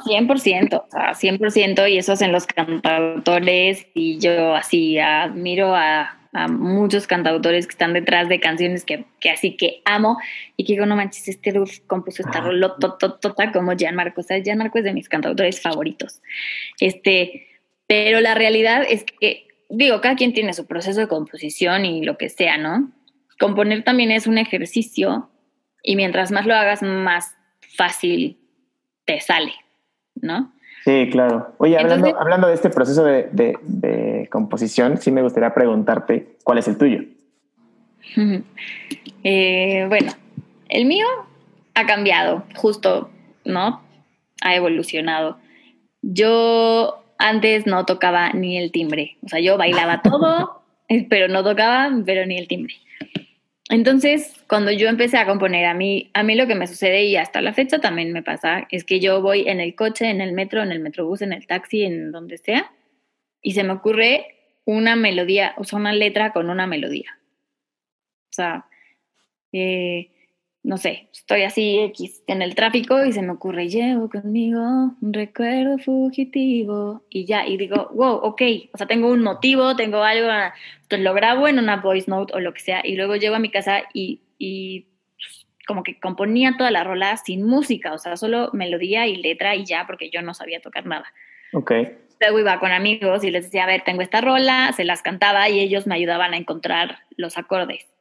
que... 0.05 0.11
100%, 0.17 0.75
o 0.77 0.91
sea, 0.91 1.13
100% 1.15 1.91
y 1.91 1.99
eso 1.99 2.13
hacen 2.13 2.31
los 2.31 2.47
cantautores 2.47 3.87
y 3.95 4.19
yo 4.19 4.55
así 4.55 4.99
admiro 4.99 5.75
a, 5.75 6.19
a 6.33 6.49
muchos 6.49 7.07
cantautores 7.07 7.67
que 7.67 7.73
están 7.73 7.93
detrás 7.93 8.29
de 8.29 8.41
canciones 8.41 8.85
que, 8.85 9.05
que 9.21 9.31
así 9.31 9.57
que 9.57 9.83
amo 9.85 10.19
y 10.57 10.65
que 10.65 10.73
digo, 10.73 10.87
no 10.87 10.97
manches, 10.97 11.29
este 11.29 11.53
dude 11.53 11.83
compuso 11.87 12.23
esta 12.23 12.39
Ah. 12.39 12.43
rolotototota 12.43 13.53
como 13.53 13.77
Gianmarco, 13.77 14.23
o 14.23 14.25
sea, 14.25 14.43
Gianmarco 14.43 14.79
es 14.79 14.85
de 14.85 14.95
mis 14.95 15.09
cantautores 15.09 15.61
favoritos. 15.61 16.23
Este, 16.81 17.49
pero 17.87 18.21
la 18.21 18.35
realidad 18.35 18.85
es 18.89 19.05
que, 19.05 19.47
digo, 19.69 20.01
cada 20.01 20.17
quien 20.17 20.33
tiene 20.33 20.55
su 20.55 20.67
proceso 20.67 21.01
de 21.01 21.09
composición 21.09 21.85
y 21.85 22.03
lo 22.03 22.17
que 22.17 22.31
sea, 22.31 22.57
¿no? 22.57 22.91
Componer 23.39 23.85
también 23.85 24.11
es 24.11 24.27
un 24.27 24.39
ejercicio 24.39 25.31
y 25.83 25.97
mientras 25.97 26.31
más 26.33 26.47
lo 26.47 26.55
hagas, 26.55 26.83
más 26.83 27.37
fácil 27.77 28.39
te 29.05 29.21
sale, 29.21 29.53
¿no? 30.15 30.53
Sí, 30.85 31.09
claro. 31.13 31.55
Oye, 31.59 31.77
hablando, 31.79 32.07
Entonces- 32.09 32.21
hablando 32.21 32.49
de 32.49 32.55
este 32.55 32.71
proceso 32.71 33.05
de, 33.05 33.29
de- 33.33 33.57
de 33.63 34.29
composición, 34.31 34.99
sí 34.99 35.11
me 35.13 35.23
gustaría 35.23 35.55
preguntarte 35.55 36.37
cuál 36.45 36.59
es 36.59 36.67
el 36.69 36.77
tuyo. 36.79 37.03
Eh, 39.25 39.87
bueno, 39.89 40.13
el 40.69 40.85
mío 40.87 41.07
ha 41.75 41.87
cambiado, 41.87 42.45
justo, 42.57 43.11
¿no? 43.45 43.81
Ha 44.43 44.55
evolucionado. 44.57 45.39
Yo 46.03 47.05
antes 47.19 47.67
no 47.67 47.87
tocaba 47.87 48.33
ni 48.33 48.59
el 48.59 48.73
timbre, 48.73 49.17
o 49.25 49.29
sea, 49.29 49.39
yo 49.41 49.57
bailaba 49.57 50.03
todo, 50.03 50.63
eh, 50.89 51.07
pero 51.09 51.29
no 51.29 51.45
tocaba, 51.45 51.91
pero 52.05 52.27
ni 52.27 52.39
el 52.39 52.49
timbre. 52.49 52.75
Entonces, 53.73 54.35
cuando 54.49 54.71
yo 54.71 54.87
empecé 54.87 55.17
a 55.17 55.25
componer, 55.25 55.65
a 55.65 55.73
mí, 55.73 56.11
a 56.13 56.23
mí 56.23 56.35
lo 56.35 56.47
que 56.47 56.55
me 56.55 56.67
sucede 56.67 57.05
y 57.05 57.17
hasta 57.17 57.41
la 57.41 57.55
fecha 57.55 57.79
también 57.79 58.13
me 58.13 58.23
pasa, 58.23 58.67
es 58.71 58.85
que 58.85 59.01
yo 59.01 59.23
voy 59.23 59.49
en 59.49 59.61
el 59.61 59.75
coche, 59.75 60.11
en 60.11 60.21
el 60.21 60.35
metro, 60.35 60.63
en 60.63 60.73
el 60.73 60.81
metrobús, 60.81 61.23
en 61.23 61.33
el 61.33 61.47
taxi, 61.47 61.85
en 61.85 62.13
donde 62.13 62.37
sea, 62.37 62.71
y 63.41 63.55
se 63.55 63.65
me 63.65 63.73
ocurre 63.73 64.27
una 64.67 64.95
melodía, 64.95 65.55
o 65.57 65.65
sea, 65.65 65.79
una 65.79 65.95
letra 65.95 66.35
con 66.35 66.51
una 66.51 66.67
melodía. 66.67 67.19
O 68.31 68.35
sea, 68.35 68.67
eh, 69.53 70.11
no 70.65 70.79
sé, 70.79 71.09
estoy 71.13 71.43
así 71.43 71.81
X 71.81 72.23
en 72.29 72.41
el 72.41 72.55
tráfico 72.55 73.05
y 73.05 73.13
se 73.13 73.23
me 73.23 73.33
ocurre, 73.33 73.69
llevo 73.69 74.09
conmigo 74.09 74.61
un 75.01 75.13
recuerdo 75.13 75.79
fugitivo 75.79 77.03
y 77.11 77.25
ya, 77.25 77.47
y 77.47 77.57
digo, 77.57 77.91
wow, 77.95 78.15
ok, 78.23 78.43
o 78.73 78.79
sea, 78.79 78.87
tengo 78.87 79.09
un 79.09 79.23
motivo, 79.23 79.75
tengo 79.75 80.05
algo, 80.05 80.29
ah, 80.31 80.55
entonces 80.83 81.05
lo 81.05 81.15
grabo 81.15 81.49
en 81.49 81.59
una 81.59 81.79
voice 81.79 82.09
note 82.09 82.33
o 82.35 82.41
lo 82.41 82.55
que 82.55 82.61
sea 82.61 82.81
y 82.85 82.95
luego 82.95 83.17
llego 83.17 83.35
a 83.35 83.41
mi 83.41 83.51
casa 83.51 83.83
y, 83.93 84.21
y 84.39 84.87
pues, 85.17 85.47
como 85.67 85.83
que 85.83 85.99
componía 85.99 86.55
toda 86.57 86.71
la 86.71 86.85
rola 86.85 87.17
sin 87.17 87.45
música, 87.45 87.93
o 87.93 87.99
sea, 87.99 88.17
solo 88.17 88.51
melodía 88.53 89.09
y 89.09 89.17
letra 89.17 89.57
y 89.57 89.65
ya, 89.65 89.85
porque 89.87 90.11
yo 90.11 90.23
no 90.23 90.33
sabía 90.33 90.61
tocar 90.61 90.87
nada. 90.87 91.13
Ok. 91.55 91.73
Luego 92.21 92.39
iba 92.39 92.61
con 92.61 92.71
amigos 92.71 93.25
y 93.25 93.33
les 93.33 93.47
decía, 93.47 93.65
a 93.65 93.67
ver, 93.67 93.83
tengo 93.83 94.01
esta 94.01 94.21
rola, 94.21 94.73
se 94.77 94.85
las 94.85 95.03
cantaba 95.03 95.49
y 95.49 95.59
ellos 95.59 95.89
me 95.89 95.97
ayudaban 95.97 96.35
a 96.35 96.37
encontrar 96.37 97.01
los 97.17 97.37
acordes. 97.37 97.92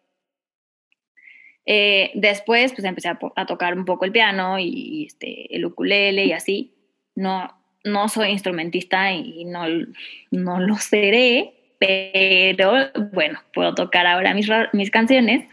Eh, 1.66 2.12
después, 2.16 2.74
pues 2.74 2.84
empecé 2.84 3.10
a, 3.10 3.46
tocar 3.46 3.78
un 3.78 3.86
poco 3.86 4.06
el 4.06 4.12
piano 4.12 4.60
y, 4.60 4.68
y, 4.68 5.06
este, 5.06 5.56
el 5.56 5.66
ukulele 5.66 6.26
y 6.26 6.34
así. 6.34 6.74
No, 7.16 7.54
no 7.84 8.10
soy 8.10 8.30
instrumentista 8.30 9.12
y 9.12 9.46
no, 9.46 9.66
no 10.32 10.60
lo 10.60 10.76
seré, 10.78 11.54
pero 11.80 12.74
bueno, 13.12 13.42
puedo 13.54 13.74
tocar 13.74 14.06
ahora 14.06 14.34
mis, 14.34 14.48
mis 14.74 14.92
canciones. 14.92 15.48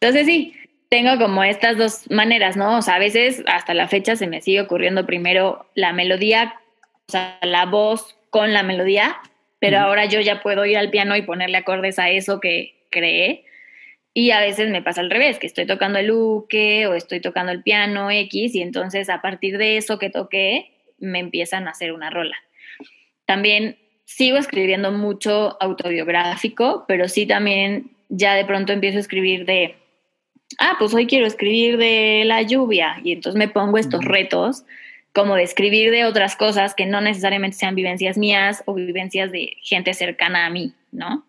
Entonces 0.00 0.26
sí, 0.26 0.54
tengo 0.88 1.18
como 1.18 1.44
estas 1.44 1.78
dos 1.78 2.10
maneras, 2.10 2.56
¿no? 2.56 2.78
O 2.78 2.82
sea, 2.82 2.96
a 2.96 2.98
veces 2.98 3.42
hasta 3.46 3.74
la 3.74 3.88
fecha 3.88 4.16
se 4.16 4.26
me 4.26 4.40
sigue 4.40 4.60
ocurriendo 4.60 5.06
primero 5.06 5.66
la 5.74 5.92
melodía, 5.92 6.54
o 7.08 7.12
sea, 7.12 7.38
la 7.42 7.66
voz 7.66 8.16
con 8.30 8.52
la 8.52 8.62
melodía, 8.62 9.16
pero 9.58 9.78
ahora 9.78 10.06
yo 10.06 10.20
ya 10.20 10.42
puedo 10.42 10.64
ir 10.64 10.78
al 10.78 10.90
piano 10.90 11.16
y 11.16 11.22
ponerle 11.22 11.58
acordes 11.58 11.98
a 11.98 12.10
eso 12.10 12.40
que 12.40 12.86
creé. 12.90 13.44
Y 14.12 14.32
a 14.32 14.40
veces 14.40 14.70
me 14.70 14.82
pasa 14.82 15.00
al 15.00 15.10
revés, 15.10 15.38
que 15.38 15.46
estoy 15.46 15.66
tocando 15.66 15.98
el 15.98 16.10
uke 16.10 16.86
o 16.86 16.94
estoy 16.94 17.20
tocando 17.20 17.52
el 17.52 17.62
piano 17.62 18.10
X 18.10 18.54
y 18.54 18.62
entonces 18.62 19.08
a 19.08 19.22
partir 19.22 19.56
de 19.56 19.76
eso 19.76 19.98
que 19.98 20.10
toqué 20.10 20.72
me 20.98 21.20
empiezan 21.20 21.68
a 21.68 21.70
hacer 21.70 21.92
una 21.92 22.10
rola. 22.10 22.36
También 23.24 23.78
sigo 24.04 24.36
escribiendo 24.36 24.90
mucho 24.90 25.56
autobiográfico, 25.62 26.84
pero 26.88 27.08
sí 27.08 27.26
también 27.26 27.92
ya 28.08 28.34
de 28.34 28.44
pronto 28.44 28.72
empiezo 28.72 28.98
a 28.98 29.00
escribir 29.00 29.46
de, 29.46 29.76
ah, 30.58 30.74
pues 30.78 30.92
hoy 30.92 31.06
quiero 31.06 31.26
escribir 31.26 31.76
de 31.76 32.24
la 32.26 32.42
lluvia 32.42 33.00
y 33.04 33.12
entonces 33.12 33.38
me 33.38 33.48
pongo 33.48 33.78
estos 33.78 34.04
retos 34.04 34.64
como 35.12 35.36
de 35.36 35.44
escribir 35.44 35.92
de 35.92 36.04
otras 36.04 36.34
cosas 36.34 36.74
que 36.74 36.86
no 36.86 37.00
necesariamente 37.00 37.56
sean 37.56 37.76
vivencias 37.76 38.18
mías 38.18 38.62
o 38.66 38.74
vivencias 38.74 39.30
de 39.30 39.56
gente 39.62 39.94
cercana 39.94 40.46
a 40.46 40.50
mí, 40.50 40.72
¿no? 40.90 41.24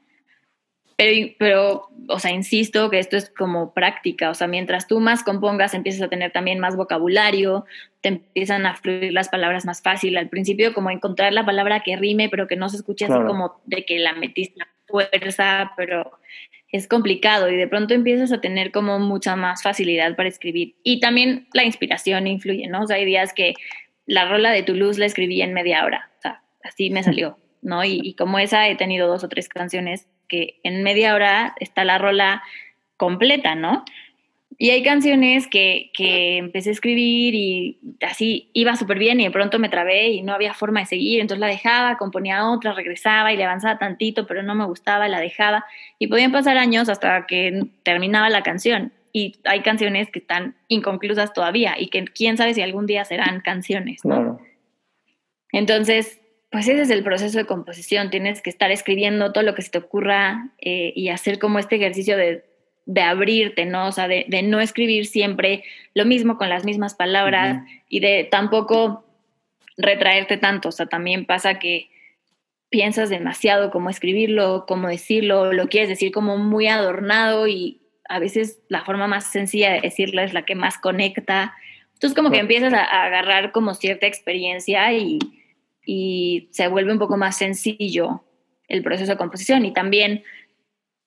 Pero, 0.98 1.34
pero, 1.40 1.90
o 2.08 2.20
sea, 2.20 2.32
insisto 2.32 2.90
que 2.90 3.00
esto 3.00 3.18
es 3.18 3.30
como 3.30 3.74
práctica, 3.74 4.30
o 4.30 4.34
sea, 4.34 4.48
mientras 4.48 4.88
tú 4.88 5.00
más 5.00 5.24
compongas, 5.24 5.74
empiezas 5.74 6.02
a 6.02 6.10
tener 6.10 6.32
también 6.32 6.60
más 6.60 6.76
vocabulario, 6.76 7.66
te 8.02 8.10
empiezan 8.10 8.66
a 8.66 8.76
fluir 8.76 9.14
las 9.14 9.30
palabras 9.30 9.66
más 9.66 9.82
fácil. 9.82 10.18
Al 10.18 10.30
principio, 10.30 10.74
como 10.74 10.90
encontrar 10.90 11.34
la 11.34 11.46
palabra 11.46 11.82
que 11.82 11.96
rime, 11.96 12.30
pero 12.30 12.48
que 12.48 12.56
no 12.56 12.70
se 12.70 12.78
escuche 12.78 13.06
así 13.06 13.14
como 13.14 13.62
de 13.66 13.86
que 13.86 14.00
la 14.00 14.14
metiste 14.14 14.62
a 14.62 14.68
fuerza, 14.88 15.72
pero 15.78 16.12
es 16.72 16.88
complicado 16.88 17.50
y 17.50 17.58
de 17.58 17.68
pronto 17.68 17.94
empiezas 17.94 18.32
a 18.32 18.40
tener 18.40 18.72
como 18.72 19.00
mucha 19.00 19.36
más 19.36 19.62
facilidad 19.64 20.16
para 20.16 20.30
escribir. 20.30 20.76
Y 20.84 21.00
también 21.00 21.48
la 21.54 21.66
inspiración 21.66 22.28
influye, 22.28 22.68
¿no? 22.68 22.84
O 22.84 22.88
sea, 22.88 22.98
hay 22.98 23.06
días 23.06 23.34
que 23.34 23.54
la 24.06 24.28
rola 24.28 24.52
de 24.52 24.64
Toulouse 24.64 25.00
la 25.00 25.06
escribí 25.06 25.42
en 25.42 25.54
media 25.54 25.86
hora, 25.86 26.10
o 26.18 26.22
sea, 26.22 26.44
así 26.64 26.90
me 26.90 27.04
salió, 27.04 27.38
¿no? 27.62 27.84
Y, 27.84 28.00
y 28.04 28.14
como 28.16 28.40
esa 28.40 28.68
he 28.70 28.76
tenido 28.76 29.08
dos 29.08 29.24
o 29.24 29.30
tres 29.30 29.50
canciones 29.50 30.08
que 30.32 30.62
en 30.64 30.82
media 30.82 31.14
hora 31.14 31.54
está 31.60 31.84
la 31.84 31.98
rola 31.98 32.42
completa, 32.96 33.54
¿no? 33.54 33.84
Y 34.58 34.70
hay 34.70 34.84
canciones 34.84 35.48
que, 35.48 35.92
que 35.94 36.38
empecé 36.38 36.70
a 36.70 36.74
escribir 36.74 37.36
y 37.36 37.80
así 38.02 38.50
iba 38.54 38.76
súper 38.76 39.00
bien 39.00 39.20
y 39.20 39.26
de 39.26 39.32
pronto 39.32 39.60
me 39.60 39.70
trabé 39.70 40.10
y 40.10 40.22
no 40.22 40.34
había 40.34 40.54
forma 40.54 40.82
de 40.82 40.86
seguir, 40.86 41.20
entonces 41.20 41.42
la 41.42 41.48
dejaba, 41.48 41.98
componía 41.98 42.50
otra, 42.50 42.74
regresaba 42.74 43.34
y 43.34 43.38
le 43.38 43.44
avanzaba 43.44 43.78
tantito, 43.80 44.26
pero 44.26 44.44
no 44.44 44.56
me 44.56 44.66
gustaba, 44.66 45.08
la 45.10 45.20
dejaba 45.20 45.66
y 46.00 46.08
podían 46.08 46.32
pasar 46.32 46.58
años 46.58 46.88
hasta 46.90 47.26
que 47.26 47.66
terminaba 47.84 48.30
la 48.30 48.44
canción. 48.44 48.94
Y 49.14 49.40
hay 49.44 49.62
canciones 49.62 50.10
que 50.10 50.20
están 50.20 50.56
inconclusas 50.70 51.34
todavía 51.34 51.76
y 51.78 51.88
que 51.88 52.06
quién 52.06 52.38
sabe 52.38 52.54
si 52.54 52.62
algún 52.62 52.86
día 52.86 53.04
serán 53.04 53.42
canciones. 53.42 54.06
¿no? 54.06 54.40
Entonces, 55.52 56.21
pues 56.52 56.68
ese 56.68 56.82
es 56.82 56.90
el 56.90 57.04
proceso 57.04 57.38
de 57.38 57.46
composición. 57.46 58.10
Tienes 58.10 58.42
que 58.42 58.50
estar 58.50 58.72
escribiendo 58.72 59.32
todo 59.32 59.44
lo 59.44 59.56
que 59.56 59.62
se 59.62 59.72
te 59.72 59.78
ocurra 59.78 60.50
eh, 60.60 60.94
y 60.96 61.10
hacer 61.10 61.40
como 61.40 61.60
este 61.60 61.78
ejercicio 61.78 62.18
de 62.18 62.44
de 62.86 63.02
abrirte, 63.02 63.66
¿no? 63.66 63.88
O 63.88 63.92
sea, 63.92 64.08
de, 64.08 64.26
no 64.44 64.60
escribir 64.60 65.06
siempre 65.06 65.64
lo 65.94 66.06
mismo 66.06 66.38
con 66.38 66.50
las 66.50 66.66
mismas 66.66 66.96
palabras 66.96 67.64
y 67.88 68.00
de 68.00 68.28
tampoco 68.30 69.06
retraerte 69.78 70.38
tanto. 70.38 70.70
O 70.70 70.72
sea, 70.72 70.88
también 70.88 71.26
pasa 71.26 71.60
que 71.60 71.90
piensas 72.70 73.10
demasiado 73.10 73.72
cómo 73.72 73.90
escribirlo, 73.90 74.66
cómo 74.68 74.88
decirlo, 74.88 75.54
lo 75.54 75.68
quieres 75.68 75.90
decir 75.90 76.12
como 76.12 76.38
muy 76.38 76.68
adornado 76.68 77.48
y 77.48 77.82
a 78.10 78.20
veces 78.20 78.60
la 78.68 78.84
forma 78.84 79.08
más 79.08 79.32
sencilla 79.32 79.72
de 79.72 79.82
decirlo 79.82 80.22
es 80.22 80.34
la 80.34 80.44
que 80.44 80.56
más 80.56 80.78
conecta. 80.78 81.54
Entonces 81.94 82.16
como 82.16 82.32
que 82.32 82.40
empiezas 82.40 82.74
a, 82.74 82.84
agarrar 82.84 83.52
como 83.52 83.74
cierta 83.74 84.08
experiencia 84.08 84.92
y, 84.94 85.20
y 85.86 86.50
se 86.52 86.68
vuelve 86.68 86.92
un 86.92 87.00
poco 87.00 87.18
más 87.18 87.38
sencillo 87.38 88.24
el 88.68 88.84
proceso 88.84 89.12
de 89.12 89.18
composición 89.18 89.66
y 89.66 89.74
también 89.74 90.24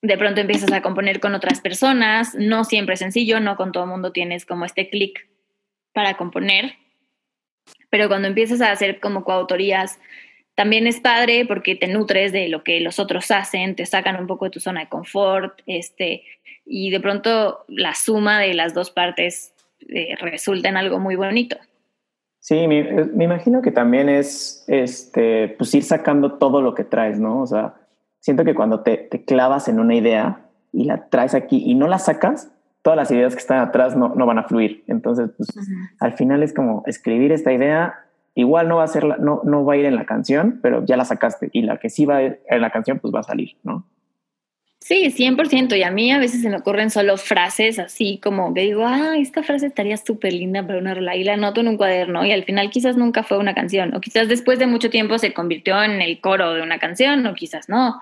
de 0.03 0.19
pronto 0.19 0.41
empiezas 0.41 0.71
a 0.73 0.83
componer 0.83 1.19
con 1.19 1.35
otras 1.35 1.61
personas, 1.61 2.35
no 2.35 2.65
siempre 2.65 2.95
es 2.95 3.01
sencillo, 3.01 3.41
no 3.41 3.57
con 3.57 3.73
todo 3.73 3.85
el 3.85 3.91
mundo 3.91 4.13
tienes 4.13 4.45
como 4.45 4.67
este 4.67 4.91
clic 4.91 5.27
para 5.95 6.17
componer, 6.17 6.75
pero 7.89 8.09
cuando 8.09 8.29
empiezas 8.29 8.61
a 8.61 8.71
hacer 8.71 9.01
como 9.01 9.25
coautorías, 9.25 9.99
también 10.55 10.87
es 10.87 11.01
padre 11.01 11.47
porque 11.47 11.75
te 11.75 11.89
nutres 11.89 12.33
de 12.33 12.49
lo 12.49 12.63
que 12.63 12.81
los 12.81 12.99
otros 12.99 13.31
hacen, 13.31 13.77
te 13.77 13.87
sacan 13.87 14.17
un 14.17 14.27
poco 14.27 14.45
de 14.45 14.51
tu 14.51 14.61
zona 14.61 14.81
de 14.81 14.89
confort, 14.89 15.61
este, 15.67 16.23
y 16.67 16.91
de 16.91 17.01
pronto 17.01 17.65
la 17.69 17.95
suma 17.95 18.41
de 18.41 18.55
las 18.55 18.75
dos 18.75 18.91
partes 18.91 19.55
eh, 19.89 20.17
resulta 20.17 20.69
en 20.69 20.77
algo 20.77 20.99
muy 20.99 21.17
bonito. 21.17 21.57
Sí, 22.45 22.69
me, 22.69 23.07
me, 23.07 23.25
imagino 23.25 23.63
que 23.63 23.71
también 23.71 24.11
es 24.11 24.65
este, 24.67 25.49
pues 25.57 25.75
ir 25.75 25.83
sacando 25.83 26.35
todo 26.35 26.61
lo 26.61 26.75
que 26.75 26.85
traes, 26.85 27.19
¿no? 27.19 27.41
O 27.41 27.47
sea, 27.47 27.73
siento 28.21 28.45
que 28.45 28.55
cuando 28.55 28.81
te, 28.81 28.99
te, 28.99 29.25
clavas 29.25 29.67
en 29.67 29.81
una 29.81 29.95
idea 29.95 30.43
y 30.71 30.85
la 30.85 31.09
traes 31.09 31.35
aquí 31.35 31.63
y 31.65 31.75
no 31.75 31.89
la 31.89 31.99
sacas, 31.99 32.53
todas 32.83 32.99
las 32.99 33.11
ideas 33.11 33.33
que 33.33 33.41
están 33.41 33.61
atrás 33.61 33.97
no, 33.97 34.15
no 34.15 34.27
van 34.27 34.37
a 34.37 34.43
fluir. 34.43 34.85
Entonces, 34.89 35.31
pues, 35.39 35.49
al 36.01 36.13
final 36.13 36.43
es 36.43 36.53
como 36.53 36.83
escribir 36.85 37.33
esta 37.33 37.51
idea, 37.51 37.95
igual 38.35 38.69
no 38.69 38.77
va 38.77 38.85
a 38.85 38.89
ser, 38.89 39.05
la, 39.05 39.17
no, 39.17 39.41
no 39.45 39.65
va 39.65 39.73
a 39.73 39.77
ir 39.79 39.87
en 39.87 39.97
la 39.97 40.05
canción, 40.05 40.61
pero 40.63 40.85
ya 40.85 40.99
la 40.99 41.07
sacaste 41.07 41.49
y 41.51 41.63
la 41.63 41.79
que 41.79 41.89
sí 41.89 42.05
va 42.05 42.21
en 42.21 42.61
la 42.61 42.69
canción, 42.69 42.99
pues 42.99 43.15
va 43.15 43.21
a 43.21 43.23
salir, 43.23 43.57
¿no? 43.63 43.87
Sí, 44.85 45.11
100%. 45.11 45.79
Y 45.79 45.83
a 45.83 45.91
mí 45.91 46.13
a 46.13 46.19
veces 46.19 46.43
se 46.43 46.51
me 46.51 46.59
ocurren 46.59 46.91
solo 46.91 47.17
frases 47.17 47.79
así 47.79 48.21
como 48.23 48.53
que 48.53 48.61
digo, 48.61 48.85
ah, 48.85 49.17
esta 49.17 49.43
frase 49.43 49.69
estaría 49.69 49.97
súper 49.97 50.35
linda 50.35 50.63
para 50.67 50.79
una 50.79 50.93
rola 50.93 51.17
y 51.17 51.25
la 51.25 51.33
anoto 51.33 51.63
en 51.63 51.69
un 51.69 51.79
cuaderno 51.79 52.23
y 52.27 52.33
al 52.33 52.45
final 52.45 52.69
quizás 52.69 52.95
nunca 52.95 53.23
fue 53.23 53.39
una 53.39 53.55
canción 53.55 53.95
o 53.95 54.01
quizás 54.03 54.29
después 54.29 54.59
de 54.59 54.67
mucho 54.67 54.91
tiempo 54.91 55.17
se 55.17 55.33
convirtió 55.33 55.83
en 55.83 56.03
el 56.03 56.21
coro 56.21 56.53
de 56.53 56.61
una 56.61 56.79
canción 56.79 57.27
o 57.27 57.35
quizás 57.35 57.71
no. 57.71 57.99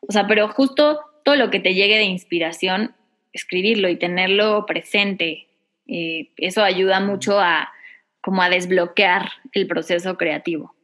O 0.00 0.10
sea, 0.10 0.26
pero 0.26 0.48
justo 0.48 1.00
todo 1.22 1.36
lo 1.36 1.50
que 1.50 1.60
te 1.60 1.74
llegue 1.74 1.98
de 1.98 2.04
inspiración, 2.04 2.94
escribirlo 3.34 3.90
y 3.90 3.96
tenerlo 3.96 4.64
presente, 4.64 5.48
eh, 5.86 6.30
eso 6.38 6.64
ayuda 6.64 7.00
mucho 7.00 7.38
a 7.38 7.68
como 8.22 8.40
a 8.40 8.48
desbloquear 8.48 9.28
el 9.52 9.66
proceso 9.66 10.16
creativo. 10.16 10.74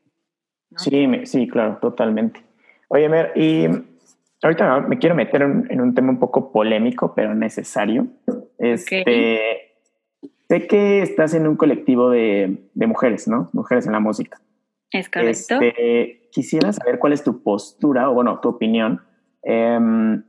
Sí, 0.76 1.08
sí, 1.24 1.48
claro, 1.48 1.78
totalmente. 1.80 2.42
Oye, 2.88 3.08
Mer, 3.08 3.32
y 3.34 3.66
ahorita 4.42 4.80
me 4.80 4.98
quiero 4.98 5.14
meter 5.14 5.42
en, 5.42 5.80
un 5.80 5.94
tema 5.94 6.10
un 6.10 6.18
poco 6.18 6.52
polémico, 6.52 7.14
pero 7.14 7.34
necesario. 7.34 8.06
Este, 8.58 9.68
Sé 10.48 10.66
que 10.66 11.02
estás 11.02 11.34
en 11.34 11.46
un 11.46 11.56
colectivo 11.56 12.08
de, 12.08 12.70
mujeres, 12.74 13.28
¿no? 13.28 13.50
Mujeres 13.52 13.86
en 13.86 13.92
la 13.92 14.00
música. 14.00 14.40
Es 14.90 15.10
correcto. 15.10 15.60
Este, 15.60 16.30
quisiera 16.32 16.72
saber 16.72 16.98
cuál 16.98 17.12
es 17.12 17.22
tu 17.22 17.42
postura, 17.42 18.08
o 18.08 18.14
bueno, 18.14 18.40
tu 18.40 18.48
opinión, 18.48 19.02
em, 19.42 20.24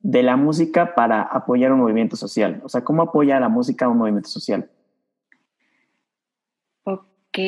de 0.00 0.22
la 0.24 0.36
música 0.36 0.96
para 0.96 1.22
apoyar 1.22 1.72
un 1.72 1.78
movimiento 1.78 2.16
social. 2.16 2.60
O 2.64 2.68
sea, 2.68 2.82
¿cómo 2.82 3.02
apoya 3.02 3.38
la 3.38 3.48
música 3.48 3.84
a 3.84 3.88
un 3.88 3.98
movimiento 3.98 4.28
social? 4.28 4.68
Ok. 6.82 7.38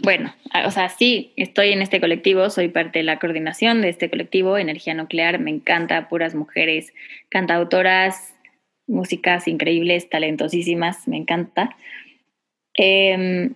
Bueno, 0.00 0.34
o 0.64 0.70
sea, 0.70 0.88
sí, 0.88 1.32
estoy 1.36 1.70
en 1.72 1.82
este 1.82 2.00
colectivo, 2.00 2.50
soy 2.50 2.68
parte 2.68 3.00
de 3.00 3.04
la 3.04 3.18
coordinación 3.18 3.82
de 3.82 3.90
este 3.90 4.10
colectivo, 4.10 4.58
Energía 4.58 4.94
Nuclear, 4.94 5.38
me 5.38 5.50
encanta, 5.50 6.08
puras 6.08 6.34
mujeres, 6.34 6.92
cantautoras, 7.28 8.34
músicas 8.86 9.46
increíbles, 9.48 10.08
talentosísimas, 10.08 11.06
me 11.06 11.18
encanta. 11.18 11.76
Em, 12.74 13.54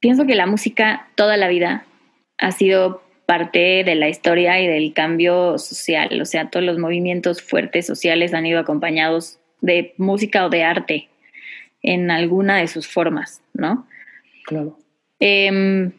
pienso 0.00 0.26
que 0.26 0.34
la 0.34 0.46
música 0.46 1.08
toda 1.14 1.36
la 1.36 1.48
vida 1.48 1.84
ha 2.38 2.50
sido 2.52 3.02
parte 3.26 3.84
de 3.84 3.94
la 3.94 4.08
historia 4.08 4.60
y 4.60 4.66
del 4.66 4.92
cambio 4.92 5.56
social, 5.58 6.20
o 6.20 6.24
sea, 6.24 6.50
todos 6.50 6.66
los 6.66 6.78
movimientos 6.78 7.42
fuertes 7.42 7.86
sociales 7.86 8.34
han 8.34 8.46
ido 8.46 8.58
acompañados 8.58 9.38
de 9.60 9.94
música 9.98 10.46
o 10.46 10.48
de 10.48 10.64
arte 10.64 11.08
en 11.82 12.10
alguna 12.10 12.58
de 12.58 12.66
sus 12.66 12.88
formas, 12.88 13.40
¿no? 13.52 13.86
Claro. 14.44 14.78
Em, 15.18 15.92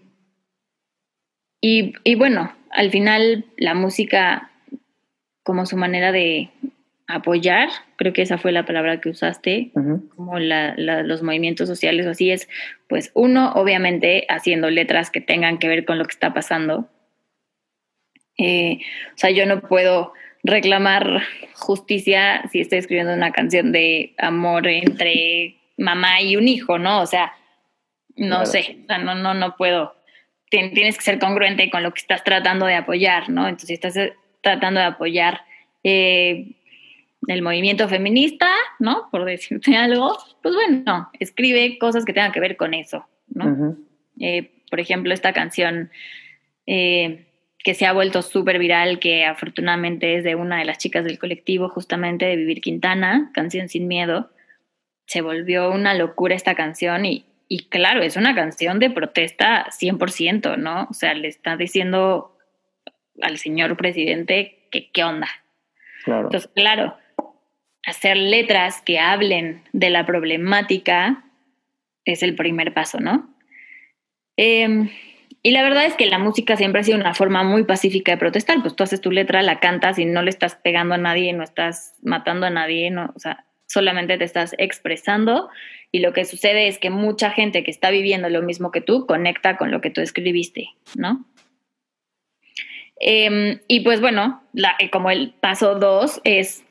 y, 1.62 2.16
bueno, 2.16 2.54
al 2.72 2.90
final 2.90 3.46
la 3.58 3.76
música 3.76 4.52
como 5.44 5.66
su 5.66 5.78
manera 5.78 6.12
de 6.12 6.50
apoyar, 7.08 7.70
creo 7.98 8.14
que 8.14 8.22
esa 8.22 8.38
fue 8.38 8.52
la 8.52 8.66
palabra 8.66 9.02
que 9.02 9.10
usaste, 9.10 9.72
como 10.16 10.40
los 10.40 11.24
movimientos 11.24 11.68
sociales, 11.68 12.08
así 12.08 12.32
es, 12.32 12.48
pues 12.88 13.12
uno, 13.14 13.52
obviamente, 13.54 14.26
haciendo 14.30 14.70
letras 14.70 15.12
que 15.12 15.20
tengan 15.20 15.58
que 15.58 15.68
ver 15.68 15.86
con 15.86 15.98
lo 15.98 16.06
que 16.06 16.12
está 16.12 16.34
pasando. 16.34 16.90
Eh, 18.38 18.80
o 19.14 19.18
sea, 19.18 19.30
yo 19.30 19.46
no 19.46 19.62
puedo 19.62 20.14
reclamar 20.44 21.22
justicia 21.54 22.44
si 22.52 22.62
estoy 22.62 22.80
escribiendo 22.80 23.14
una 23.14 23.32
canción 23.32 23.72
de 23.72 24.14
amor 24.18 24.68
entre 24.68 25.58
mamá 25.78 26.22
y 26.22 26.36
un 26.38 26.48
hijo, 26.48 26.80
¿no? 26.80 27.02
O 27.02 27.06
sea, 27.06 27.34
no 28.16 28.46
sé, 28.46 28.86
no, 28.88 29.16
no, 29.16 29.34
no 29.34 29.56
puedo. 29.56 29.96
Tienes 30.50 30.98
que 30.98 31.04
ser 31.04 31.20
congruente 31.20 31.70
con 31.70 31.84
lo 31.84 31.94
que 31.94 32.02
estás 32.02 32.24
tratando 32.24 32.66
de 32.66 32.76
apoyar, 32.76 33.30
¿no? 33.30 33.48
Entonces, 33.48 33.68
si 33.68 33.74
estás 33.74 33.96
eh, 33.96 34.14
tratando 34.42 34.80
de 34.80 34.88
apoyar 34.88 35.46
eh, 35.84 36.56
el 37.28 37.42
movimiento 37.42 37.88
feminista, 37.88 38.50
¿no? 38.80 39.08
Por 39.12 39.26
decirte 39.26 39.76
algo, 39.78 40.18
pues 40.42 40.54
bueno, 40.54 41.10
escribe 41.20 41.78
cosas 41.78 42.06
que 42.06 42.14
tengan 42.14 42.32
que 42.32 42.42
ver 42.42 42.58
con 42.58 42.74
eso, 42.74 43.08
¿no? 43.30 43.78
Eh, 44.20 44.52
por 44.70 44.80
ejemplo, 44.80 45.14
esta 45.14 45.34
canción 45.34 45.90
que 46.66 47.74
se 47.74 47.86
ha 47.86 47.94
vuelto 47.94 48.22
súper 48.22 48.60
viral, 48.60 49.00
que 49.00 49.26
afortunadamente 49.26 50.16
es 50.16 50.24
de 50.24 50.36
una 50.36 50.60
de 50.60 50.66
las 50.66 50.78
chicas 50.78 51.04
del 51.04 51.20
colectivo, 51.20 51.70
justamente 51.70 52.26
de 52.26 52.36
Vivir 52.36 52.62
Quintana, 52.62 53.30
Canción 53.34 53.70
Sin 53.70 53.88
Miedo. 53.88 54.32
Se 55.06 55.22
volvió 55.22 55.70
una 55.72 55.94
locura 55.94 56.36
esta 56.36 56.56
canción 56.56 57.06
y 57.06 57.26
y 57.54 57.66
claro, 57.66 58.02
es 58.02 58.16
una 58.16 58.34
canción 58.34 58.80
de 58.80 58.90
protesta 58.90 59.68
100%, 59.72 60.58
¿no? 60.58 60.88
O 60.90 60.94
sea, 60.94 61.14
le 61.14 61.28
está 61.28 61.58
diciendo 61.58 62.38
al 63.22 63.38
señor 63.40 63.76
presidente 63.76 64.70
que 64.72 64.90
qué 64.90 65.04
onda. 65.04 65.28
Claro. 66.06 66.28
Entonces, 66.28 66.50
claro, 66.56 66.96
hacer 67.86 68.16
letras 68.16 68.82
que 68.82 69.00
hablen 69.00 69.64
de 69.74 69.90
la 69.90 70.06
problemática 70.06 71.26
es 72.06 72.24
el 72.24 72.36
primer 72.36 72.74
paso, 72.74 73.02
¿no? 73.02 73.36
Em, 74.38 74.90
y 75.44 75.52
la 75.52 75.62
verdad 75.62 75.84
es 75.84 75.96
que 75.96 76.06
la 76.06 76.20
música 76.20 76.56
siempre 76.56 76.80
ha 76.80 76.86
sido 76.86 77.00
una 77.00 77.14
forma 77.14 77.44
muy 77.44 77.66
pacífica 77.66 78.14
de 78.14 78.18
protestar, 78.18 78.62
pues 78.62 78.78
tú 78.78 78.84
haces 78.84 79.02
tu 79.02 79.12
letra, 79.12 79.42
la 79.42 79.60
cantas 79.60 80.00
y 80.00 80.06
no 80.06 80.22
le 80.22 80.30
estás 80.30 80.56
pegando 80.56 80.96
a 80.96 81.00
nadie, 81.00 81.34
no 81.34 81.44
estás 81.44 81.96
matando 82.02 82.46
a 82.46 82.50
nadie, 82.50 82.92
no, 82.92 83.12
o 83.14 83.20
sea, 83.20 83.44
solamente 83.68 84.18
te 84.18 84.24
estás 84.24 84.56
expresando 84.58 85.50
y 85.92 86.00
lo 86.00 86.14
que 86.14 86.26
sucede 86.26 86.68
es 86.68 86.80
que 86.80 86.90
mucha 86.90 87.32
gente 87.32 87.64
que 87.64 87.72
está 87.72 87.92
viviendo 87.92 88.30
lo 88.30 88.42
mismo 88.42 88.72
que 88.72 88.82
tú 88.82 89.06
conecta 89.06 89.58
con 89.58 89.72
lo 89.72 89.82
que 89.82 89.90
tú 89.90 90.02
escribiste, 90.02 90.70
¿no? 90.96 91.26
Em, 93.00 93.60
y 93.68 93.82
pues 93.82 94.00
bueno, 94.00 94.44
como 94.92 95.10
el 95.10 95.32
paso 95.32 95.76
dos 95.76 96.22
es 96.24 96.64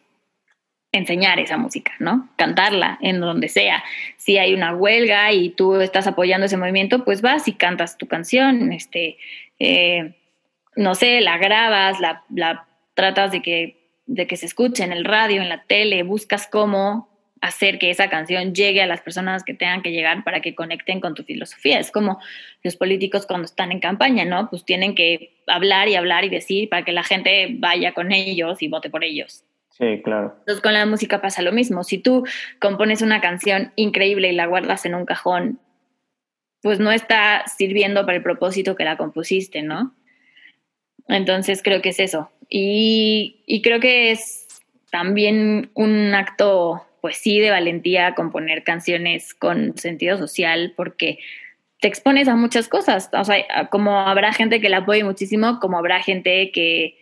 enseñar 0.92 1.38
esa 1.38 1.56
música, 1.56 1.92
¿no? 1.98 2.28
Cantarla 2.36 2.98
en 3.00 3.20
donde 3.20 3.48
sea. 3.48 3.82
Si 4.16 4.38
hay 4.38 4.54
una 4.54 4.74
huelga 4.74 5.32
y 5.32 5.50
tú 5.50 5.80
estás 5.80 6.06
apoyando 6.06 6.46
ese 6.46 6.56
movimiento, 6.56 7.04
pues 7.04 7.20
vas 7.20 7.46
y 7.46 7.52
cantas 7.52 7.98
tu 7.98 8.06
canción, 8.06 8.72
este, 8.72 9.18
eh, 9.58 10.14
no 10.76 10.94
sé, 10.94 11.20
la 11.20 11.36
grabas, 11.38 12.00
la, 12.00 12.24
la 12.34 12.66
tratas 12.94 13.32
de 13.32 13.42
que, 13.42 13.76
de 14.06 14.26
que 14.26 14.36
se 14.36 14.46
escuche 14.46 14.82
en 14.82 14.92
el 14.92 15.04
radio, 15.04 15.42
en 15.42 15.48
la 15.48 15.64
tele, 15.64 16.02
buscas 16.04 16.46
cómo 16.46 17.09
hacer 17.40 17.78
que 17.78 17.90
esa 17.90 18.10
canción 18.10 18.54
llegue 18.54 18.82
a 18.82 18.86
las 18.86 19.00
personas 19.00 19.44
que 19.44 19.54
tengan 19.54 19.82
que 19.82 19.92
llegar 19.92 20.24
para 20.24 20.40
que 20.40 20.54
conecten 20.54 21.00
con 21.00 21.14
tu 21.14 21.22
filosofía. 21.22 21.78
Es 21.78 21.90
como 21.90 22.20
los 22.62 22.76
políticos 22.76 23.26
cuando 23.26 23.46
están 23.46 23.72
en 23.72 23.80
campaña, 23.80 24.24
¿no? 24.24 24.50
Pues 24.50 24.64
tienen 24.64 24.94
que 24.94 25.40
hablar 25.46 25.88
y 25.88 25.94
hablar 25.94 26.24
y 26.24 26.28
decir 26.28 26.68
para 26.68 26.84
que 26.84 26.92
la 26.92 27.02
gente 27.02 27.48
vaya 27.58 27.92
con 27.92 28.12
ellos 28.12 28.60
y 28.62 28.68
vote 28.68 28.90
por 28.90 29.04
ellos. 29.04 29.44
Sí, 29.70 30.02
claro. 30.04 30.34
Entonces 30.40 30.62
con 30.62 30.74
la 30.74 30.84
música 30.84 31.22
pasa 31.22 31.40
lo 31.40 31.52
mismo. 31.52 31.82
Si 31.84 31.96
tú 31.96 32.26
compones 32.60 33.00
una 33.00 33.22
canción 33.22 33.72
increíble 33.76 34.28
y 34.28 34.34
la 34.34 34.46
guardas 34.46 34.84
en 34.84 34.94
un 34.94 35.06
cajón, 35.06 35.58
pues 36.62 36.78
no 36.78 36.92
está 36.92 37.44
sirviendo 37.46 38.04
para 38.04 38.18
el 38.18 38.22
propósito 38.22 38.76
que 38.76 38.84
la 38.84 38.98
compusiste, 38.98 39.62
¿no? 39.62 39.94
Entonces 41.08 41.62
creo 41.62 41.80
que 41.80 41.88
es 41.88 42.00
eso. 42.00 42.30
Y, 42.50 43.42
y 43.46 43.62
creo 43.62 43.80
que 43.80 44.10
es 44.10 44.46
también 44.90 45.70
un 45.74 46.14
acto, 46.14 46.84
pues 47.00 47.16
sí, 47.16 47.38
de 47.40 47.50
valentía 47.50 48.14
componer 48.14 48.64
canciones 48.64 49.34
con 49.34 49.76
sentido 49.76 50.18
social, 50.18 50.74
porque 50.76 51.18
te 51.80 51.88
expones 51.88 52.28
a 52.28 52.36
muchas 52.36 52.68
cosas. 52.68 53.10
O 53.12 53.24
sea, 53.24 53.68
como 53.70 53.98
habrá 53.98 54.32
gente 54.32 54.60
que 54.60 54.68
la 54.68 54.78
apoye 54.78 55.04
muchísimo, 55.04 55.58
como 55.60 55.78
habrá 55.78 56.02
gente 56.02 56.50
que 56.52 56.96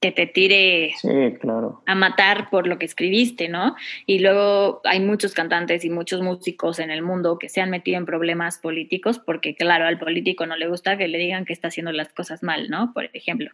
que 0.00 0.12
te 0.12 0.26
tire 0.26 0.94
claro. 1.40 1.82
a 1.86 1.94
matar 1.94 2.50
por 2.50 2.66
lo 2.66 2.78
que 2.78 2.86
escribiste, 2.86 3.48
¿no? 3.48 3.76
Y 4.04 4.18
luego 4.18 4.80
hay 4.84 5.00
muchos 5.00 5.32
cantantes 5.32 5.84
y 5.84 5.90
muchos 5.90 6.20
músicos 6.20 6.78
en 6.78 6.90
el 6.90 7.02
mundo 7.02 7.38
que 7.38 7.48
se 7.48 7.60
han 7.60 7.70
metido 7.70 7.98
en 7.98 8.06
problemas 8.06 8.58
políticos 8.58 9.18
porque, 9.18 9.54
claro, 9.54 9.86
al 9.86 9.98
político 9.98 10.46
no 10.46 10.56
le 10.56 10.68
gusta 10.68 10.98
que 10.98 11.08
le 11.08 11.18
digan 11.18 11.44
que 11.44 11.52
está 11.52 11.68
haciendo 11.68 11.92
las 11.92 12.12
cosas 12.12 12.42
mal, 12.42 12.68
¿no? 12.68 12.92
Por 12.92 13.08
ejemplo. 13.14 13.50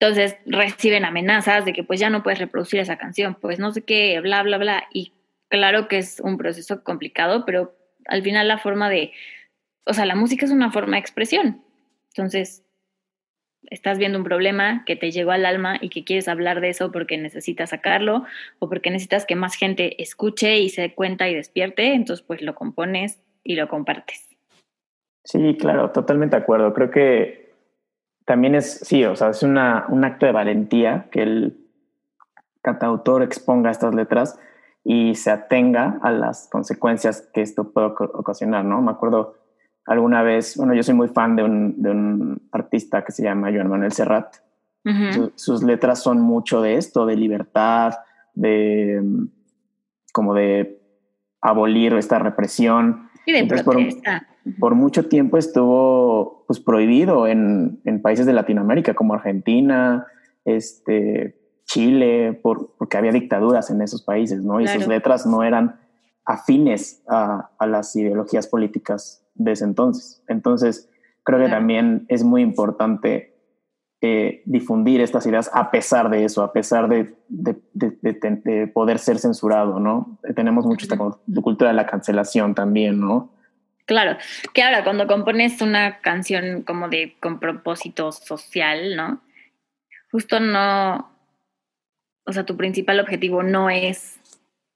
Entonces 0.00 0.36
reciben 0.46 1.04
amenazas 1.04 1.66
de 1.66 1.74
que 1.74 1.84
pues 1.84 2.00
ya 2.00 2.08
no 2.08 2.22
puedes 2.22 2.38
reproducir 2.38 2.80
esa 2.80 2.96
canción, 2.96 3.36
pues 3.38 3.58
no 3.58 3.70
sé 3.70 3.82
qué, 3.82 4.18
bla, 4.20 4.42
bla, 4.42 4.56
bla. 4.56 4.84
Y 4.92 5.12
claro 5.48 5.88
que 5.88 5.98
es 5.98 6.20
un 6.20 6.38
proceso 6.38 6.82
complicado, 6.82 7.44
pero 7.44 7.76
al 8.06 8.22
final 8.22 8.48
la 8.48 8.56
forma 8.56 8.88
de, 8.88 9.12
o 9.84 9.92
sea, 9.92 10.06
la 10.06 10.14
música 10.14 10.46
es 10.46 10.52
una 10.52 10.72
forma 10.72 10.96
de 10.96 11.00
expresión. 11.00 11.62
Entonces, 12.08 12.64
estás 13.64 13.98
viendo 13.98 14.16
un 14.16 14.24
problema 14.24 14.84
que 14.86 14.96
te 14.96 15.10
llegó 15.10 15.32
al 15.32 15.44
alma 15.44 15.76
y 15.78 15.90
que 15.90 16.02
quieres 16.02 16.28
hablar 16.28 16.62
de 16.62 16.70
eso 16.70 16.90
porque 16.90 17.18
necesitas 17.18 17.70
sacarlo 17.70 18.24
o 18.58 18.70
porque 18.70 18.90
necesitas 18.90 19.26
que 19.26 19.36
más 19.36 19.54
gente 19.54 20.02
escuche 20.02 20.60
y 20.60 20.70
se 20.70 20.80
dé 20.80 20.94
cuenta 20.94 21.28
y 21.28 21.34
despierte, 21.34 21.92
entonces 21.92 22.24
pues 22.26 22.40
lo 22.40 22.54
compones 22.54 23.20
y 23.44 23.54
lo 23.54 23.68
compartes. 23.68 24.28
Sí, 25.24 25.58
claro, 25.60 25.90
totalmente 25.90 26.36
de 26.36 26.42
acuerdo. 26.42 26.72
Creo 26.72 26.90
que 26.90 27.49
también 28.30 28.54
es, 28.54 28.78
sí, 28.84 29.04
o 29.04 29.16
sea, 29.16 29.30
es 29.30 29.42
una, 29.42 29.86
un 29.88 30.04
acto 30.04 30.24
de 30.24 30.30
valentía 30.30 31.08
que 31.10 31.20
el 31.24 31.66
cantautor 32.62 33.24
exponga 33.24 33.72
estas 33.72 33.92
letras 33.92 34.38
y 34.84 35.16
se 35.16 35.32
atenga 35.32 35.98
a 36.00 36.12
las 36.12 36.46
consecuencias 36.48 37.28
que 37.34 37.40
esto 37.42 37.72
puede 37.72 37.88
ocasionar, 37.88 38.64
¿no? 38.64 38.82
Me 38.82 38.92
acuerdo 38.92 39.34
alguna 39.84 40.22
vez, 40.22 40.56
bueno, 40.56 40.74
yo 40.74 40.84
soy 40.84 40.94
muy 40.94 41.08
fan 41.08 41.34
de 41.34 41.42
un, 41.42 41.82
de 41.82 41.90
un 41.90 42.48
artista 42.52 43.02
que 43.02 43.10
se 43.10 43.24
llama 43.24 43.50
Joan 43.52 43.68
Manuel 43.68 43.90
Serrat. 43.90 44.36
sus 45.34 45.64
letras 45.64 46.00
son 46.00 46.20
mucho 46.20 46.62
de 46.62 46.76
esto, 46.76 47.06
de 47.06 47.16
libertad, 47.16 47.94
de 48.34 49.02
como 50.12 50.34
de 50.34 50.80
abolir 51.40 51.94
esta 51.94 52.20
represión. 52.20 53.09
Y 53.26 53.32
de 53.32 53.46
protesta. 53.46 54.26
Por, 54.58 54.74
mucho 54.74 55.06
tiempo 55.06 55.36
estuvo 55.36 56.44
pues, 56.46 56.60
prohibido 56.60 57.26
en, 57.26 57.80
en, 57.84 58.00
países 58.00 58.26
de 58.26 58.32
Latinoamérica 58.32 58.94
como 58.94 59.14
Argentina, 59.14 60.06
este, 60.44 61.36
Chile, 61.64 62.32
por, 62.42 62.74
porque 62.78 62.96
había 62.96 63.12
dictaduras 63.12 63.70
en 63.70 63.82
esos 63.82 64.02
países, 64.02 64.42
¿no? 64.42 64.60
Y 64.60 64.66
sus 64.66 64.86
letras 64.88 65.26
no 65.26 65.42
eran 65.42 65.78
afines 66.24 67.02
a, 67.08 67.50
a 67.58 67.66
las 67.66 67.94
ideologías 67.96 68.46
políticas 68.46 69.24
de 69.34 69.52
ese 69.52 69.64
entonces. 69.64 70.22
Entonces, 70.26 70.88
creo 71.22 71.38
que 71.38 71.48
también 71.48 72.06
es 72.08 72.24
muy 72.24 72.42
importante 72.42 73.29
eh, 74.02 74.42
difundir 74.46 75.02
estas 75.02 75.26
ideas 75.26 75.50
a 75.52 75.70
pesar 75.70 76.08
de 76.08 76.24
eso, 76.24 76.42
a 76.42 76.52
pesar 76.52 76.88
de, 76.88 77.14
de, 77.28 78.66
poder 78.68 78.98
ser 78.98 79.18
censurado, 79.18 79.78
¿no? 79.78 80.18
Tenemos 80.34 80.64
mucho 80.64 80.86
esta 80.86 80.96
cultura 80.96 81.68
de 81.70 81.76
la 81.76 81.86
cancelación 81.86 82.54
también, 82.54 82.98
¿no? 82.98 83.30
Claro, 83.84 84.16
que 84.54 84.62
ahora 84.62 84.84
cuando 84.84 85.06
compones 85.06 85.60
una 85.60 86.00
canción 86.00 86.62
como 86.62 86.88
de 86.88 87.16
con 87.20 87.40
propósito 87.40 88.10
social, 88.12 88.96
¿no? 88.96 89.20
Justo 90.10 90.40
no, 90.40 91.10
o 92.24 92.32
sea, 92.32 92.46
tu 92.46 92.56
principal 92.56 93.00
objetivo 93.00 93.42
no 93.42 93.68
es 93.68 94.18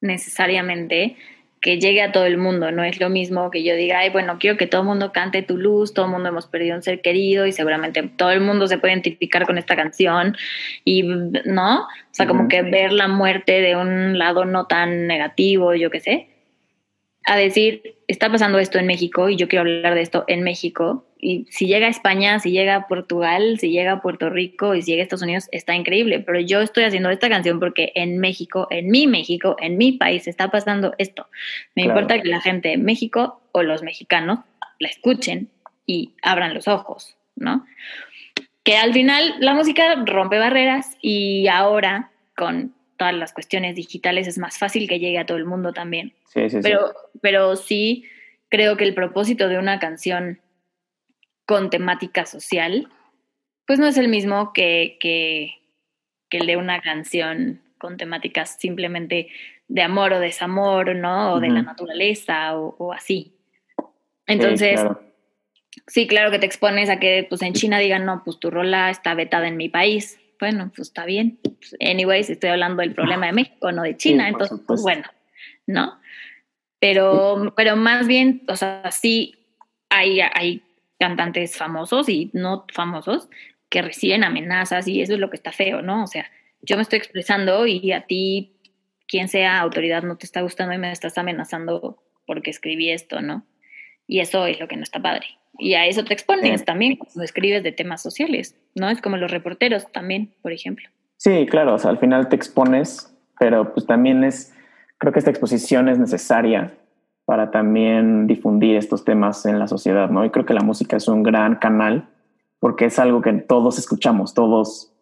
necesariamente 0.01 1.17
que 1.65 1.81
llegue 1.81 2.03
a 2.03 2.13
todo 2.13 2.27
el 2.27 2.37
mundo. 2.37 2.71
No 2.71 2.85
es 2.85 3.01
lo 3.01 3.09
mismo 3.09 3.51
que 3.51 3.65
yo 3.65 3.75
diga, 3.75 4.01
ay, 4.01 4.11
bueno, 4.11 4.37
quiero 4.39 4.59
que 4.59 4.67
todo 4.67 4.83
el 4.83 4.87
mundo 4.87 5.13
cante 5.13 5.41
tu 5.41 5.57
luz, 5.57 5.95
todo 5.95 6.05
el 6.05 6.11
mundo 6.11 6.29
hemos 6.29 6.47
perdido 6.47 6.77
un 6.77 6.83
ser 6.83 7.01
querido 7.01 7.47
y 7.47 7.53
seguramente 7.53 8.03
todo 8.03 8.33
el 8.33 8.43
mundo 8.43 8.67
se 8.67 8.77
puede 8.77 8.93
identificar 8.93 9.47
con 9.47 9.57
esta 9.57 9.75
canción 9.75 10.37
y, 10.85 11.05
¿no? 11.05 11.85
O 11.85 11.89
sea, 12.11 12.27
como 12.27 12.49
que 12.49 12.61
ver 12.61 12.93
la 12.93 13.09
muerte 13.09 13.63
de 13.63 13.77
un 13.77 14.19
lado 14.19 14.45
no 14.45 14.67
tan 14.67 15.07
negativo, 15.07 15.75
yo 15.75 15.91
qué 15.91 16.01
sé 16.01 16.29
a 17.27 17.37
decir, 17.37 17.97
está 18.07 18.31
pasando 18.31 18.59
esto 18.59 18.79
en 18.79 18.87
México 18.87 19.29
y 19.29 19.37
yo 19.37 19.49
quiero 19.49 19.63
hablar 19.63 19.95
de 19.95 20.03
esto 20.03 20.25
en 20.29 20.43
México. 20.43 21.07
Y 21.25 21.47
si 21.49 21.67
llega 21.67 21.87
a 21.87 21.91
España, 21.91 22.39
si 22.39 22.51
llega 22.51 22.75
a 22.75 22.87
Portugal, 22.87 23.59
si 23.59 23.71
llega 23.71 23.93
a 23.93 24.03
Puerto 24.03 24.29
Rico 24.29 24.75
y 24.75 24.83
si 24.83 24.91
llega 24.91 25.01
a 25.01 25.05
Estados 25.05 25.23
Unidos, 25.23 25.49
está 25.53 25.75
increíble. 25.75 26.21
Pero 26.21 26.39
yo 26.39 26.61
estoy 26.61 26.85
haciendo 26.85 27.09
esta 27.09 27.31
canción 27.31 27.61
porque 27.61 27.93
en 27.95 28.19
México, 28.19 28.69
en 28.69 28.91
mi 28.91 29.07
México, 29.07 29.57
en 29.59 29.79
mi 29.79 29.93
país 29.93 30.29
está 30.29 30.51
pasando 30.51 30.93
esto. 30.99 31.27
Me 31.75 31.85
importa 31.85 32.21
que 32.21 32.29
la 32.29 32.43
gente 32.43 32.69
de 32.69 32.77
México 32.77 33.41
o 33.53 33.63
los 33.63 33.83
mexicanos 33.83 34.41
la 34.79 34.89
escuchen 34.91 35.49
y 35.87 36.13
abran 36.21 36.53
los 36.53 36.69
ojos, 36.69 37.17
¿no? 37.37 37.65
Que 38.63 38.77
al 38.77 38.93
final 38.93 39.37
la 39.41 39.55
música 39.55 39.95
rompe 40.05 40.39
barreras 40.39 40.99
y 41.01 41.49
ahora 41.49 42.11
con 42.37 42.75
todas 42.99 43.15
las 43.15 43.33
cuestiones 43.33 43.77
digitales 43.77 44.29
es 44.29 44.37
más 44.37 44.59
fácil 44.59 44.87
que 44.87 44.99
llegue 44.99 45.19
a 45.19 45.25
todo 45.25 45.39
el 45.39 45.47
mundo 45.47 45.73
también. 45.73 46.13
Sí, 46.27 46.51
sí, 46.51 46.59
pero, 46.63 46.89
sí. 46.89 47.19
pero 47.23 47.57
sí 47.57 48.05
creo 48.51 48.77
que 48.77 48.85
el 48.85 48.95
propósito 48.95 49.49
de 49.49 49.59
una 49.59 49.79
canción 49.79 50.39
con 51.47 51.71
temática 51.71 52.27
social, 52.27 52.89
pues 53.67 53.79
no 53.79 53.87
es 53.87 53.97
el 53.97 54.09
mismo 54.09 54.53
que, 54.53 54.97
que, 55.01 55.55
que 56.29 56.39
el 56.39 56.47
de 56.47 56.57
una 56.57 56.81
canción 56.81 57.63
con 57.79 57.97
temáticas 57.97 58.57
simplemente 58.59 59.29
de 59.69 59.83
amor 59.83 60.13
o 60.13 60.21
desamor, 60.21 60.95
¿no? 60.95 61.35
O 61.35 61.41
de 61.41 61.49
la 61.49 61.63
naturaleza 61.63 62.57
o, 62.57 62.93
así. 62.93 63.35
Entonces, 64.27 64.81
sí 65.87 66.07
claro. 66.07 66.31
que 66.31 66.39
te 66.39 66.47
expones 66.47 66.89
a 66.89 66.99
que 66.99 67.27
pues 67.29 67.43
en 67.43 67.53
China 67.53 67.79
digan, 67.79 68.05
no, 68.05 68.23
pues 68.25 68.39
tu 68.39 68.51
rola 68.51 68.91
está 68.91 69.15
vetada 69.15 69.49
en 69.49 69.57
mi 69.57 69.69
país 69.69 70.19
bueno, 70.45 70.71
pues 70.75 70.89
está 70.89 71.05
bien. 71.05 71.39
Anyways, 71.81 72.31
estoy 72.31 72.51
hablando 72.51 72.83
del 72.83 72.95
problema 72.95 73.27
de 73.27 73.33
México, 73.33 73.73
no 73.73 73.83
de 73.83 73.97
China, 73.97 74.29
entonces, 74.29 74.61
pues 74.67 74.83
bueno, 74.83 75.05
¿no? 75.67 75.99
Pero, 76.81 77.55
pero 77.57 77.77
más 77.77 78.07
bien, 78.07 78.43
o 78.49 78.57
sea, 78.57 78.91
sí 78.91 79.35
hay, 79.89 80.21
hay 80.21 80.63
cantantes 80.99 81.57
famosos 81.57 82.09
y 82.09 82.31
no 82.33 82.67
famosos 82.73 83.29
que 83.69 83.83
reciben 83.83 84.25
amenazas 84.25 84.87
y 84.87 85.03
eso 85.03 85.15
es 85.15 85.19
lo 85.19 85.31
que 85.31 85.37
está 85.37 85.53
feo, 85.53 85.83
¿no? 85.83 86.05
O 86.05 86.07
sea, 86.07 86.31
yo 86.63 86.77
me 86.77 86.83
estoy 86.83 86.99
expresando 86.99 87.67
y 87.67 87.93
a 87.93 88.07
ti, 88.07 88.57
quien 89.07 89.29
sea 89.29 89.61
autoridad, 89.61 90.03
no 90.03 90.17
te 90.17 90.27
está 90.27 90.41
gustando 90.43 90.75
y 90.75 90.79
me 90.79 90.93
estás 90.93 91.19
amenazando 91.19 92.03
porque 92.27 92.51
escribí 92.51 92.91
esto, 92.91 93.21
¿no? 93.21 93.45
Y 94.07 94.21
eso 94.21 94.47
es 94.47 94.61
lo 94.61 94.69
que 94.69 94.77
no 94.77 94.83
está 94.83 95.01
padre. 95.01 95.27
Y 95.59 95.75
a 95.75 95.87
eso 95.87 96.05
te 96.05 96.15
expones 96.15 96.65
también 96.65 96.97
cuando 96.97 97.23
escribes 97.23 97.63
de 97.63 97.73
temas 97.73 98.03
sociales, 98.03 98.57
¿no? 98.75 98.91
Es 98.91 99.01
como 99.01 99.17
los 99.17 99.31
reporteros 99.31 99.91
también, 99.93 100.35
por 100.43 100.53
ejemplo. 100.53 100.89
Sí, 101.17 101.47
claro, 101.47 101.75
o 101.75 101.79
sea, 101.79 101.91
al 101.91 101.99
final 101.99 102.29
te 102.29 102.37
expones, 102.37 103.15
pero 103.39 103.73
pues 103.73 103.87
también 103.87 104.25
es, 104.25 104.55
creo 104.99 105.13
que 105.13 105.19
esta 105.19 105.31
exposición 105.31 105.89
es 105.89 105.99
necesaria 105.99 106.75
para 107.25 107.51
también 107.51 108.27
difundir 108.27 108.77
estos 108.77 109.05
temas 109.05 109.47
en 109.47 109.59
la 109.59 109.67
sociedad, 109.67 110.11
¿no? 110.11 110.25
Y 110.25 110.31
creo 110.31 110.45
que 110.45 110.55
la 110.55 110.63
música 110.63 110.97
es 110.97 111.09
un 111.09 111.23
gran 111.23 111.57
canal 111.57 112.11
porque 112.59 112.87
es 112.87 112.99
algo 112.99 113.21
que 113.21 113.33
todos 113.33 113.79
escuchamos, 113.79 114.35
todos, 114.35 114.93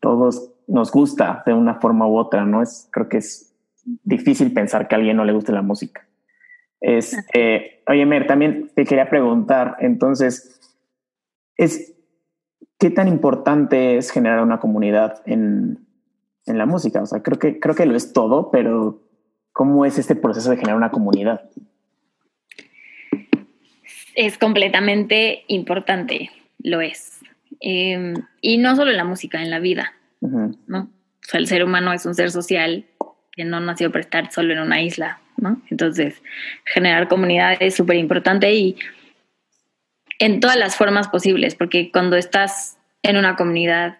todos 0.00 0.52
nos 0.66 0.90
gusta 0.90 1.42
de 1.46 1.52
una 1.52 1.76
forma 1.76 2.06
u 2.06 2.16
otra, 2.16 2.44
¿no? 2.44 2.62
Es, 2.62 2.88
creo 2.92 3.08
que 3.08 3.18
es 3.18 3.54
difícil 4.02 4.52
pensar 4.52 4.88
que 4.88 4.94
a 4.94 4.98
alguien 4.98 5.16
no 5.16 5.24
le 5.24 5.32
guste 5.32 5.52
la 5.52 5.62
música. 5.62 6.06
Este, 6.80 7.82
oye, 7.86 8.04
Mer, 8.06 8.26
también 8.26 8.70
te 8.74 8.84
quería 8.84 9.08
preguntar, 9.08 9.76
entonces, 9.80 10.60
es, 11.56 11.94
¿qué 12.78 12.90
tan 12.90 13.08
importante 13.08 13.96
es 13.96 14.10
generar 14.10 14.42
una 14.42 14.60
comunidad 14.60 15.22
en, 15.26 15.86
en 16.46 16.58
la 16.58 16.66
música? 16.66 17.02
O 17.02 17.06
sea, 17.06 17.22
creo 17.22 17.38
que, 17.38 17.58
creo 17.58 17.74
que 17.74 17.86
lo 17.86 17.96
es 17.96 18.12
todo, 18.12 18.50
pero 18.50 19.00
¿cómo 19.54 19.86
es 19.86 19.98
este 19.98 20.16
proceso 20.16 20.50
de 20.50 20.56
generar 20.56 20.76
una 20.76 20.90
comunidad? 20.90 21.48
Es 24.14 24.36
completamente 24.36 25.44
importante, 25.46 26.30
lo 26.62 26.82
es. 26.82 27.20
Em, 27.60 28.14
y 28.42 28.58
no 28.58 28.76
solo 28.76 28.90
en 28.90 28.98
la 28.98 29.04
música, 29.04 29.40
en 29.40 29.50
la 29.50 29.60
vida, 29.60 29.94
¿no? 30.20 30.80
O 30.80 31.26
sea, 31.26 31.40
el 31.40 31.46
ser 31.46 31.64
humano 31.64 31.92
es 31.92 32.04
un 32.04 32.14
ser 32.14 32.30
social 32.30 32.84
que 33.32 33.44
no 33.44 33.60
nació 33.60 33.90
para 33.90 34.02
estar 34.02 34.30
solo 34.32 34.52
en 34.52 34.58
una 34.58 34.82
isla, 34.82 35.20
¿no? 35.36 35.62
Entonces, 35.70 36.20
generar 36.64 37.08
comunidad 37.08 37.56
es 37.60 37.74
súper 37.74 37.96
importante 37.96 38.52
y 38.52 38.76
en 40.18 40.40
todas 40.40 40.56
las 40.56 40.76
formas 40.76 41.08
posibles, 41.08 41.54
porque 41.54 41.90
cuando 41.92 42.16
estás 42.16 42.76
en 43.02 43.16
una 43.16 43.36
comunidad, 43.36 43.98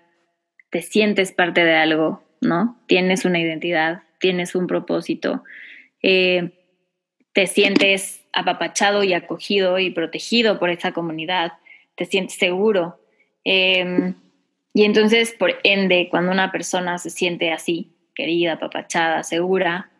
te 0.71 0.83
sientes 0.83 1.33
parte 1.33 1.65
de 1.65 1.77
algo, 1.77 2.25
¿no? 2.45 2.78
Tienes 2.86 3.24
una 3.24 3.40
identidad, 3.40 4.03
tienes 4.20 4.55
un 4.55 4.66
propósito, 4.66 5.42
eh, 6.03 6.51
te 7.32 7.47
sientes 7.47 8.24
apapachado 8.32 9.05
y 9.05 9.12
acogido 9.12 9.78
y 9.78 9.90
protegido 9.90 10.59
por 10.59 10.70
esa 10.70 10.92
comunidad, 10.92 11.55
te 11.95 12.05
sientes 12.05 12.36
seguro. 12.36 13.01
Em, 13.45 14.14
y 14.72 14.84
entonces, 14.84 15.32
por 15.32 15.55
ende, 15.62 16.09
cuando 16.11 16.32
una 16.32 16.51
persona 16.53 16.99
se 16.99 17.11
siente 17.11 17.53
así, 17.53 17.92
querida, 18.14 18.55
apapachada, 18.55 19.22
segura, 19.22 19.90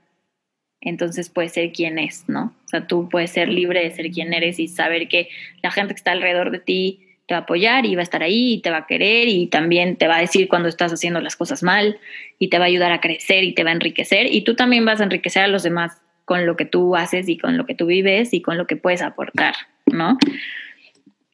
entonces 0.81 1.31
puede 1.31 1.49
ser 1.49 1.73
quien 1.73 1.99
es, 1.99 2.29
¿no? 2.29 2.55
O 2.65 2.69
sea, 2.69 2.87
tú 2.87 3.09
puedes 3.09 3.31
ser 3.31 3.49
libre 3.49 3.83
de 3.83 3.91
ser 3.91 4.11
quien 4.11 4.33
eres 4.35 4.59
y 4.59 4.69
saber 4.69 5.09
que 5.09 5.29
la 5.63 5.71
gente 5.71 5.95
que 5.95 5.99
está 5.99 6.13
alrededor 6.13 6.51
de 6.51 6.59
ti 6.59 7.01
te 7.27 7.35
va 7.35 7.41
a 7.41 7.43
apoyar 7.43 7.87
y 7.87 7.95
va 7.95 8.01
a 8.01 8.03
estar 8.03 8.23
ahí 8.23 8.55
y 8.55 8.61
te 8.61 8.71
va 8.71 8.79
a 8.79 8.87
querer 8.87 9.29
y 9.29 9.47
también 9.47 9.97
te 9.97 10.09
va 10.09 10.17
a 10.17 10.21
decir 10.21 10.49
cuando 10.49 10.69
estás 10.69 10.93
haciendo 10.93 11.21
las 11.21 11.37
cosas 11.37 11.63
mal 11.63 11.99
y 12.39 12.49
te 12.49 12.59
va 12.59 12.65
a 12.65 12.69
ayudar 12.69 12.93
a 12.93 13.01
crecer 13.01 13.45
y 13.45 13.55
te 13.55 13.65
va 13.65 13.71
a 13.71 13.75
enriquecer 13.75 14.33
y 14.33 14.43
tú 14.43 14.55
también 14.55 14.85
vas 14.85 15.01
a 15.01 15.05
enriquecer 15.05 15.43
a 15.43 15.49
los 15.49 15.63
demás 15.63 16.01
con 16.25 16.47
lo 16.47 16.57
que 16.57 16.65
tú 16.65 16.97
haces 16.97 17.29
y 17.29 17.39
con 17.39 17.57
lo 17.57 17.67
que 17.67 17.75
tú 17.75 17.87
vives 17.87 18.33
y 18.33 18.43
con 18.43 18.59
lo 18.59 18.67
que 18.67 18.77
puedes 18.77 19.03
aportar, 19.03 19.55
¿no? 19.87 20.19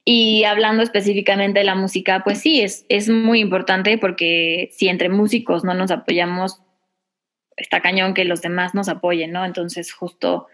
Y 0.05 0.45
hablando 0.45 0.83
específicamente 0.83 1.61
de 1.61 1.65
la 1.65 1.75
música, 1.75 2.23
pues 2.25 2.41
sí, 2.41 2.61
es, 2.61 2.87
es 2.89 3.09
muy 3.09 3.41
importante 3.41 3.99
porque 3.99 4.71
si 4.73 4.89
entre 4.89 5.09
músicos 5.09 5.63
no 5.63 5.75
nos 5.75 5.91
apoyamos, 5.91 6.61
está 7.57 7.81
cañón 7.81 8.15
que 8.15 8.25
los 8.25 8.43
demás 8.43 8.75
nos 8.75 8.89
apoyen, 8.89 9.33
¿no? 9.33 9.45
Entonces 9.45 9.93
justo 9.93 10.49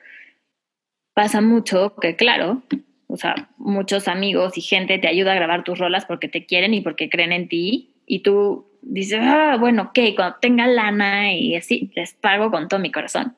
pasa 1.14 1.41
mucho 1.41 1.95
que, 1.97 2.16
claro, 2.16 2.62
o 3.09 3.16
sea, 3.16 3.48
muchos 3.57 4.09
amigos 4.09 4.57
y 4.59 4.61
gente 4.61 4.98
te 4.98 5.09
ayuda 5.09 5.32
a 5.32 5.36
grabar 5.36 5.64
tus 5.64 5.78
rolas 5.78 6.04
porque 6.04 6.28
te 6.28 6.44
quieren 6.44 6.74
y 6.74 6.80
porque 6.80 7.09
creen 7.09 7.32
en 7.32 7.48
ti 7.48 7.94
y 8.07 8.20
tú 8.20 8.66
dices, 8.82 9.20
ah, 9.22 9.57
bueno, 9.59 9.90
ok, 9.90 9.98
cuando 10.14 10.36
tenga 10.40 10.66
lana 10.66 11.32
y 11.32 11.57
así, 11.57 11.90
les 11.94 12.14
pago 12.14 12.50
con 12.50 12.68
todo 12.68 12.80
mi 12.80 12.90
corazón. 12.90 13.36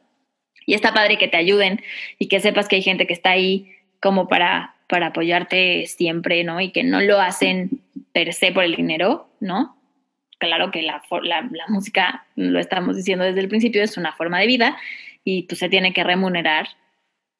Y 0.67 0.75
está 0.75 0.93
padre 0.93 1.17
que 1.17 1.29
te 1.29 1.39
ayuden 1.39 1.81
y 2.19 2.29
que 2.29 2.41
sepas 2.41 2.69
que 2.69 2.77
hay 2.77 2.83
gente 2.83 3.07
que 3.07 3.15
está 3.15 3.31
ahí 3.31 3.73
como 4.01 4.29
para, 4.29 4.75
para 4.87 5.09
apoyarte 5.09 5.87
siempre, 5.87 6.45
¿no? 6.45 6.61
Y 6.61 6.71
que 6.71 6.85
no 6.85 7.01
lo 7.01 7.21
hacen 7.21 7.81
per 8.13 8.35
se 8.35 8.53
por 8.53 8.65
el 8.65 8.77
dinero, 8.77 9.29
¿no? 9.41 9.79
claro 10.39 10.71
que 10.71 10.83
la, 10.83 11.03
la, 11.23 11.65
música, 11.69 12.27
lo 12.37 12.59
estamos 12.59 12.97
diciendo 12.97 13.25
desde 13.25 13.41
el 13.41 13.49
principio, 13.49 13.83
es 13.83 13.97
una 13.97 14.13
forma 14.13 14.39
de 14.39 14.47
vida 14.47 14.79
y 15.25 15.43
pues 15.43 15.59
se 15.59 15.69
tiene 15.69 15.93
que 15.93 16.05
remunerar, 16.05 16.69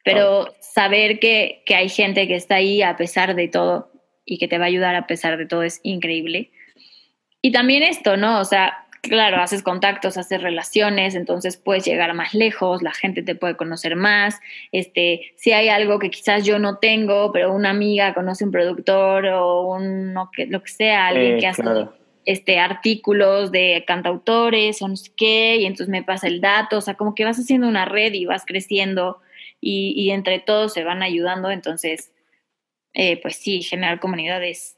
pero 0.05 0.55
saber 0.61 1.19
que, 1.19 1.63
que, 1.67 1.75
hay 1.75 1.89
gente 1.89 2.27
que 2.27 2.37
está 2.37 2.57
ahí 2.57 2.83
a 2.83 2.97
pesar 2.97 3.35
de 3.35 3.49
todo 3.49 3.91
y 4.25 4.39
que 4.39 4.49
te 4.49 4.59
va 4.59 4.65
a 4.65 4.69
ayudar 4.69 4.95
a 4.95 5.07
pesar 5.07 5.37
de 5.37 5.47
todo 5.47 5.63
es 5.63 5.81
increíble. 5.83 6.51
Y 7.43 7.53
también 7.53 7.83
esto, 7.83 8.17
¿no? 8.17 8.41
O 8.41 8.45
sea, 8.45 8.89
claro, 9.03 9.41
haces 9.41 9.63
contactos, 9.63 10.17
haces 10.17 10.43
relaciones, 10.43 11.15
entonces 11.15 11.57
puedes 11.57 11.85
llegar 11.85 12.13
más 12.15 12.35
lejos, 12.35 12.83
la 12.83 12.93
gente 12.93 13.23
te 13.23 13.35
puede 13.35 13.57
conocer 13.57 13.97
más. 13.97 14.39
Este, 14.73 15.33
si 15.37 15.53
hay 15.53 15.69
algo 15.69 15.99
que 15.99 16.11
quizás 16.11 16.45
yo 16.45 16.59
no 16.59 16.79
tengo, 16.79 17.33
pero 17.33 17.53
una 17.53 17.71
amiga 17.71 18.15
conoce 18.15 18.45
un 18.45 18.53
productor 18.53 19.27
o 19.27 19.63
un, 19.63 20.15
lo 20.15 20.31
que, 20.31 20.47
lo 20.47 20.63
que 20.63 20.71
sea, 20.71 21.09
alguien 21.09 21.39
que 21.39 21.47
hace 21.47 21.63
este, 22.25 22.59
artículos 22.59 23.51
de 23.53 23.85
cantautores 23.87 24.83
o 24.83 24.89
no 24.89 24.97
sé 24.97 25.11
qué, 25.17 25.57
y 25.57 25.67
entonces 25.67 25.89
me 25.89 26.03
pasa 26.03 26.27
el 26.27 26.41
dato, 26.41 26.79
o 26.79 26.81
sea, 26.81 26.95
como 26.95 27.15
que 27.15 27.25
vas 27.25 27.39
haciendo 27.39 27.69
una 27.69 27.85
red 27.85 28.13
y 28.13 28.27
vas 28.27 28.45
creciendo 28.45 29.19
y, 29.61 30.11
entre 30.11 30.39
todos 30.39 30.73
se 30.73 30.85
van 30.85 31.03
ayudando, 31.03 31.51
entonces, 31.51 32.13
eh, 32.95 33.21
pues 33.21 33.37
sí, 33.37 33.63
generar 33.63 34.01
comunidades 34.01 34.77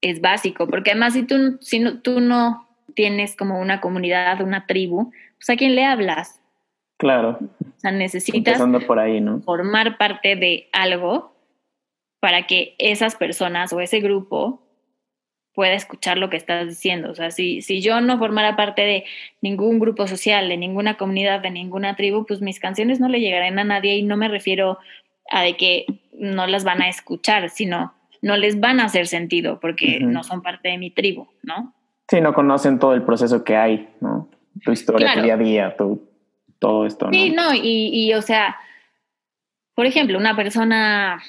es 0.00 0.20
básico, 0.20 0.66
porque 0.66 0.90
además 0.90 1.14
si 1.14 1.22
tú, 1.22 1.58
si 1.60 1.78
no, 1.78 2.00
tú 2.00 2.20
no 2.20 2.68
tienes 2.94 3.36
como 3.36 3.60
una 3.60 3.80
comunidad, 3.80 4.40
una 4.40 4.66
tribu, 4.66 5.12
pues 5.36 5.50
a 5.50 5.56
quién 5.56 5.74
le 5.74 5.84
hablas. 5.84 6.40
Claro. 6.98 7.38
O 7.40 7.80
sea, 7.80 7.92
necesitas 7.92 8.60
por 8.86 8.98
ahí, 8.98 9.20
¿no? 9.20 9.40
formar 9.42 9.98
parte 9.98 10.34
de 10.34 10.68
algo 10.72 11.36
para 12.20 12.46
que 12.46 12.74
esas 12.78 13.16
personas 13.16 13.72
o 13.72 13.80
ese 13.80 14.00
grupo 14.00 14.65
pueda 15.56 15.72
escuchar 15.72 16.18
lo 16.18 16.28
que 16.28 16.36
estás 16.36 16.68
diciendo. 16.68 17.10
O 17.10 17.14
sea, 17.14 17.30
si, 17.30 17.62
si 17.62 17.80
yo 17.80 18.02
no 18.02 18.18
formara 18.18 18.56
parte 18.56 18.82
de 18.82 19.04
ningún 19.40 19.78
grupo 19.78 20.06
social, 20.06 20.50
de 20.50 20.58
ninguna 20.58 20.98
comunidad, 20.98 21.40
de 21.40 21.50
ninguna 21.50 21.96
tribu, 21.96 22.26
pues 22.26 22.42
mis 22.42 22.60
canciones 22.60 23.00
no 23.00 23.08
le 23.08 23.20
llegarán 23.20 23.58
a 23.58 23.64
nadie 23.64 23.96
y 23.96 24.02
no 24.02 24.18
me 24.18 24.28
refiero 24.28 24.78
a 25.30 25.40
de 25.40 25.56
que 25.56 25.86
no 26.12 26.46
las 26.46 26.62
van 26.62 26.82
a 26.82 26.90
escuchar, 26.90 27.48
sino 27.48 27.94
no 28.20 28.36
les 28.36 28.60
van 28.60 28.80
a 28.80 28.84
hacer 28.84 29.06
sentido 29.06 29.58
porque 29.58 29.98
no 29.98 30.22
son 30.24 30.42
parte 30.42 30.68
de 30.68 30.76
mi 30.76 30.90
tribu, 30.90 31.26
¿no? 31.42 31.74
Sí, 32.06 32.20
no 32.20 32.34
conocen 32.34 32.78
todo 32.78 32.92
el 32.92 33.02
proceso 33.02 33.42
que 33.42 33.56
hay, 33.56 33.88
¿no? 34.02 34.28
Tu 34.62 34.72
historia, 34.72 35.14
tu 35.14 35.22
día 35.22 35.34
a 35.34 35.38
día, 35.38 35.76
tu, 35.76 36.06
todo 36.58 36.84
esto, 36.84 37.06
¿no? 37.06 37.12
Sí, 37.12 37.30
no, 37.30 37.54
y, 37.54 37.90
y 37.92 38.12
o 38.12 38.20
sea, 38.20 38.56
por 39.74 39.86
ejemplo, 39.86 40.18
una 40.18 40.36
persona, 40.36 41.22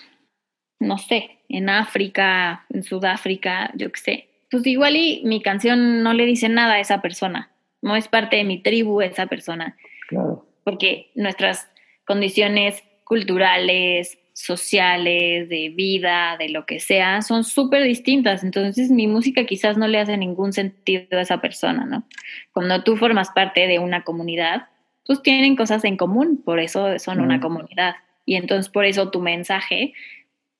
no 0.79 0.97
sé, 0.97 1.36
en 1.49 1.69
África, 1.69 2.65
en 2.69 2.83
Sudáfrica, 2.83 3.71
yo 3.75 3.91
qué 3.91 3.99
sé. 3.99 4.27
Pues 4.49 4.65
igual 4.65 4.95
y 4.95 5.21
mi 5.25 5.41
canción 5.41 6.03
no 6.03 6.13
le 6.13 6.25
dice 6.25 6.49
nada 6.49 6.75
a 6.75 6.79
esa 6.79 7.01
persona, 7.01 7.51
no 7.81 7.95
es 7.95 8.07
parte 8.07 8.37
de 8.37 8.43
mi 8.43 8.61
tribu 8.61 9.01
esa 9.01 9.27
persona. 9.27 9.75
Claro. 10.07 10.45
Porque 10.63 11.11
nuestras 11.15 11.69
condiciones 12.05 12.83
culturales, 13.03 14.17
sociales, 14.37 15.49
de 15.49 15.69
vida, 15.69 16.35
de 16.37 16.49
lo 16.49 16.65
que 16.65 16.79
sea, 16.79 17.23
son 17.23 17.43
súper 17.43 17.83
distintas. 17.83 18.43
Entonces 18.43 18.91
mi 18.91 19.07
música 19.07 19.45
quizás 19.45 19.77
no 19.77 19.87
le 19.87 19.99
hace 19.99 20.15
ningún 20.15 20.53
sentido 20.53 21.17
a 21.17 21.21
esa 21.21 21.41
persona, 21.41 21.85
¿no? 21.85 22.07
Cuando 22.53 22.83
tú 22.83 22.97
formas 22.97 23.31
parte 23.31 23.65
de 23.65 23.79
una 23.79 24.03
comunidad, 24.03 24.67
pues 25.07 25.23
tienen 25.23 25.55
cosas 25.55 25.83
en 25.85 25.97
común, 25.97 26.43
por 26.43 26.59
eso 26.59 26.99
son 26.99 27.19
una 27.19 27.39
comunidad. 27.39 27.95
Y 28.25 28.35
entonces 28.35 28.69
por 28.69 28.85
eso 28.85 29.09
tu 29.09 29.21
mensaje 29.21 29.93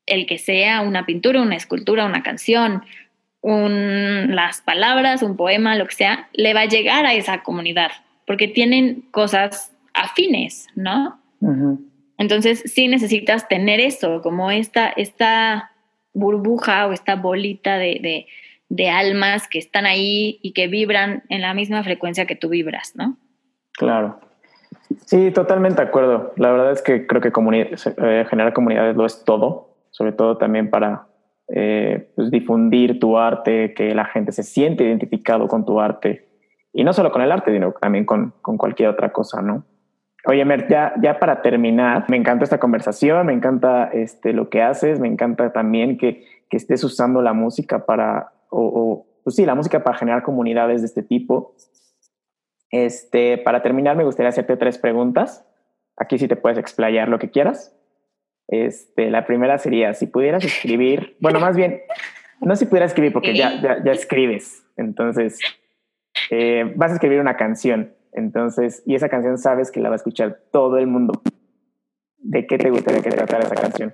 el 0.08 0.26
que 0.26 0.40
sea 0.40 0.82
una 0.82 1.06
pintura, 1.06 1.42
una 1.42 1.56
escultura, 1.56 2.06
una 2.06 2.24
canción, 2.24 2.84
un, 3.42 4.36
las 4.36 4.62
palabras, 4.62 5.22
un 5.22 5.38
poema, 5.38 5.76
lo 5.76 5.86
que 5.86 5.96
sea, 5.96 6.30
le 6.34 6.54
va 6.54 6.62
a 6.62 6.66
llegar 6.66 7.06
a 7.06 7.14
esa 7.14 7.44
comunidad, 7.44 7.92
porque 8.26 8.48
tienen 8.48 9.02
cosas 9.12 9.72
afines, 9.94 10.68
¿no? 10.76 11.20
Entonces 12.18 12.64
sí 12.66 12.88
necesitas 12.88 13.48
tener 13.48 13.80
eso, 13.80 14.22
como 14.22 14.50
esta, 14.50 14.90
esta 14.90 15.72
burbuja 16.14 16.88
o 16.88 16.94
esta 16.94 17.16
bolita 17.16 17.78
de, 17.78 18.26
de, 18.70 18.90
almas 18.90 19.48
que 19.48 19.60
están 19.60 19.86
ahí 19.86 20.40
y 20.42 20.54
que 20.54 20.68
vibran 20.68 21.24
en 21.30 21.42
la 21.42 21.54
misma 21.54 21.84
frecuencia 21.84 22.26
que 22.26 22.36
tú 22.36 22.50
vibras, 22.50 22.94
¿no? 22.96 23.18
Claro. 23.74 24.20
Sí, 25.06 25.32
totalmente 25.32 25.82
de 25.82 25.88
acuerdo. 25.88 26.34
La 26.38 26.52
verdad 26.52 26.72
es 26.72 26.82
que 26.82 27.06
creo 27.06 27.22
que 27.22 27.30
eh, 27.30 28.26
generar 28.30 28.54
comunidades 28.54 28.96
lo 28.96 29.06
es 29.06 29.24
todo 29.24 29.77
sobre 29.98 30.12
todo 30.12 30.38
también 30.38 30.70
para 30.70 31.08
eh, 31.48 32.12
pues, 32.16 32.30
difundir 32.30 33.00
tu 33.00 33.18
arte, 33.18 33.74
que 33.74 33.96
la 33.96 34.06
gente 34.06 34.32
se 34.32 34.44
siente 34.44 34.84
identificado 34.84 35.48
con 35.48 35.66
tu 35.66 35.80
arte. 35.80 36.28
Y 36.72 36.84
no 36.84 36.94
solo 36.94 37.12
con 37.12 37.24
el 37.24 37.32
arte, 37.32 37.52
sino 37.52 37.72
también 37.72 38.06
con, 38.06 38.36
con 38.44 38.58
cualquier 38.58 38.90
otra 38.90 39.12
cosa, 39.12 39.42
¿no? 39.42 39.66
Oye, 40.26 40.46
Mer, 40.46 40.68
ya, 40.68 40.94
ya 41.02 41.18
para 41.18 41.42
terminar, 41.42 42.06
me 42.10 42.18
encanta 42.18 42.44
esta 42.44 42.60
conversación, 42.60 43.26
me 43.26 43.34
encanta 43.34 43.86
este, 43.86 44.34
lo 44.34 44.50
que 44.50 44.62
haces, 44.62 45.00
me 45.00 45.08
encanta 45.08 45.52
también 45.52 45.98
que, 45.98 46.26
que 46.48 46.58
estés 46.58 46.84
usando 46.84 47.24
la 47.24 47.34
música 47.34 47.88
para, 47.88 48.34
o, 48.52 48.62
o, 48.62 49.08
pues 49.24 49.36
sí, 49.36 49.46
la 49.46 49.56
música 49.56 49.84
para 49.84 49.98
generar 49.98 50.22
comunidades 50.22 50.82
de 50.82 50.88
este 50.88 51.02
tipo. 51.02 51.56
Este, 52.70 53.40
para 53.40 53.64
terminar, 53.64 53.98
me 53.98 54.04
gustaría 54.04 54.30
hacerte 54.30 54.58
tres 54.58 54.78
preguntas. 54.78 55.44
Aquí 55.96 56.20
sí 56.20 56.28
te 56.28 56.36
puedes 56.36 56.60
explayar 56.60 57.10
lo 57.10 57.18
que 57.18 57.32
quieras. 57.32 57.77
Este, 58.48 59.12
la 59.12 59.26
primera 59.26 59.58
sería, 59.58 59.94
si 59.94 60.08
pudieras 60.08 60.44
escribir, 60.44 61.18
bueno, 61.20 61.40
más 61.40 61.56
bien, 61.58 61.82
no 62.40 62.56
si 62.56 62.66
pudieras 62.66 62.92
escribir 62.92 63.14
porque 63.14 63.36
ya, 63.36 63.62
ya, 63.62 63.84
ya 63.84 63.92
escribes, 63.92 64.64
entonces 64.78 65.40
eh, 66.30 66.72
vas 66.76 66.92
a 66.92 66.94
escribir 66.96 67.20
una 67.20 67.36
canción, 67.36 67.94
entonces, 68.14 68.84
y 68.86 68.96
esa 68.96 69.10
canción 69.10 69.38
sabes 69.38 69.70
que 69.72 69.80
la 69.80 69.90
va 69.90 69.96
a 69.96 69.98
escuchar 69.98 70.40
todo 70.52 70.78
el 70.78 70.88
mundo. 70.88 71.22
¿De 72.18 72.48
qué 72.48 72.58
te 72.58 72.70
gustaría 72.70 73.02
que 73.02 73.10
tratara 73.10 73.44
esa 73.44 73.56
canción? 73.56 73.94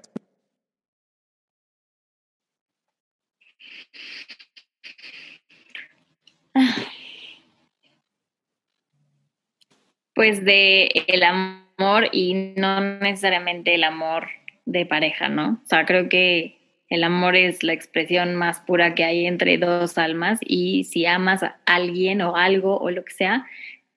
Pues 10.16 10.46
de 10.46 10.90
el 11.08 11.24
amor 11.24 12.08
y 12.12 12.54
no 12.56 12.80
necesariamente 12.80 13.76
el 13.76 13.84
amor 13.84 14.28
de 14.66 14.86
pareja, 14.86 15.30
¿no? 15.30 15.62
O 15.64 15.68
sea, 15.68 15.86
creo 15.86 16.10
que 16.10 16.58
el 16.90 17.04
amor 17.04 17.36
es 17.36 17.64
la 17.64 17.74
expresión 17.74 18.36
más 18.36 18.60
pura 18.60 18.94
que 18.94 19.04
hay 19.04 19.26
entre 19.26 19.58
dos 19.58 19.98
almas 19.98 20.40
y 20.42 20.84
si 20.84 21.06
amas 21.06 21.44
a 21.44 21.58
alguien 21.66 22.22
o 22.22 22.36
algo 22.36 22.78
o 22.78 22.92
lo 22.92 23.04
que 23.04 23.14
sea, 23.14 23.48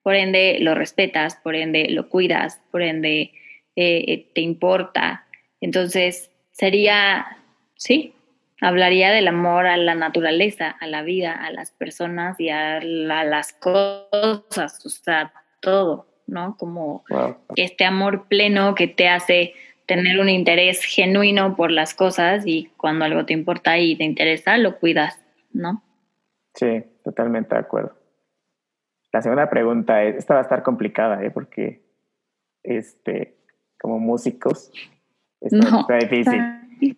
por 0.01 0.15
ende 0.15 0.57
lo 0.61 0.73
respetas, 0.73 1.35
por 1.35 1.55
ende 1.55 1.87
lo 1.89 2.09
cuidas, 2.09 2.61
por 2.71 2.81
ende 2.81 3.33
eh, 3.75 4.03
eh 4.07 4.29
te 4.33 4.41
importa. 4.41 5.25
Entonces 5.61 6.31
sería, 6.51 7.37
sí, 7.75 8.13
hablaría 8.61 9.11
del 9.11 9.27
amor 9.27 9.67
a 9.67 9.77
la 9.77 9.95
naturaleza, 9.95 10.69
a 10.69 10.87
la 10.87 11.03
vida, 11.03 11.33
a 11.33 11.51
las 11.51 11.71
personas 11.71 12.39
y 12.39 12.49
a, 12.49 12.79
la, 12.81 13.19
a 13.19 13.25
las 13.25 13.53
cosas, 13.53 14.83
o 14.85 14.89
sea, 14.89 15.33
todo, 15.59 16.07
¿no? 16.25 16.55
Como 16.57 17.03
wow. 17.09 17.37
este 17.55 17.85
amor 17.85 18.27
pleno 18.27 18.75
que 18.75 18.87
te 18.87 19.07
hace 19.07 19.53
tener 19.87 20.19
un 20.19 20.29
interés 20.29 20.83
genuino 20.83 21.55
por 21.55 21.71
las 21.71 21.95
cosas 21.95 22.45
y 22.45 22.69
cuando 22.77 23.05
algo 23.05 23.25
te 23.25 23.33
importa 23.33 23.79
y 23.79 23.95
te 23.95 24.03
interesa, 24.03 24.57
lo 24.57 24.77
cuidas, 24.79 25.19
¿no? 25.53 25.81
Sí, 26.53 26.83
totalmente 27.03 27.55
de 27.55 27.61
acuerdo. 27.61 27.95
La 29.13 29.21
segunda 29.21 29.49
pregunta 29.49 30.03
es, 30.03 30.17
esta 30.17 30.33
va 30.35 30.41
a 30.41 30.43
estar 30.43 30.61
complicada, 30.61 31.23
¿eh? 31.23 31.31
Porque, 31.31 31.81
este, 32.63 33.37
como 33.79 33.97
músicos, 33.97 34.71
está, 35.39 35.69
no, 35.69 35.79
está 35.81 35.95
difícil. 35.95 36.41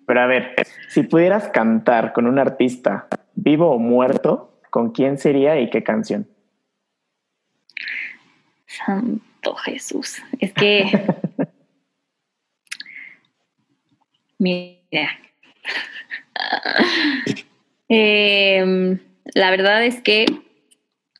Pero 0.05 0.19
a 0.19 0.25
ver, 0.25 0.55
si 0.89 1.03
pudieras 1.03 1.47
cantar 1.49 2.11
con 2.11 2.25
un 2.25 2.39
artista 2.39 3.07
vivo 3.35 3.71
o 3.71 3.77
muerto, 3.77 4.59
¿con 4.71 4.91
quién 4.91 5.19
sería 5.19 5.59
y 5.59 5.69
qué 5.69 5.83
canción? 5.83 6.27
Santo 8.65 9.53
Jesús. 9.55 10.21
Es 10.39 10.53
que 10.53 10.85
Mira. 14.39 15.19
eh, 17.89 18.97
la 19.33 19.51
verdad 19.51 19.85
es 19.85 20.01
que, 20.01 20.25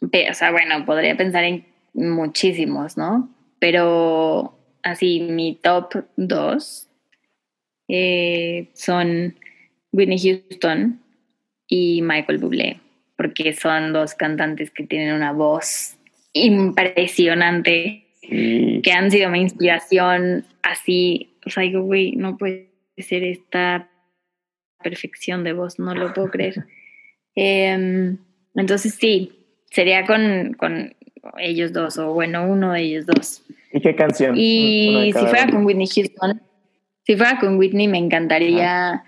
o 0.01 0.34
sea, 0.34 0.51
bueno, 0.51 0.86
podría 0.86 1.15
pensar 1.15 1.43
en 1.43 1.65
muchísimos, 1.93 2.97
¿no? 2.97 3.30
Pero 3.59 4.57
así, 4.82 5.20
mi 5.20 5.55
top 5.55 6.05
dos 6.15 6.88
eh, 7.89 8.70
son 8.74 9.36
Whitney 9.91 10.20
Houston 10.20 11.01
y 11.67 12.01
Michael 12.01 12.39
Bublé, 12.39 12.80
porque 13.17 13.53
son 13.53 13.91
dos 13.91 14.15
cantantes 14.15 14.72
que 14.72 14.86
tienen 14.86 15.13
una 15.13 15.34
voz 15.34 15.97
impresionante, 16.32 18.05
que 18.22 18.91
han 18.93 19.11
sido 19.11 19.30
mi 19.30 19.41
inspiración 19.41 20.45
así, 20.61 21.32
o 21.45 21.49
sea, 21.49 21.63
digo, 21.63 21.82
güey, 21.82 22.15
no 22.15 22.38
puede 22.38 22.68
ser 23.03 23.23
esta 23.23 23.89
perfección 24.83 25.43
de 25.43 25.53
voz, 25.53 25.79
no 25.79 25.93
lo 25.93 26.13
puedo 26.13 26.27
creer. 26.31 26.65
Eh, 27.35 28.15
entonces 28.55 28.95
sí, 28.95 29.31
sería 29.71 30.05
con, 30.05 30.53
con, 30.57 30.95
ellos 31.37 31.73
dos, 31.73 31.97
o 31.97 32.13
bueno, 32.13 32.47
uno 32.47 32.73
de 32.73 32.81
ellos 32.81 33.05
dos. 33.05 33.43
¿Y 33.71 33.81
qué 33.81 33.95
canción? 33.95 34.35
Y 34.37 35.11
si 35.13 35.25
fuera 35.25 35.47
con 35.49 35.65
Whitney 35.65 35.87
Houston, 35.87 36.41
si 37.05 37.15
fuera 37.15 37.39
con 37.39 37.57
Whitney 37.57 37.87
me 37.87 37.97
encantaría 37.97 38.89
ah. 38.89 39.03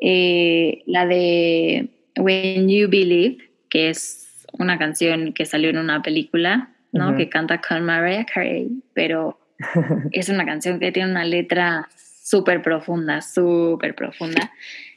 eh, 0.00 0.82
la 0.86 1.06
de 1.06 1.88
When 2.18 2.68
You 2.68 2.88
Believe, 2.88 3.38
que 3.68 3.90
es 3.90 4.46
una 4.52 4.78
canción 4.78 5.32
que 5.32 5.44
salió 5.44 5.70
en 5.70 5.78
una 5.78 6.02
película, 6.02 6.70
¿no? 6.92 7.08
Uh 7.08 7.12
-huh. 7.12 7.16
Que 7.16 7.28
canta 7.28 7.60
con 7.60 7.84
Mariah 7.84 8.24
Carey, 8.24 8.68
pero 8.94 9.38
es 10.12 10.28
una 10.28 10.46
canción 10.46 10.78
que 10.78 10.92
tiene 10.92 11.10
una 11.10 11.24
letra 11.24 11.88
súper 12.26 12.60
profunda, 12.60 13.22
súper 13.22 13.94
profunda. 13.94 14.52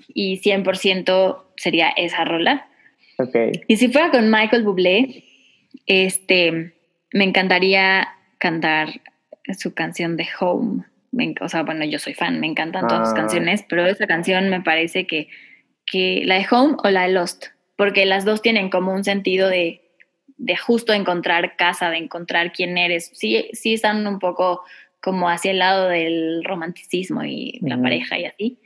Y 0.08 0.42
100% 0.42 1.44
sería 1.58 1.90
esa 1.90 2.26
rola. 2.26 2.68
Okay. 3.20 3.52
Y 3.68 3.78
si 3.78 3.90
fuera 3.90 4.10
con 4.10 4.32
Michael 4.32 4.64
Bublé, 4.64 5.24
este, 5.86 6.74
me 7.14 7.24
encantaría 7.24 8.08
cantar 8.40 9.02
su 9.58 9.76
canción 9.76 10.18
de 10.18 10.28
Home. 10.40 10.86
Me, 11.12 11.36
o 11.40 11.50
sea, 11.50 11.62
bueno, 11.62 11.86
yo 11.86 12.00
soy 12.00 12.16
fan, 12.16 12.40
me 12.40 12.48
encantan 12.48 12.88
todas 12.88 13.02
ah. 13.02 13.06
sus 13.06 13.14
canciones, 13.14 13.64
pero 13.70 13.86
esa 13.86 14.08
canción 14.08 14.50
me 14.50 14.62
parece 14.62 15.06
que, 15.06 15.28
que 15.86 16.24
la 16.26 16.36
de 16.36 16.48
Home 16.50 16.78
o 16.84 16.90
la 16.90 17.04
de 17.04 17.10
Lost, 17.10 17.48
porque 17.76 18.08
las 18.08 18.26
dos 18.26 18.42
tienen 18.42 18.72
como 18.72 18.92
un 18.92 19.04
sentido 19.04 19.50
de, 19.50 19.82
de 20.38 20.58
justo 20.58 20.94
encontrar 20.94 21.56
casa, 21.58 21.92
de 21.92 21.98
encontrar 21.98 22.54
quién 22.54 22.76
eres. 22.80 23.12
Sí, 23.14 23.50
sí 23.54 23.76
están 23.76 24.08
un 24.08 24.18
poco 24.18 24.64
como 25.02 25.30
hacia 25.30 25.52
el 25.52 25.60
lado 25.60 25.88
del 25.88 26.44
romanticismo 26.44 27.24
y 27.24 27.60
la 27.62 27.76
uh 27.76 27.80
-huh. 27.80 27.84
pareja 27.84 28.20
y 28.20 28.26
así, 28.26 28.60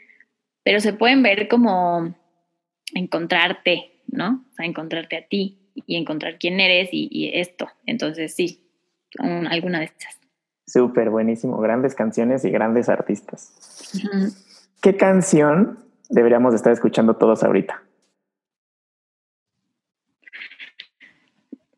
pero 0.64 0.80
se 0.80 0.94
pueden 0.94 1.24
ver 1.24 1.48
como 1.48 2.16
encontrarte, 2.94 3.92
¿no? 4.08 4.46
O 4.50 4.54
sea, 4.54 4.66
encontrarte 4.66 5.18
a 5.18 5.28
ti 5.28 5.60
y 5.76 5.96
encontrar 5.96 6.38
quién 6.40 6.60
eres 6.60 6.90
y, 6.92 7.08
y 7.12 7.38
esto. 7.38 7.68
Entonces, 7.86 8.34
sí, 8.36 8.64
un, 9.20 9.48
alguna 9.48 9.80
de 9.80 9.86
estas. 9.86 10.20
Súper, 10.66 11.10
buenísimo. 11.10 11.58
Grandes 11.58 11.94
canciones 11.96 12.46
y 12.46 12.50
grandes 12.50 12.90
artistas. 12.90 13.54
Uh 13.96 14.08
-huh. 14.08 14.44
¿Qué 14.82 14.96
canción 14.96 15.80
deberíamos 16.10 16.54
estar 16.54 16.72
escuchando 16.72 17.16
todos 17.16 17.44
ahorita? 17.44 17.84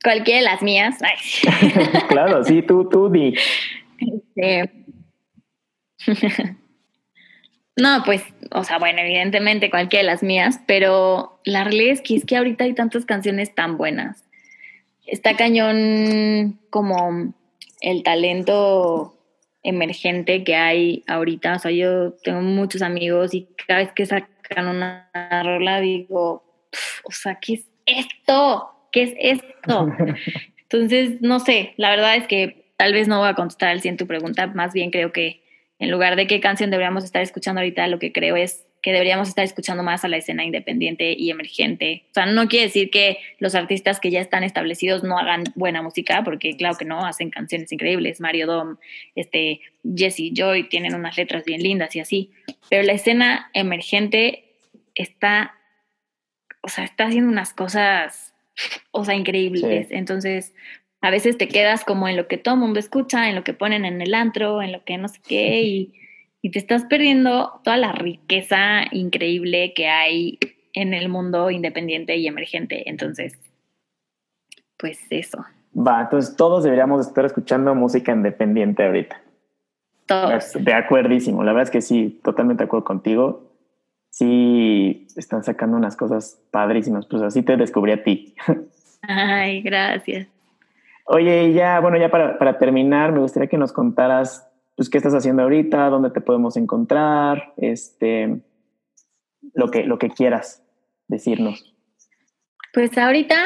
Cualquiera 0.03 0.39
de 0.39 0.45
las 0.45 0.61
mías. 0.61 0.95
claro, 2.09 2.43
sí, 2.43 2.61
tú, 2.61 2.87
tú 2.89 3.09
di. 3.09 3.35
Este... 3.99 4.71
no, 7.77 8.03
pues, 8.05 8.23
o 8.51 8.63
sea, 8.63 8.77
bueno, 8.79 8.99
evidentemente 8.99 9.69
cualquiera 9.69 10.03
de 10.03 10.11
las 10.11 10.23
mías, 10.23 10.59
pero 10.67 11.39
la 11.43 11.63
realidad 11.63 11.93
es 11.93 12.01
que 12.01 12.15
es 12.15 12.25
que 12.25 12.37
ahorita 12.37 12.63
hay 12.63 12.73
tantas 12.73 13.05
canciones 13.05 13.53
tan 13.53 13.77
buenas. 13.77 14.23
Está 15.05 15.35
cañón 15.35 16.59
como 16.69 17.33
el 17.81 18.03
talento 18.03 19.15
emergente 19.65 20.43
que 20.43 20.55
hay 20.55 21.03
ahorita. 21.07 21.55
O 21.55 21.59
sea, 21.59 21.71
yo 21.71 22.13
tengo 22.23 22.41
muchos 22.41 22.81
amigos 22.81 23.33
y 23.33 23.47
cada 23.67 23.81
vez 23.81 23.91
que 23.93 24.05
sacan 24.05 24.67
una 24.67 25.09
rola 25.43 25.81
digo, 25.81 26.43
o 27.03 27.11
sea, 27.11 27.39
¿qué 27.41 27.55
es 27.55 27.65
esto? 27.85 28.71
¿Qué 28.91 29.03
es 29.03 29.13
esto? 29.17 29.91
Entonces, 30.57 31.21
no 31.21 31.39
sé, 31.39 31.73
la 31.77 31.89
verdad 31.89 32.15
es 32.15 32.27
que 32.27 32.64
tal 32.77 32.93
vez 32.93 33.07
no 33.07 33.19
voy 33.19 33.29
a 33.29 33.33
contestar 33.33 33.69
al 33.69 33.81
100 33.81 33.97
tu 33.97 34.07
pregunta, 34.07 34.47
más 34.47 34.73
bien 34.73 34.91
creo 34.91 35.11
que 35.11 35.41
en 35.79 35.91
lugar 35.91 36.15
de 36.15 36.27
qué 36.27 36.39
canción 36.39 36.71
deberíamos 36.71 37.03
estar 37.03 37.21
escuchando 37.21 37.59
ahorita, 37.59 37.87
lo 37.87 37.99
que 37.99 38.11
creo 38.11 38.35
es 38.35 38.65
que 38.85 38.93
deberíamos 38.93 39.27
estar 39.27 39.43
escuchando 39.43 39.81
más 39.81 40.05
a 40.05 40.07
la 40.07 40.17
escena 40.17 40.45
independiente 40.45 41.15
y 41.17 41.31
emergente. 41.31 42.03
O 42.11 42.13
sea, 42.13 42.27
no 42.27 42.47
quiere 42.47 42.67
decir 42.67 42.91
que 42.91 43.17
los 43.39 43.55
artistas 43.55 43.99
que 43.99 44.11
ya 44.11 44.21
están 44.21 44.43
establecidos 44.43 45.03
no 45.03 45.17
hagan 45.17 45.43
buena 45.55 45.81
música, 45.81 46.23
porque 46.23 46.55
claro 46.55 46.77
que 46.77 46.85
no, 46.85 47.03
hacen 47.03 47.31
canciones 47.31 47.71
increíbles. 47.71 48.21
Mario 48.21 48.45
Dom, 48.45 48.77
este, 49.15 49.61
Jesse 49.83 50.31
Joy 50.35 50.69
tienen 50.69 50.93
unas 50.93 51.17
letras 51.17 51.45
bien 51.45 51.63
lindas 51.63 51.95
y 51.95 51.99
así. 51.99 52.31
Pero 52.69 52.83
la 52.83 52.93
escena 52.93 53.49
emergente 53.53 54.53
está, 54.93 55.55
o 56.61 56.67
sea, 56.67 56.83
está 56.83 57.05
haciendo 57.05 57.31
unas 57.31 57.55
cosas, 57.55 58.35
o 58.91 59.03
sea, 59.03 59.15
increíbles. 59.15 59.87
Sí. 59.87 59.95
Entonces, 59.95 60.53
a 61.05 61.11
veces 61.11 61.37
te 61.37 61.47
quedas 61.47 61.85
como 61.85 62.07
en 62.07 62.17
lo 62.17 62.27
que 62.27 62.39
todo 62.39 62.55
el 62.55 62.61
mundo 62.61 62.79
escucha, 62.79 63.29
en 63.29 63.35
lo 63.35 63.43
que 63.43 63.53
ponen 63.53 63.85
en 63.85 64.01
el 64.01 64.15
antro, 64.15 64.63
en 64.63 64.71
lo 64.71 64.83
que 64.83 64.97
no 64.97 65.07
sé 65.07 65.19
qué, 65.27 65.61
y, 65.61 65.93
y, 66.41 66.49
te 66.49 66.57
estás 66.57 66.85
perdiendo 66.85 67.61
toda 67.63 67.77
la 67.77 67.91
riqueza 67.91 68.85
increíble 68.91 69.73
que 69.75 69.87
hay 69.87 70.39
en 70.73 70.95
el 70.95 71.07
mundo 71.07 71.51
independiente 71.51 72.15
y 72.17 72.25
emergente. 72.25 72.89
Entonces, 72.89 73.37
pues 74.77 74.99
eso. 75.11 75.45
Va, 75.77 76.01
entonces 76.01 76.35
todos 76.35 76.63
deberíamos 76.63 77.05
estar 77.05 77.23
escuchando 77.23 77.75
música 77.75 78.11
independiente 78.11 78.83
ahorita. 78.83 79.21
Todos. 80.07 80.53
De 80.59 80.73
acuerdísimo, 80.73 81.43
la 81.43 81.51
verdad 81.51 81.65
es 81.65 81.71
que 81.71 81.81
sí, 81.81 82.19
totalmente 82.23 82.63
de 82.63 82.65
acuerdo 82.65 82.85
contigo. 82.85 83.51
Sí, 84.09 85.05
están 85.15 85.43
sacando 85.43 85.77
unas 85.77 85.95
cosas 85.95 86.41
padrísimas, 86.49 87.05
pues 87.05 87.21
así 87.21 87.43
te 87.43 87.57
descubrí 87.57 87.91
a 87.91 88.03
ti. 88.03 88.33
Ay, 89.03 89.61
gracias. 89.61 90.34
Oye, 91.05 91.53
ya, 91.53 91.79
bueno, 91.79 91.97
ya 91.97 92.09
para, 92.09 92.37
para 92.39 92.57
terminar, 92.57 93.11
me 93.11 93.19
gustaría 93.19 93.47
que 93.47 93.57
nos 93.57 93.71
contaras, 93.71 94.47
pues, 94.75 94.89
qué 94.89 94.97
estás 94.97 95.13
haciendo 95.13 95.43
ahorita, 95.43 95.89
dónde 95.89 96.09
te 96.09 96.19
podemos 96.19 96.57
encontrar, 96.57 97.53
este, 97.57 98.41
lo 99.53 99.69
que, 99.69 99.83
lo 99.83 99.99
que 99.99 100.09
quieras 100.09 100.63
decirnos. 101.07 101.75
Pues 102.73 102.97
ahorita, 102.97 103.37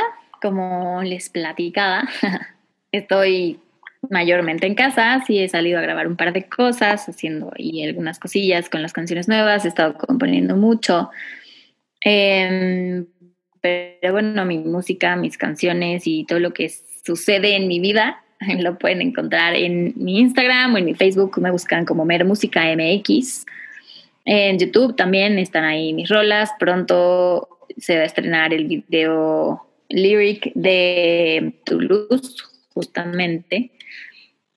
como 0.41 1.01
les 1.03 1.29
platicaba, 1.29 2.07
estoy 2.93 3.59
mayormente 4.09 4.65
en 4.65 4.75
casa, 4.75 5.21
sí 5.27 5.39
he 5.39 5.49
salido 5.49 5.79
a 5.79 5.81
grabar 5.81 6.07
un 6.07 6.15
par 6.15 6.31
de 6.31 6.47
cosas, 6.47 7.09
haciendo 7.09 7.51
ahí 7.57 7.83
algunas 7.83 8.19
cosillas 8.19 8.69
con 8.69 8.81
las 8.81 8.93
canciones 8.93 9.27
nuevas, 9.27 9.65
he 9.65 9.67
estado 9.67 9.95
componiendo 9.95 10.55
mucho. 10.55 11.09
Em, 12.01 13.05
pero 13.59 14.13
bueno, 14.13 14.45
mi 14.45 14.59
música, 14.59 15.17
mis 15.17 15.37
canciones 15.37 16.03
y 16.05 16.25
todo 16.25 16.39
lo 16.39 16.53
que 16.53 16.71
sucede 17.09 17.55
en 17.55 17.67
mi 17.67 17.79
vida 17.79 18.23
lo 18.59 18.77
pueden 18.77 19.01
encontrar 19.01 19.55
en 19.55 19.93
mi 19.95 20.19
Instagram 20.19 20.73
o 20.73 20.77
en 20.77 20.85
mi 20.85 20.93
Facebook, 20.93 21.39
me 21.39 21.51
buscan 21.51 21.85
como 21.85 22.05
Mer 22.05 22.25
Música 22.25 22.63
MX. 22.75 23.45
En 24.25 24.59
YouTube 24.59 24.95
también 24.95 25.37
están 25.39 25.63
ahí 25.63 25.93
mis 25.93 26.09
rolas. 26.09 26.51
Pronto 26.59 27.47
se 27.77 27.95
va 27.95 28.01
a 28.03 28.05
estrenar 28.05 28.53
el 28.53 28.65
video 28.65 29.65
lyric 29.89 30.53
de 30.53 31.53
Toulouse, 31.65 32.43
justamente. 32.73 33.71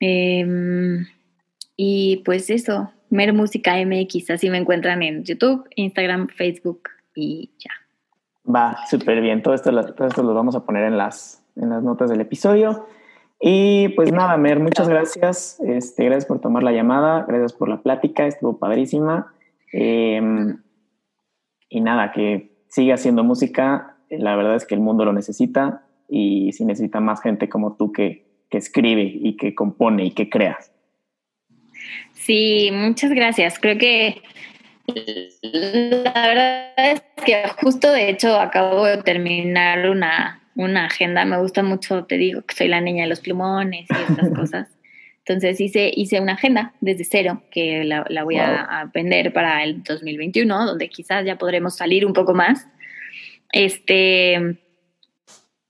Em, 0.01 1.07
y 1.77 2.23
pues 2.25 2.51
eso, 2.51 2.93
Mer 3.09 3.33
Música 3.33 3.75
MX, 3.85 4.31
así 4.31 4.51
me 4.51 4.59
encuentran 4.59 5.03
en 5.03 5.25
YouTube, 5.25 5.69
Instagram, 5.77 6.29
Facebook 6.29 6.91
y 7.15 7.51
ya. 7.59 7.71
Va, 8.45 8.77
súper 8.91 9.21
bien. 9.21 9.43
Todo 9.43 9.55
esto, 9.55 9.71
todo 9.95 10.07
esto 10.07 10.23
lo 10.23 10.35
vamos 10.35 10.55
a 10.57 10.65
poner 10.65 10.85
en 10.85 10.99
las, 10.99 11.42
en 11.57 11.71
las 11.71 11.83
notas 11.83 12.11
del 12.11 12.21
episodio. 12.21 12.87
Y 13.41 13.89
pues 13.91 14.13
nada, 14.13 14.37
Mer, 14.37 14.61
muchas 14.61 14.89
gracias. 14.89 15.61
Este, 15.67 16.05
gracias 16.05 16.27
por 16.27 16.41
tomar 16.41 16.63
la 16.63 16.73
llamada, 16.73 17.25
gracias 17.27 17.53
por 17.53 17.69
la 17.69 17.83
plática, 17.83 18.27
estuvo 18.27 18.59
padrísima. 18.59 19.33
Em, 19.73 20.59
y 21.69 21.81
nada, 21.81 22.13
que 22.13 22.53
siga 22.69 22.95
haciendo 22.95 23.25
música. 23.25 23.97
La 24.11 24.37
verdad 24.37 24.55
es 24.55 24.67
que 24.67 24.75
el 24.75 24.81
mundo 24.81 25.05
lo 25.05 25.13
necesita 25.13 25.85
y 26.09 26.53
si 26.53 26.65
necesita 26.65 27.01
más 27.01 27.23
gente 27.23 27.49
como 27.49 27.75
tú 27.77 27.91
que, 27.91 28.27
que 28.49 28.59
escribe 28.59 29.03
y 29.03 29.37
que 29.37 29.55
compone 29.55 30.05
y 30.05 30.11
que 30.13 30.29
crea. 30.29 30.59
Sí, 32.13 32.71
muchas 32.73 33.11
gracias. 33.11 33.59
Creo 33.59 33.79
que 33.79 34.23
la 35.43 36.27
verdad 36.29 36.73
es 36.77 37.03
que 37.25 37.49
justo 37.61 37.91
de 37.91 38.11
hecho 38.11 38.39
acabo 38.39 38.85
de 38.85 39.03
terminar 39.03 39.89
una, 39.89 40.42
una 40.55 40.87
agenda. 40.87 41.25
Me 41.25 41.39
gusta 41.39 41.63
mucho, 41.63 42.05
te 42.05 42.17
digo, 42.17 42.43
que 42.43 42.55
soy 42.55 42.69
la 42.69 42.81
niña 42.81 43.05
de 43.05 43.09
los 43.09 43.21
plumones 43.21 43.87
y 43.91 44.13
estas 44.13 44.31
cosas. 44.35 44.69
Entonces 45.25 45.61
hice, 45.61 45.93
hice 45.95 46.21
una 46.21 46.33
agenda 46.33 46.75
desde 46.81 47.05
cero 47.05 47.43
que 47.51 47.85
la, 47.85 48.05
la 48.09 48.25
voy 48.25 48.39
a, 48.39 48.63
a, 48.63 48.85
vender 48.87 49.33
para 49.33 49.63
el 49.63 49.83
2021, 49.85 50.67
donde 50.67 50.89
quizás 50.89 51.25
ya 51.25 51.39
podremos 51.39 51.77
salir 51.77 52.05
un 52.05 52.13
poco 52.13 52.35
más. 52.35 52.67
Este, 53.53 54.59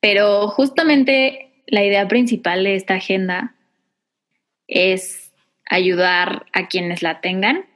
pero 0.00 0.48
justamente 0.48 1.64
la 1.66 1.84
idea 1.84 2.08
principal 2.08 2.64
de 2.64 2.76
esta 2.76 2.94
agenda 2.94 3.54
es 4.68 5.32
ayudar 5.68 6.46
a 6.52 6.68
quienes 6.68 7.02
la 7.02 7.20
tengan 7.20 7.66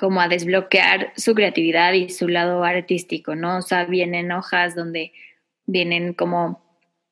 como 0.00 0.22
a 0.22 0.28
desbloquear 0.28 1.12
su 1.16 1.34
creatividad 1.34 1.92
y 1.92 2.08
su 2.08 2.26
lado 2.26 2.64
artístico, 2.64 3.36
¿no? 3.36 3.58
O 3.58 3.62
sea, 3.62 3.84
vienen 3.84 4.32
hojas 4.32 4.74
donde 4.74 5.12
vienen 5.70 6.14
como, 6.14 6.62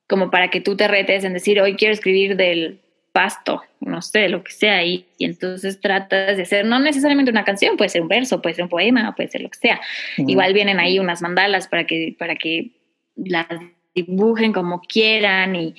como 0.08 0.30
para 0.30 0.50
que 0.50 0.60
tú 0.60 0.76
te 0.76 0.88
retes 0.88 1.24
en 1.24 1.34
decir, 1.34 1.60
hoy 1.60 1.74
quiero 1.76 1.94
escribir 1.94 2.36
del 2.36 2.80
pasto, 3.12 3.62
no 3.80 4.02
sé, 4.02 4.28
lo 4.28 4.44
que 4.44 4.52
sea, 4.52 4.84
y, 4.84 5.06
y, 5.18 5.24
entonces 5.24 5.80
tratas 5.80 6.36
de 6.36 6.42
hacer, 6.42 6.64
no 6.64 6.78
necesariamente 6.78 7.30
una 7.30 7.44
canción, 7.44 7.76
puede 7.76 7.88
ser 7.88 8.02
un 8.02 8.08
verso, 8.08 8.40
puede 8.40 8.54
ser 8.54 8.64
un 8.64 8.68
poema, 8.68 9.14
puede 9.16 9.28
ser 9.28 9.40
lo 9.40 9.50
que 9.50 9.58
sea. 9.58 9.80
Uh 10.18 10.22
-huh. 10.22 10.30
Igual 10.30 10.52
vienen 10.52 10.78
ahí 10.78 10.98
unas 10.98 11.22
mandalas 11.22 11.68
para 11.68 11.84
que, 11.84 12.14
para 12.18 12.36
que 12.36 12.70
las 13.16 13.46
dibujen 13.94 14.52
como 14.52 14.80
quieran 14.82 15.56
y, 15.56 15.74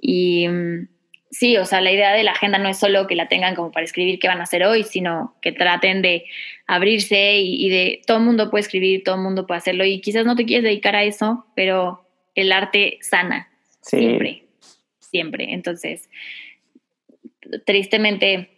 y 0.00 0.46
sí, 1.30 1.56
o 1.56 1.64
sea, 1.64 1.80
la 1.80 1.90
idea 1.90 2.12
de 2.12 2.22
la 2.22 2.32
agenda 2.32 2.58
no 2.58 2.68
es 2.68 2.78
solo 2.78 3.06
que 3.06 3.16
la 3.16 3.28
tengan 3.28 3.54
como 3.54 3.72
para 3.72 3.84
escribir 3.84 4.18
qué 4.18 4.28
van 4.28 4.40
a 4.40 4.44
hacer 4.44 4.64
hoy, 4.64 4.84
sino 4.84 5.34
que 5.42 5.50
traten 5.52 6.00
de 6.00 6.24
abrirse 6.66 7.38
y, 7.38 7.66
y 7.66 7.68
de 7.70 8.02
todo 8.06 8.18
el 8.18 8.24
mundo 8.24 8.50
puede 8.50 8.62
escribir, 8.62 9.02
todo 9.02 9.16
el 9.16 9.22
mundo 9.22 9.46
puede 9.46 9.58
hacerlo 9.58 9.84
y 9.84 10.00
quizás 10.00 10.24
no 10.24 10.36
te 10.36 10.44
quieres 10.44 10.64
dedicar 10.64 10.94
a 10.94 11.02
eso, 11.02 11.44
pero 11.56 12.03
el 12.34 12.52
arte 12.52 12.98
sana 13.02 13.48
sí. 13.80 13.98
siempre, 13.98 14.44
siempre. 14.98 15.52
Entonces, 15.52 16.08
tristemente 17.64 18.50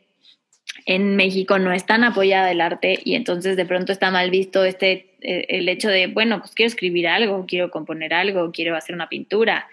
en 0.85 1.17
México 1.17 1.59
no 1.59 1.73
es 1.73 1.85
tan 1.85 2.05
apoyada 2.05 2.51
el 2.51 2.61
arte 2.61 3.01
y 3.05 3.15
entonces 3.15 3.57
de 3.57 3.67
pronto 3.67 3.93
está 3.93 4.11
mal 4.11 4.31
visto 4.31 4.65
este 4.65 5.17
el 5.21 5.69
hecho 5.69 5.89
de, 5.89 6.07
bueno, 6.07 6.39
pues 6.39 6.53
quiero 6.53 6.69
escribir 6.69 7.09
algo, 7.09 7.47
quiero 7.47 7.71
componer 7.71 8.15
algo, 8.15 8.53
quiero 8.53 8.77
hacer 8.77 8.95
una 8.95 9.09
pintura. 9.09 9.69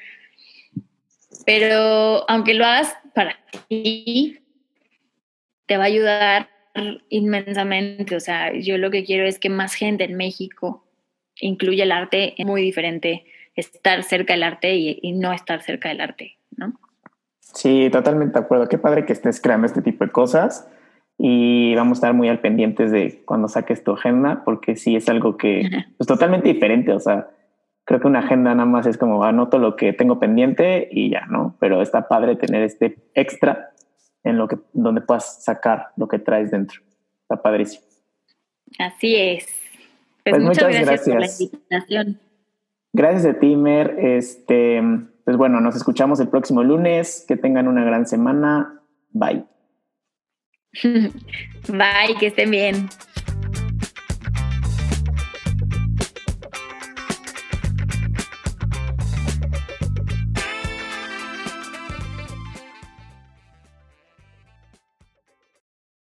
Pero 1.46 2.28
aunque 2.30 2.56
lo 2.56 2.66
hagas 2.66 2.98
para 3.14 3.38
ti, 3.68 4.40
te 5.68 5.78
va 5.78 5.84
a 5.84 5.88
ayudar 5.88 6.50
inmensamente. 7.10 8.16
O 8.16 8.20
sea, 8.20 8.54
yo 8.54 8.78
lo 8.78 8.90
que 8.90 9.04
quiero 9.04 9.28
es 9.28 9.38
que 9.38 9.50
más 9.50 9.76
gente 9.76 10.06
en 10.06 10.16
México 10.16 10.88
incluya 11.40 11.84
el 11.84 11.92
arte. 11.92 12.34
Muy 12.40 12.62
diferente 12.64 13.26
estar 13.56 14.04
cerca 14.04 14.34
del 14.34 14.44
arte 14.44 14.76
y, 14.76 15.00
y 15.02 15.14
no 15.14 15.34
estar 15.34 15.62
cerca 15.62 15.90
del 15.90 16.02
arte, 16.02 16.38
¿no? 16.56 16.74
Sí, 17.54 17.90
totalmente 17.92 18.40
de 18.40 18.46
acuerdo. 18.46 18.68
Qué 18.68 18.78
padre 18.78 19.06
que 19.06 19.14
estés 19.14 19.40
creando 19.40 19.68
este 19.68 19.82
tipo 19.82 20.04
de 20.04 20.12
cosas 20.12 20.68
y 21.18 21.76
vamos 21.76 21.98
a 21.98 22.00
estar 22.00 22.14
muy 22.14 22.28
al 22.28 22.40
pendientes 22.40 22.92
de 22.92 23.22
cuando 23.26 23.48
saques 23.48 23.84
tu 23.84 23.92
agenda, 23.92 24.44
porque 24.44 24.76
sí 24.76 24.96
es 24.96 25.08
algo 25.08 25.38
que 25.38 25.62
es 25.62 25.70
pues, 25.98 26.08
totalmente 26.08 26.52
diferente. 26.52 26.92
O 26.92 27.00
sea, 27.00 27.30
creo 27.86 28.00
que 28.00 28.08
una 28.08 28.20
agenda 28.20 28.56
nada 28.56 28.66
más 28.66 28.88
es 28.88 28.98
como 28.98 29.24
anoto 29.24 29.60
lo 29.60 29.76
que 29.76 29.94
tengo 29.94 30.20
pendiente 30.20 30.90
y 30.92 31.12
ya, 31.12 31.26
¿no? 31.28 31.56
Pero 31.60 31.82
está 31.82 32.08
padre 32.08 32.36
tener 32.36 32.64
este 32.64 32.98
extra 33.14 33.72
en 34.24 34.38
lo 34.38 34.48
que 34.48 34.58
donde 34.74 35.02
puedas 35.02 35.44
sacar 35.44 35.90
lo 35.96 36.08
que 36.08 36.18
traes 36.18 36.50
dentro. 36.50 36.82
Está 37.22 37.42
padrísimo. 37.42 37.86
Así 38.80 39.16
es. 39.16 39.46
Pues, 40.24 40.36
pues 40.36 40.42
muchas, 40.42 40.68
muchas 40.70 40.86
gracias, 40.86 41.08
gracias, 41.08 41.38
por 41.38 41.52
la 41.52 41.58
invitación. 41.60 42.20
Gracias 42.94 43.26
a 43.26 43.40
ti, 43.40 43.56
Mer. 43.56 43.96
Este, 43.98 44.82
pues 45.26 45.36
bueno, 45.36 45.60
nos 45.60 45.76
escuchamos 45.76 46.20
el 46.20 46.30
próximo 46.30 46.64
lunes. 46.64 47.26
Que 47.28 47.36
tengan 47.36 47.68
una 47.68 47.84
gran 47.84 48.08
semana. 48.08 48.82
Bye. 49.10 49.46
Bye, 50.84 52.16
que 52.20 52.28
estén 52.28 52.52
bien. 52.52 52.90